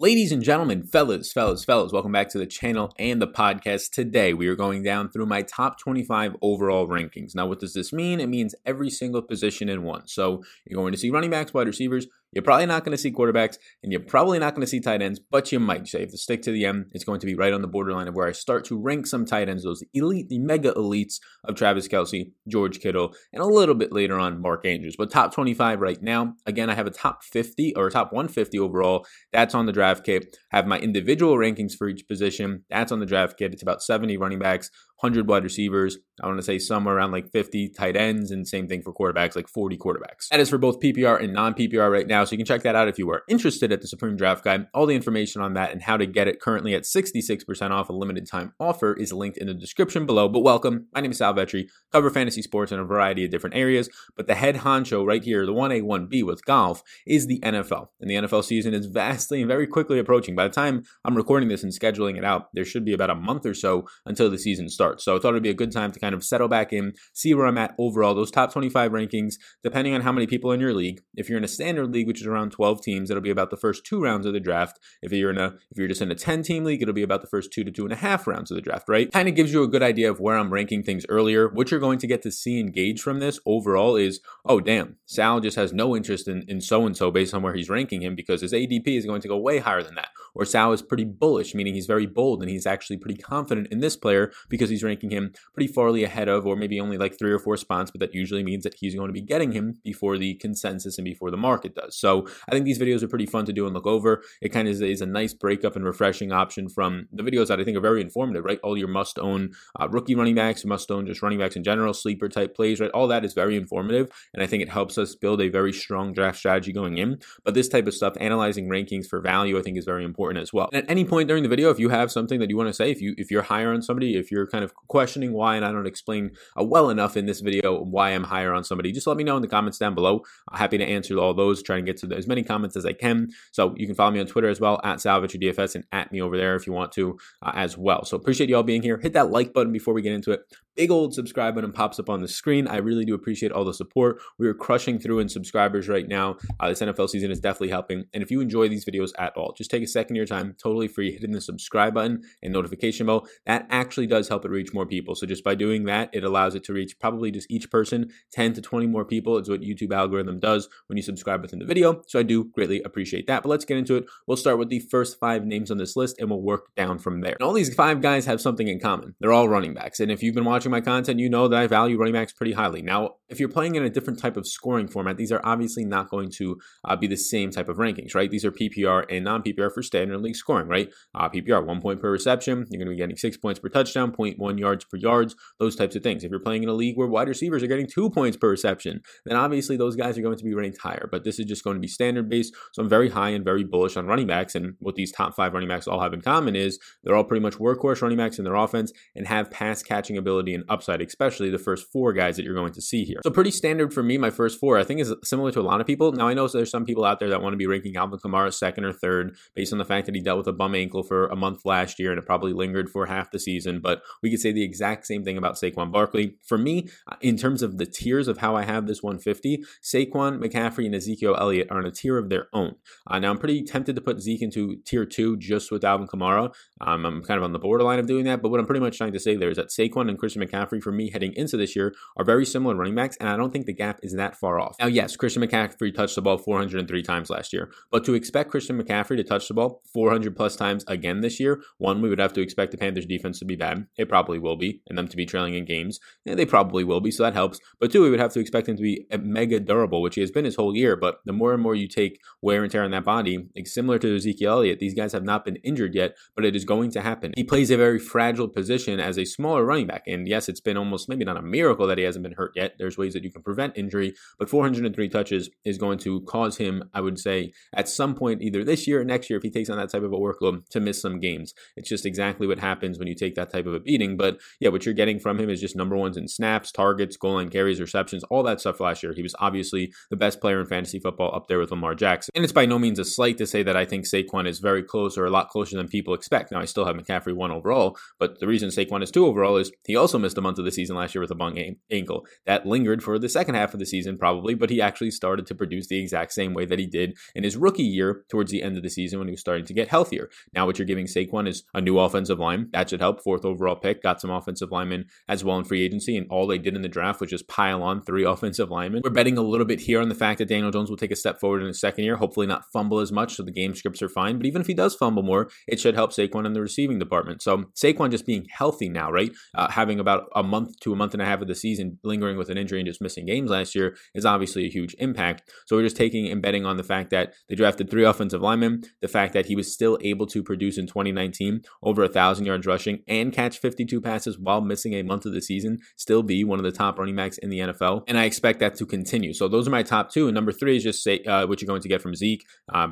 Ladies 0.00 0.32
and 0.32 0.42
gentlemen, 0.42 0.82
fellas, 0.82 1.32
fellas, 1.32 1.64
fellas, 1.64 1.92
welcome 1.92 2.10
back 2.10 2.28
to 2.30 2.38
the 2.38 2.48
channel 2.48 2.92
and 2.98 3.22
the 3.22 3.28
podcast. 3.28 3.92
Today, 3.92 4.34
we 4.34 4.48
are 4.48 4.56
going 4.56 4.82
down 4.82 5.08
through 5.08 5.26
my 5.26 5.42
top 5.42 5.78
25 5.78 6.34
overall 6.42 6.88
rankings. 6.88 7.32
Now, 7.32 7.46
what 7.46 7.60
does 7.60 7.74
this 7.74 7.92
mean? 7.92 8.18
It 8.18 8.26
means 8.28 8.56
every 8.66 8.90
single 8.90 9.22
position 9.22 9.68
in 9.68 9.84
one. 9.84 10.08
So, 10.08 10.42
you're 10.66 10.80
going 10.80 10.90
to 10.90 10.98
see 10.98 11.10
running 11.10 11.30
backs, 11.30 11.54
wide 11.54 11.68
receivers, 11.68 12.08
you're 12.34 12.42
probably 12.42 12.66
not 12.66 12.84
going 12.84 12.96
to 12.96 13.00
see 13.00 13.12
quarterbacks, 13.12 13.58
and 13.82 13.92
you're 13.92 14.00
probably 14.00 14.38
not 14.38 14.54
going 14.54 14.64
to 14.64 14.70
see 14.70 14.80
tight 14.80 15.02
ends, 15.02 15.18
but 15.18 15.52
you 15.52 15.60
might. 15.60 15.88
So, 15.88 15.98
have 15.98 16.10
to 16.10 16.18
stick 16.18 16.42
to 16.42 16.50
the 16.50 16.64
end. 16.64 16.86
It's 16.92 17.04
going 17.04 17.20
to 17.20 17.26
be 17.26 17.34
right 17.34 17.52
on 17.52 17.62
the 17.62 17.68
borderline 17.68 18.08
of 18.08 18.14
where 18.14 18.26
I 18.26 18.32
start 18.32 18.64
to 18.66 18.80
rank 18.80 19.06
some 19.06 19.24
tight 19.24 19.48
ends, 19.48 19.64
those 19.64 19.82
elite, 19.94 20.28
the 20.28 20.38
mega 20.38 20.72
elites 20.72 21.20
of 21.44 21.54
Travis 21.54 21.88
Kelce, 21.88 22.32
George 22.48 22.80
Kittle, 22.80 23.14
and 23.32 23.42
a 23.42 23.46
little 23.46 23.74
bit 23.74 23.92
later 23.92 24.18
on, 24.18 24.40
Mark 24.40 24.66
Andrews. 24.66 24.96
But 24.96 25.10
top 25.10 25.34
25 25.34 25.80
right 25.80 26.02
now, 26.02 26.34
again, 26.46 26.70
I 26.70 26.74
have 26.74 26.86
a 26.86 26.90
top 26.90 27.22
50 27.22 27.74
or 27.76 27.90
top 27.90 28.12
150 28.12 28.58
overall. 28.58 29.06
That's 29.32 29.54
on 29.54 29.66
the 29.66 29.72
draft 29.72 30.04
kit. 30.04 30.36
I 30.52 30.56
Have 30.56 30.66
my 30.66 30.78
individual 30.78 31.36
rankings 31.36 31.74
for 31.74 31.88
each 31.88 32.06
position. 32.08 32.64
That's 32.70 32.92
on 32.92 33.00
the 33.00 33.06
draft 33.06 33.38
kit. 33.38 33.52
It's 33.52 33.62
about 33.62 33.82
70 33.82 34.16
running 34.16 34.38
backs, 34.38 34.70
100 34.96 35.28
wide 35.28 35.44
receivers. 35.44 35.98
I 36.22 36.26
want 36.26 36.38
to 36.38 36.44
say 36.44 36.58
somewhere 36.58 36.96
around 36.96 37.10
like 37.10 37.30
50 37.32 37.70
tight 37.70 37.96
ends, 37.96 38.30
and 38.30 38.46
same 38.46 38.68
thing 38.68 38.82
for 38.82 38.92
quarterbacks, 38.92 39.34
like 39.34 39.48
40 39.48 39.76
quarterbacks. 39.76 40.28
That 40.30 40.38
is 40.38 40.48
for 40.48 40.58
both 40.58 40.78
PPR 40.78 41.22
and 41.22 41.32
non 41.32 41.54
PPR 41.54 41.90
right 41.90 42.06
now. 42.06 42.24
So 42.24 42.32
you 42.32 42.36
can 42.38 42.46
check 42.46 42.62
that 42.62 42.76
out 42.76 42.86
if 42.86 42.98
you 42.98 43.10
are 43.10 43.24
interested 43.28 43.72
at 43.72 43.80
the 43.80 43.88
Supreme 43.88 44.16
Draft 44.16 44.44
Guide. 44.44 44.68
All 44.72 44.86
the 44.86 44.94
information 44.94 45.42
on 45.42 45.54
that 45.54 45.72
and 45.72 45.82
how 45.82 45.96
to 45.96 46.06
get 46.06 46.28
it 46.28 46.40
currently 46.40 46.74
at 46.74 46.84
66% 46.84 47.70
off 47.70 47.88
a 47.88 47.92
limited 47.92 48.28
time 48.30 48.52
offer 48.60 48.94
is 48.94 49.12
linked 49.12 49.38
in 49.38 49.48
the 49.48 49.54
description 49.54 50.06
below. 50.06 50.28
But 50.28 50.40
welcome. 50.40 50.86
My 50.94 51.00
name 51.00 51.10
is 51.10 51.18
Sal 51.18 51.34
Vetri, 51.34 51.68
cover 51.90 52.10
fantasy 52.10 52.42
sports 52.42 52.70
in 52.70 52.78
a 52.78 52.84
variety 52.84 53.24
of 53.24 53.32
different 53.32 53.56
areas. 53.56 53.88
But 54.16 54.28
the 54.28 54.36
head 54.36 54.56
honcho 54.56 55.04
right 55.04 55.24
here, 55.24 55.44
the 55.44 55.52
1A, 55.52 55.82
1B 55.82 56.24
with 56.24 56.44
golf, 56.44 56.82
is 57.06 57.26
the 57.26 57.40
NFL. 57.40 57.88
And 58.00 58.08
the 58.08 58.14
NFL 58.14 58.44
season 58.44 58.72
is 58.72 58.86
vastly 58.86 59.40
and 59.40 59.48
very 59.48 59.66
quickly 59.66 59.98
approaching. 59.98 60.36
By 60.36 60.46
the 60.46 60.54
time 60.54 60.84
I'm 61.04 61.16
recording 61.16 61.48
this 61.48 61.64
and 61.64 61.72
scheduling 61.72 62.16
it 62.16 62.24
out, 62.24 62.50
there 62.54 62.64
should 62.64 62.84
be 62.84 62.92
about 62.92 63.10
a 63.10 63.16
month 63.16 63.44
or 63.44 63.54
so 63.54 63.86
until 64.06 64.30
the 64.30 64.38
season 64.38 64.68
starts. 64.68 64.83
So 64.98 65.16
I 65.16 65.18
thought 65.18 65.30
it'd 65.30 65.42
be 65.42 65.50
a 65.50 65.54
good 65.54 65.72
time 65.72 65.92
to 65.92 66.00
kind 66.00 66.14
of 66.14 66.24
settle 66.24 66.48
back 66.48 66.72
in, 66.72 66.94
see 67.12 67.34
where 67.34 67.46
I'm 67.46 67.58
at 67.58 67.74
overall. 67.78 68.14
Those 68.14 68.30
top 68.30 68.52
25 68.52 68.92
rankings, 68.92 69.34
depending 69.62 69.94
on 69.94 70.02
how 70.02 70.12
many 70.12 70.26
people 70.26 70.52
in 70.52 70.60
your 70.60 70.74
league. 70.74 71.02
If 71.14 71.28
you're 71.28 71.38
in 71.38 71.44
a 71.44 71.48
standard 71.48 71.92
league, 71.92 72.06
which 72.06 72.20
is 72.20 72.26
around 72.26 72.50
12 72.50 72.82
teams, 72.82 73.10
it'll 73.10 73.22
be 73.22 73.30
about 73.30 73.50
the 73.50 73.56
first 73.56 73.84
two 73.84 74.02
rounds 74.02 74.26
of 74.26 74.32
the 74.32 74.40
draft. 74.40 74.78
If 75.02 75.12
you're 75.12 75.30
in 75.30 75.38
a 75.38 75.56
if 75.70 75.78
you're 75.78 75.88
just 75.88 76.02
in 76.02 76.10
a 76.10 76.14
10 76.14 76.42
team 76.42 76.64
league, 76.64 76.82
it'll 76.82 76.94
be 76.94 77.02
about 77.02 77.22
the 77.22 77.28
first 77.28 77.52
two 77.52 77.64
to 77.64 77.70
two 77.70 77.84
and 77.84 77.92
a 77.92 77.96
half 77.96 78.26
rounds 78.26 78.50
of 78.50 78.56
the 78.56 78.62
draft, 78.62 78.88
right? 78.88 79.10
Kind 79.12 79.28
of 79.28 79.34
gives 79.34 79.52
you 79.52 79.62
a 79.62 79.68
good 79.68 79.82
idea 79.82 80.10
of 80.10 80.20
where 80.20 80.36
I'm 80.36 80.52
ranking 80.52 80.82
things 80.82 81.04
earlier. 81.08 81.48
What 81.48 81.70
you're 81.70 81.80
going 81.80 81.98
to 81.98 82.06
get 82.06 82.22
to 82.22 82.30
see 82.30 82.60
and 82.60 82.72
gauge 82.72 83.00
from 83.00 83.20
this 83.20 83.40
overall 83.46 83.96
is, 83.96 84.20
oh 84.44 84.60
damn, 84.60 84.96
Sal 85.06 85.40
just 85.40 85.56
has 85.56 85.72
no 85.72 85.96
interest 85.96 86.28
in, 86.28 86.44
in 86.48 86.60
so 86.60 86.86
and 86.86 86.96
so 86.96 87.10
based 87.10 87.34
on 87.34 87.42
where 87.42 87.54
he's 87.54 87.70
ranking 87.70 88.02
him 88.02 88.14
because 88.14 88.40
his 88.40 88.52
ADP 88.52 88.86
is 88.86 89.06
going 89.06 89.20
to 89.20 89.28
go 89.28 89.36
way 89.36 89.58
higher 89.58 89.82
than 89.82 89.94
that. 89.94 90.08
Or 90.34 90.44
Sal 90.44 90.72
is 90.72 90.82
pretty 90.82 91.04
bullish, 91.04 91.54
meaning 91.54 91.74
he's 91.74 91.86
very 91.86 92.06
bold 92.06 92.42
and 92.42 92.50
he's 92.50 92.66
actually 92.66 92.96
pretty 92.96 93.20
confident 93.20 93.68
in 93.70 93.80
this 93.80 93.96
player 93.96 94.32
because 94.48 94.70
he's 94.74 94.84
ranking 94.84 95.10
him 95.10 95.32
pretty 95.54 95.72
farly 95.72 96.04
ahead 96.04 96.28
of, 96.28 96.46
or 96.46 96.56
maybe 96.56 96.80
only 96.80 96.98
like 96.98 97.18
three 97.18 97.32
or 97.32 97.38
four 97.38 97.56
spots, 97.56 97.90
but 97.90 98.00
that 98.00 98.14
usually 98.14 98.42
means 98.42 98.64
that 98.64 98.74
he's 98.74 98.94
going 98.94 99.08
to 99.08 99.12
be 99.12 99.20
getting 99.20 99.52
him 99.52 99.74
before 99.84 100.18
the 100.18 100.34
consensus 100.34 100.98
and 100.98 101.04
before 101.04 101.30
the 101.30 101.36
market 101.36 101.74
does. 101.74 101.96
So 101.96 102.26
I 102.48 102.52
think 102.52 102.64
these 102.64 102.78
videos 102.78 103.02
are 103.02 103.08
pretty 103.08 103.26
fun 103.26 103.44
to 103.46 103.52
do 103.52 103.66
and 103.66 103.74
look 103.74 103.86
over. 103.86 104.22
It 104.40 104.50
kind 104.50 104.68
of 104.68 104.74
is, 104.74 104.80
is 104.80 105.00
a 105.00 105.06
nice 105.06 105.32
breakup 105.32 105.76
and 105.76 105.84
refreshing 105.84 106.32
option 106.32 106.68
from 106.68 107.06
the 107.12 107.22
videos 107.22 107.48
that 107.48 107.60
I 107.60 107.64
think 107.64 107.76
are 107.76 107.80
very 107.80 108.00
informative, 108.00 108.44
right? 108.44 108.60
All 108.62 108.76
your 108.76 108.88
must 108.88 109.18
own 109.18 109.52
uh, 109.80 109.88
rookie 109.88 110.14
running 110.14 110.34
backs, 110.34 110.64
must 110.64 110.90
own 110.90 111.06
just 111.06 111.22
running 111.22 111.38
backs 111.38 111.56
in 111.56 111.64
general, 111.64 111.94
sleeper 111.94 112.28
type 112.28 112.54
plays, 112.54 112.80
right? 112.80 112.90
All 112.90 113.08
that 113.08 113.24
is 113.24 113.34
very 113.34 113.56
informative. 113.56 114.10
And 114.32 114.42
I 114.42 114.46
think 114.46 114.62
it 114.62 114.68
helps 114.68 114.98
us 114.98 115.14
build 115.14 115.40
a 115.40 115.48
very 115.48 115.72
strong 115.72 116.12
draft 116.12 116.38
strategy 116.38 116.72
going 116.72 116.98
in. 116.98 117.18
But 117.44 117.54
this 117.54 117.68
type 117.68 117.86
of 117.86 117.94
stuff, 117.94 118.14
analyzing 118.20 118.68
rankings 118.68 119.06
for 119.06 119.20
value, 119.20 119.58
I 119.58 119.62
think 119.62 119.78
is 119.78 119.84
very 119.84 120.04
important 120.04 120.42
as 120.42 120.52
well. 120.52 120.68
And 120.72 120.82
at 120.82 120.90
any 120.90 121.04
point 121.04 121.28
during 121.28 121.42
the 121.42 121.48
video, 121.48 121.70
if 121.70 121.78
you 121.78 121.90
have 121.90 122.10
something 122.10 122.40
that 122.40 122.50
you 122.50 122.56
want 122.56 122.68
to 122.68 122.74
say, 122.74 122.90
if 122.90 123.00
you 123.00 123.14
if 123.16 123.30
you're 123.30 123.42
higher 123.42 123.72
on 123.72 123.82
somebody, 123.82 124.16
if 124.16 124.30
you're 124.30 124.46
kind 124.46 124.63
of 124.63 124.63
questioning 124.88 125.32
why, 125.32 125.56
and 125.56 125.64
I 125.64 125.72
don't 125.72 125.86
explain 125.86 126.32
uh, 126.58 126.64
well 126.64 126.90
enough 126.90 127.16
in 127.16 127.26
this 127.26 127.40
video 127.40 127.82
why 127.82 128.10
I'm 128.10 128.24
higher 128.24 128.52
on 128.52 128.64
somebody, 128.64 128.92
just 128.92 129.06
let 129.06 129.16
me 129.16 129.24
know 129.24 129.36
in 129.36 129.42
the 129.42 129.48
comments 129.48 129.78
down 129.78 129.94
below. 129.94 130.22
I'm 130.50 130.58
happy 130.58 130.78
to 130.78 130.84
answer 130.84 131.18
all 131.18 131.34
those, 131.34 131.62
try 131.62 131.76
and 131.76 131.86
get 131.86 131.96
to 131.98 132.14
as 132.14 132.26
many 132.26 132.42
comments 132.42 132.76
as 132.76 132.86
I 132.86 132.92
can. 132.92 133.30
So 133.52 133.74
you 133.76 133.86
can 133.86 133.94
follow 133.94 134.10
me 134.10 134.20
on 134.20 134.26
Twitter 134.26 134.48
as 134.48 134.60
well 134.60 134.80
at 134.84 134.98
DFS 134.98 135.74
and 135.74 135.84
at 135.92 136.12
me 136.12 136.20
over 136.20 136.36
there 136.36 136.56
if 136.56 136.66
you 136.66 136.72
want 136.72 136.92
to 136.92 137.18
uh, 137.42 137.52
as 137.54 137.76
well. 137.76 138.04
So 138.04 138.16
appreciate 138.16 138.48
you 138.48 138.56
all 138.56 138.62
being 138.62 138.82
here. 138.82 138.98
Hit 138.98 139.12
that 139.14 139.30
like 139.30 139.52
button 139.52 139.72
before 139.72 139.94
we 139.94 140.02
get 140.02 140.12
into 140.12 140.32
it. 140.32 140.40
Big 140.76 140.90
old 140.90 141.14
subscribe 141.14 141.54
button 141.54 141.72
pops 141.72 142.00
up 142.00 142.10
on 142.10 142.20
the 142.20 142.26
screen. 142.26 142.66
I 142.66 142.78
really 142.78 143.04
do 143.04 143.14
appreciate 143.14 143.52
all 143.52 143.64
the 143.64 143.72
support. 143.72 144.20
We 144.38 144.48
are 144.48 144.54
crushing 144.54 144.98
through 144.98 145.20
in 145.20 145.28
subscribers 145.28 145.88
right 145.88 146.08
now. 146.08 146.36
Uh, 146.58 146.68
this 146.68 146.80
NFL 146.80 147.10
season 147.10 147.30
is 147.30 147.38
definitely 147.38 147.68
helping. 147.68 148.04
And 148.12 148.22
if 148.22 148.30
you 148.30 148.40
enjoy 148.40 148.68
these 148.68 148.84
videos 148.84 149.10
at 149.18 149.36
all, 149.36 149.54
just 149.56 149.70
take 149.70 149.84
a 149.84 149.86
second 149.86 150.16
of 150.16 150.18
your 150.18 150.26
time, 150.26 150.56
totally 150.60 150.88
free, 150.88 151.12
hitting 151.12 151.30
the 151.30 151.40
subscribe 151.40 151.94
button 151.94 152.22
and 152.42 152.52
notification 152.52 153.06
bell. 153.06 153.28
That 153.46 153.66
actually 153.70 154.08
does 154.08 154.28
help 154.28 154.44
it 154.44 154.48
reach 154.54 154.72
more 154.72 154.86
people. 154.86 155.14
So 155.14 155.26
just 155.26 155.44
by 155.44 155.54
doing 155.54 155.84
that, 155.84 156.10
it 156.12 156.24
allows 156.24 156.54
it 156.54 156.64
to 156.64 156.72
reach 156.72 156.98
probably 156.98 157.30
just 157.30 157.50
each 157.50 157.70
person 157.70 158.10
10 158.32 158.54
to 158.54 158.62
20 158.62 158.86
more 158.86 159.04
people. 159.04 159.38
It's 159.38 159.48
what 159.48 159.60
YouTube 159.60 159.92
algorithm 159.92 160.40
does 160.40 160.68
when 160.86 160.96
you 160.96 161.02
subscribe 161.02 161.42
within 161.42 161.58
the 161.58 161.64
video. 161.64 162.02
So 162.06 162.18
I 162.18 162.22
do 162.22 162.44
greatly 162.44 162.82
appreciate 162.82 163.26
that. 163.26 163.42
But 163.42 163.48
let's 163.48 163.64
get 163.64 163.78
into 163.78 163.96
it. 163.96 164.06
We'll 164.26 164.36
start 164.36 164.58
with 164.58 164.68
the 164.68 164.80
first 164.80 165.18
five 165.18 165.44
names 165.44 165.70
on 165.70 165.78
this 165.78 165.96
list 165.96 166.16
and 166.18 166.30
we'll 166.30 166.42
work 166.42 166.74
down 166.76 166.98
from 166.98 167.20
there. 167.20 167.32
And 167.32 167.42
all 167.42 167.52
these 167.52 167.74
five 167.74 168.00
guys 168.00 168.26
have 168.26 168.40
something 168.40 168.68
in 168.68 168.80
common. 168.80 169.14
They're 169.20 169.32
all 169.32 169.48
running 169.48 169.74
backs. 169.74 170.00
And 170.00 170.10
if 170.10 170.22
you've 170.22 170.34
been 170.34 170.44
watching 170.44 170.70
my 170.70 170.80
content, 170.80 171.20
you 171.20 171.28
know 171.28 171.48
that 171.48 171.60
I 171.60 171.66
value 171.66 171.98
running 171.98 172.14
backs 172.14 172.32
pretty 172.32 172.52
highly. 172.52 172.82
Now, 172.82 173.16
if 173.28 173.40
you're 173.40 173.48
playing 173.48 173.74
in 173.74 173.82
a 173.82 173.90
different 173.90 174.18
type 174.18 174.36
of 174.36 174.46
scoring 174.46 174.88
format, 174.88 175.16
these 175.16 175.32
are 175.32 175.40
obviously 175.44 175.84
not 175.84 176.08
going 176.08 176.30
to 176.36 176.58
uh, 176.84 176.96
be 176.96 177.06
the 177.06 177.16
same 177.16 177.50
type 177.50 177.68
of 177.68 177.78
rankings, 177.78 178.14
right? 178.14 178.30
These 178.30 178.44
are 178.44 178.52
PPR 178.52 179.04
and 179.10 179.24
non 179.24 179.42
PPR 179.42 179.72
for 179.72 179.82
standard 179.82 180.18
league 180.18 180.36
scoring, 180.36 180.68
right? 180.68 180.90
Uh, 181.14 181.28
PPR, 181.28 181.64
one 181.64 181.80
point 181.80 182.00
per 182.00 182.10
reception. 182.10 182.66
You're 182.70 182.78
going 182.78 182.86
to 182.86 182.90
be 182.90 182.96
getting 182.96 183.16
six 183.16 183.36
points 183.36 183.60
per 183.60 183.68
touchdown, 183.68 184.12
0.1 184.12 184.43
yards 184.58 184.84
per 184.84 184.96
yards, 184.96 185.34
those 185.58 185.76
types 185.76 185.96
of 185.96 186.02
things. 186.02 186.24
If 186.24 186.30
you're 186.30 186.40
playing 186.40 186.62
in 186.62 186.68
a 186.68 186.74
league 186.74 186.96
where 186.96 187.08
wide 187.08 187.28
receivers 187.28 187.62
are 187.62 187.66
getting 187.66 187.86
two 187.86 188.10
points 188.10 188.36
per 188.36 188.50
reception, 188.50 189.00
then 189.24 189.36
obviously 189.36 189.76
those 189.76 189.96
guys 189.96 190.18
are 190.18 190.22
going 190.22 190.38
to 190.38 190.44
be 190.44 190.54
ranked 190.54 190.78
higher. 190.80 191.08
But 191.10 191.24
this 191.24 191.38
is 191.38 191.46
just 191.46 191.64
going 191.64 191.76
to 191.76 191.80
be 191.80 191.88
standard 191.88 192.28
based. 192.28 192.54
So 192.72 192.82
I'm 192.82 192.88
very 192.88 193.10
high 193.10 193.30
and 193.30 193.44
very 193.44 193.64
bullish 193.64 193.96
on 193.96 194.06
running 194.06 194.26
backs. 194.26 194.54
And 194.54 194.74
what 194.78 194.94
these 194.94 195.12
top 195.12 195.34
five 195.34 195.52
running 195.52 195.68
backs 195.68 195.86
all 195.86 196.00
have 196.00 196.12
in 196.12 196.20
common 196.20 196.56
is 196.56 196.78
they're 197.02 197.16
all 197.16 197.24
pretty 197.24 197.42
much 197.42 197.54
workhorse 197.54 198.02
running 198.02 198.18
backs 198.18 198.38
in 198.38 198.44
their 198.44 198.54
offense 198.54 198.92
and 199.14 199.26
have 199.26 199.50
pass 199.50 199.82
catching 199.82 200.16
ability 200.16 200.54
and 200.54 200.64
upside, 200.68 201.00
especially 201.00 201.50
the 201.50 201.58
first 201.58 201.86
four 201.92 202.12
guys 202.12 202.36
that 202.36 202.44
you're 202.44 202.54
going 202.54 202.72
to 202.72 202.82
see 202.82 203.04
here. 203.04 203.20
So 203.22 203.30
pretty 203.30 203.50
standard 203.50 203.92
for 203.92 204.02
me, 204.02 204.18
my 204.18 204.30
first 204.30 204.60
four, 204.60 204.78
I 204.78 204.84
think 204.84 205.00
is 205.00 205.14
similar 205.24 205.50
to 205.52 205.60
a 205.60 205.62
lot 205.62 205.80
of 205.80 205.86
people. 205.86 206.12
Now 206.12 206.28
I 206.28 206.34
know 206.34 206.48
there's 206.48 206.70
some 206.70 206.84
people 206.84 207.04
out 207.04 207.20
there 207.20 207.30
that 207.30 207.42
want 207.42 207.52
to 207.52 207.58
be 207.58 207.66
ranking 207.66 207.96
Alvin 207.96 208.18
Kamara 208.18 208.52
second 208.52 208.84
or 208.84 208.92
third 208.92 209.36
based 209.54 209.72
on 209.72 209.78
the 209.78 209.84
fact 209.84 210.06
that 210.06 210.14
he 210.14 210.20
dealt 210.20 210.38
with 210.38 210.46
a 210.46 210.52
bum 210.52 210.74
ankle 210.74 211.02
for 211.02 211.26
a 211.28 211.36
month 211.36 211.60
last 211.64 211.98
year 211.98 212.10
and 212.10 212.18
it 212.18 212.26
probably 212.26 212.52
lingered 212.52 212.88
for 212.90 213.06
half 213.06 213.30
the 213.30 213.38
season. 213.38 213.80
But 213.80 214.02
we 214.22 214.30
could 214.34 214.42
say 214.42 214.52
the 214.52 214.62
exact 214.62 215.06
same 215.06 215.24
thing 215.24 215.38
about 215.38 215.54
Saquon 215.54 215.92
Barkley. 215.92 216.36
For 216.44 216.58
me, 216.58 216.88
uh, 217.06 217.16
in 217.20 217.36
terms 217.36 217.62
of 217.62 217.78
the 217.78 217.86
tiers 217.86 218.28
of 218.28 218.38
how 218.38 218.56
I 218.56 218.64
have 218.64 218.86
this 218.86 219.02
150, 219.02 219.64
Saquon, 219.82 220.42
McCaffrey, 220.42 220.86
and 220.86 220.94
Ezekiel 220.94 221.36
Elliott 221.38 221.70
are 221.70 221.80
in 221.80 221.86
a 221.86 221.90
tier 221.90 222.18
of 222.18 222.28
their 222.28 222.48
own. 222.52 222.74
Uh, 223.06 223.18
now 223.18 223.30
I'm 223.30 223.38
pretty 223.38 223.62
tempted 223.62 223.94
to 223.96 224.02
put 224.02 224.20
Zeke 224.20 224.42
into 224.42 224.76
tier 224.84 225.04
two 225.04 225.36
just 225.36 225.70
with 225.70 225.84
Alvin 225.84 226.06
Kamara. 226.06 226.52
Um, 226.80 227.06
I'm 227.06 227.22
kind 227.22 227.38
of 227.38 227.44
on 227.44 227.52
the 227.52 227.58
borderline 227.58 227.98
of 227.98 228.06
doing 228.06 228.24
that, 228.24 228.42
but 228.42 228.50
what 228.50 228.60
I'm 228.60 228.66
pretty 228.66 228.80
much 228.80 228.98
trying 228.98 229.12
to 229.12 229.20
say 229.20 229.36
there 229.36 229.50
is 229.50 229.56
that 229.56 229.68
Saquon 229.68 230.08
and 230.08 230.18
Christian 230.18 230.42
McCaffrey, 230.42 230.82
for 230.82 230.92
me 230.92 231.10
heading 231.10 231.32
into 231.34 231.56
this 231.56 231.76
year, 231.76 231.94
are 232.16 232.24
very 232.24 232.44
similar 232.44 232.74
running 232.74 232.94
backs, 232.94 233.16
and 233.20 233.28
I 233.28 233.36
don't 233.36 233.52
think 233.52 233.66
the 233.66 233.72
gap 233.72 234.00
is 234.02 234.14
that 234.14 234.36
far 234.36 234.58
off. 234.60 234.76
Now, 234.80 234.86
yes, 234.86 235.16
Christian 235.16 235.42
McCaffrey 235.42 235.94
touched 235.94 236.16
the 236.16 236.22
ball 236.22 236.38
403 236.38 237.02
times 237.02 237.30
last 237.30 237.52
year, 237.52 237.70
but 237.90 238.04
to 238.04 238.14
expect 238.14 238.50
Christian 238.50 238.80
McCaffrey 238.80 239.16
to 239.16 239.24
touch 239.24 239.48
the 239.48 239.54
ball 239.54 239.82
400 239.92 240.36
plus 240.36 240.56
times 240.56 240.84
again 240.88 241.20
this 241.20 241.38
year, 241.38 241.62
one, 241.78 242.02
we 242.02 242.08
would 242.08 242.18
have 242.18 242.32
to 242.34 242.40
expect 242.40 242.72
the 242.72 242.78
Panthers 242.78 243.06
defense 243.06 243.38
to 243.38 243.44
be 243.44 243.56
bad. 243.56 243.86
It 243.96 244.08
probably 244.08 244.23
will 244.28 244.56
be, 244.56 244.82
and 244.88 244.96
them 244.96 245.08
to 245.08 245.16
be 245.16 245.26
trailing 245.26 245.54
in 245.54 245.64
games. 245.64 246.00
And 246.26 246.38
they 246.38 246.46
probably 246.46 246.84
will 246.84 247.00
be, 247.00 247.10
so 247.10 247.22
that 247.22 247.34
helps. 247.34 247.60
But 247.80 247.92
two, 247.92 248.02
we 248.02 248.10
would 248.10 248.20
have 248.20 248.32
to 248.34 248.40
expect 248.40 248.68
him 248.68 248.76
to 248.76 248.82
be 248.82 249.06
eh, 249.10 249.18
mega 249.20 249.60
durable, 249.60 250.02
which 250.02 250.14
he 250.14 250.20
has 250.20 250.30
been 250.30 250.44
his 250.44 250.56
whole 250.56 250.76
year. 250.76 250.96
But 250.96 251.18
the 251.24 251.32
more 251.32 251.52
and 251.52 251.62
more 251.62 251.74
you 251.74 251.88
take 251.88 252.20
wear 252.42 252.62
and 252.62 252.70
tear 252.70 252.84
on 252.84 252.90
that 252.92 253.04
body, 253.04 253.48
like 253.54 253.66
similar 253.66 253.98
to 254.00 254.16
Ezekiel 254.16 254.52
Elliott, 254.52 254.78
these 254.78 254.94
guys 254.94 255.12
have 255.12 255.24
not 255.24 255.44
been 255.44 255.56
injured 255.56 255.94
yet, 255.94 256.16
but 256.34 256.44
it 256.44 256.56
is 256.56 256.64
going 256.64 256.90
to 256.92 257.00
happen. 257.00 257.32
He 257.36 257.44
plays 257.44 257.70
a 257.70 257.76
very 257.76 257.98
fragile 257.98 258.48
position 258.48 259.00
as 259.00 259.18
a 259.18 259.24
smaller 259.24 259.64
running 259.64 259.86
back. 259.86 260.04
And 260.06 260.28
yes, 260.28 260.48
it's 260.48 260.60
been 260.60 260.76
almost 260.76 261.08
maybe 261.08 261.24
not 261.24 261.36
a 261.36 261.42
miracle 261.42 261.86
that 261.86 261.98
he 261.98 262.04
hasn't 262.04 262.22
been 262.22 262.32
hurt 262.32 262.52
yet. 262.54 262.74
There's 262.78 262.98
ways 262.98 263.14
that 263.14 263.24
you 263.24 263.32
can 263.32 263.42
prevent 263.42 263.76
injury, 263.76 264.14
but 264.38 264.48
403 264.48 265.08
touches 265.08 265.50
is 265.64 265.78
going 265.78 265.98
to 265.98 266.20
cause 266.22 266.56
him, 266.56 266.84
I 266.92 267.00
would 267.00 267.18
say, 267.18 267.52
at 267.74 267.88
some 267.88 268.14
point, 268.14 268.42
either 268.42 268.64
this 268.64 268.86
year 268.86 269.00
or 269.00 269.04
next 269.04 269.30
year, 269.30 269.36
if 269.36 269.42
he 269.42 269.50
takes 269.50 269.70
on 269.70 269.76
that 269.78 269.90
type 269.90 270.02
of 270.02 270.12
a 270.12 270.16
workload, 270.16 270.68
to 270.70 270.80
miss 270.80 271.00
some 271.00 271.20
games. 271.20 271.54
It's 271.76 271.88
just 271.88 272.06
exactly 272.06 272.46
what 272.46 272.58
happens 272.58 272.98
when 272.98 273.08
you 273.08 273.14
take 273.14 273.34
that 273.34 273.52
type 273.52 273.66
of 273.66 273.74
a 273.74 273.80
beating. 273.80 274.13
But 274.16 274.40
yeah, 274.60 274.70
what 274.70 274.84
you're 274.84 274.94
getting 274.94 275.18
from 275.18 275.38
him 275.38 275.50
is 275.50 275.60
just 275.60 275.76
number 275.76 275.96
ones 275.96 276.16
in 276.16 276.28
snaps, 276.28 276.72
targets, 276.72 277.16
goal 277.16 277.34
line 277.34 277.50
carries, 277.50 277.80
receptions, 277.80 278.24
all 278.24 278.42
that 278.44 278.60
stuff 278.60 278.80
last 278.80 279.02
year. 279.02 279.12
He 279.14 279.22
was 279.22 279.34
obviously 279.38 279.92
the 280.10 280.16
best 280.16 280.40
player 280.40 280.60
in 280.60 280.66
fantasy 280.66 280.98
football 280.98 281.34
up 281.34 281.48
there 281.48 281.58
with 281.58 281.70
Lamar 281.70 281.94
Jackson. 281.94 282.32
And 282.34 282.44
it's 282.44 282.52
by 282.52 282.66
no 282.66 282.78
means 282.78 282.98
a 282.98 283.04
slight 283.04 283.38
to 283.38 283.46
say 283.46 283.62
that 283.62 283.76
I 283.76 283.84
think 283.84 284.04
Saquon 284.04 284.48
is 284.48 284.58
very 284.58 284.82
close 284.82 285.16
or 285.16 285.24
a 285.24 285.30
lot 285.30 285.48
closer 285.48 285.76
than 285.76 285.88
people 285.88 286.14
expect. 286.14 286.50
Now, 286.50 286.60
I 286.60 286.64
still 286.64 286.84
have 286.84 286.96
McCaffrey 286.96 287.34
one 287.34 287.50
overall, 287.50 287.96
but 288.18 288.40
the 288.40 288.46
reason 288.46 288.70
Saquon 288.70 289.02
is 289.02 289.10
two 289.10 289.26
overall 289.26 289.56
is 289.56 289.72
he 289.86 289.96
also 289.96 290.18
missed 290.18 290.38
a 290.38 290.40
month 290.40 290.58
of 290.58 290.64
the 290.64 290.72
season 290.72 290.96
last 290.96 291.14
year 291.14 291.22
with 291.22 291.30
a 291.30 291.34
bung 291.34 291.76
ankle. 291.90 292.26
That 292.46 292.66
lingered 292.66 293.02
for 293.02 293.18
the 293.18 293.28
second 293.28 293.54
half 293.54 293.72
of 293.74 293.80
the 293.80 293.86
season, 293.86 294.18
probably, 294.18 294.54
but 294.54 294.70
he 294.70 294.80
actually 294.80 295.10
started 295.10 295.46
to 295.46 295.54
produce 295.54 295.86
the 295.86 296.00
exact 296.00 296.32
same 296.32 296.54
way 296.54 296.64
that 296.66 296.78
he 296.78 296.86
did 296.86 297.16
in 297.34 297.44
his 297.44 297.56
rookie 297.56 297.82
year 297.82 298.24
towards 298.28 298.50
the 298.50 298.62
end 298.62 298.76
of 298.76 298.82
the 298.82 298.90
season 298.90 299.18
when 299.18 299.28
he 299.28 299.32
was 299.32 299.40
starting 299.40 299.64
to 299.66 299.74
get 299.74 299.88
healthier. 299.88 300.28
Now, 300.52 300.66
what 300.66 300.78
you're 300.78 300.86
giving 300.86 301.06
Saquon 301.06 301.48
is 301.48 301.64
a 301.74 301.80
new 301.80 301.98
offensive 301.98 302.38
line. 302.38 302.68
That 302.72 302.90
should 302.90 303.00
help. 303.00 303.22
Fourth 303.22 303.44
overall 303.44 303.76
pick, 303.76 303.93
got 304.02 304.20
some 304.20 304.30
offensive 304.30 304.70
linemen 304.70 305.06
as 305.28 305.44
well 305.44 305.58
in 305.58 305.64
free 305.64 305.82
agency, 305.82 306.16
and 306.16 306.26
all 306.30 306.46
they 306.46 306.58
did 306.58 306.74
in 306.74 306.82
the 306.82 306.88
draft 306.88 307.20
was 307.20 307.30
just 307.30 307.48
pile 307.48 307.82
on 307.82 308.00
three 308.00 308.24
offensive 308.34 308.70
linemen. 308.70 309.02
We're 309.04 309.10
betting 309.10 309.38
a 309.38 309.42
little 309.42 309.66
bit 309.66 309.80
here 309.80 310.00
on 310.00 310.08
the 310.08 310.14
fact 310.14 310.38
that 310.38 310.48
Daniel 310.48 310.70
Jones 310.70 310.90
will 310.90 310.96
take 310.96 311.12
a 311.12 311.16
step 311.16 311.40
forward 311.40 311.62
in 311.62 311.68
his 311.68 311.80
second 311.80 312.04
year, 312.04 312.16
hopefully 312.16 312.46
not 312.46 312.64
fumble 312.72 313.00
as 313.00 313.12
much, 313.12 313.34
so 313.34 313.42
the 313.42 313.50
game 313.50 313.74
scripts 313.74 314.02
are 314.02 314.08
fine. 314.08 314.36
But 314.38 314.46
even 314.46 314.60
if 314.60 314.66
he 314.66 314.74
does 314.74 314.94
fumble 314.94 315.22
more, 315.22 315.50
it 315.66 315.80
should 315.80 315.94
help 315.94 316.12
Saquon 316.12 316.46
in 316.46 316.52
the 316.52 316.60
receiving 316.60 316.98
department. 316.98 317.42
So 317.42 317.64
Saquon 317.74 318.10
just 318.10 318.26
being 318.26 318.46
healthy 318.50 318.88
now, 318.88 319.10
right? 319.10 319.32
Uh, 319.54 319.70
having 319.70 320.00
about 320.00 320.28
a 320.34 320.42
month 320.42 320.78
to 320.80 320.92
a 320.92 320.96
month 320.96 321.14
and 321.14 321.22
a 321.22 321.26
half 321.26 321.40
of 321.40 321.48
the 321.48 321.54
season 321.54 321.98
lingering 322.02 322.36
with 322.36 322.50
an 322.50 322.58
injury 322.58 322.80
and 322.80 322.86
just 322.86 323.00
missing 323.00 323.26
games 323.26 323.50
last 323.50 323.74
year 323.74 323.96
is 324.14 324.24
obviously 324.24 324.64
a 324.64 324.70
huge 324.70 324.94
impact. 324.98 325.50
So 325.66 325.76
we're 325.76 325.82
just 325.82 325.96
taking 325.96 326.28
and 326.28 326.42
betting 326.42 326.64
on 326.64 326.76
the 326.76 326.84
fact 326.84 327.10
that 327.10 327.34
they 327.48 327.54
drafted 327.54 327.90
three 327.90 328.04
offensive 328.04 328.42
linemen, 328.42 328.84
the 329.00 329.08
fact 329.08 329.32
that 329.34 329.46
he 329.46 329.56
was 329.56 329.72
still 329.72 329.98
able 330.02 330.26
to 330.26 330.42
produce 330.42 330.78
in 330.78 330.86
2019 330.86 331.62
over 331.82 332.02
a 332.02 332.08
thousand 332.08 332.46
yards 332.46 332.66
rushing 332.66 333.02
and 333.08 333.32
catch 333.32 333.58
52 333.84 334.00
passes 334.00 334.38
while 334.38 334.60
missing 334.60 334.94
a 334.94 335.02
month 335.02 335.26
of 335.26 335.32
the 335.32 335.40
season, 335.40 335.78
still 335.96 336.22
be 336.22 336.42
one 336.44 336.58
of 336.58 336.64
the 336.64 336.72
top 336.72 336.98
running 336.98 337.16
backs 337.16 337.38
in 337.38 337.50
the 337.50 337.58
NFL. 337.58 338.04
And 338.08 338.18
I 338.18 338.24
expect 338.24 338.60
that 338.60 338.74
to 338.76 338.86
continue. 338.86 339.34
So 339.34 339.46
those 339.46 339.68
are 339.68 339.70
my 339.70 339.82
top 339.82 340.10
two. 340.10 340.26
And 340.26 340.34
number 340.34 340.52
three 340.52 340.76
is 340.76 340.82
just 340.82 341.02
say 341.02 341.20
uh, 341.24 341.46
what 341.46 341.60
you're 341.60 341.66
going 341.66 341.82
to 341.82 341.88
get 341.88 342.00
from 342.00 342.14
Zeke. 342.14 342.44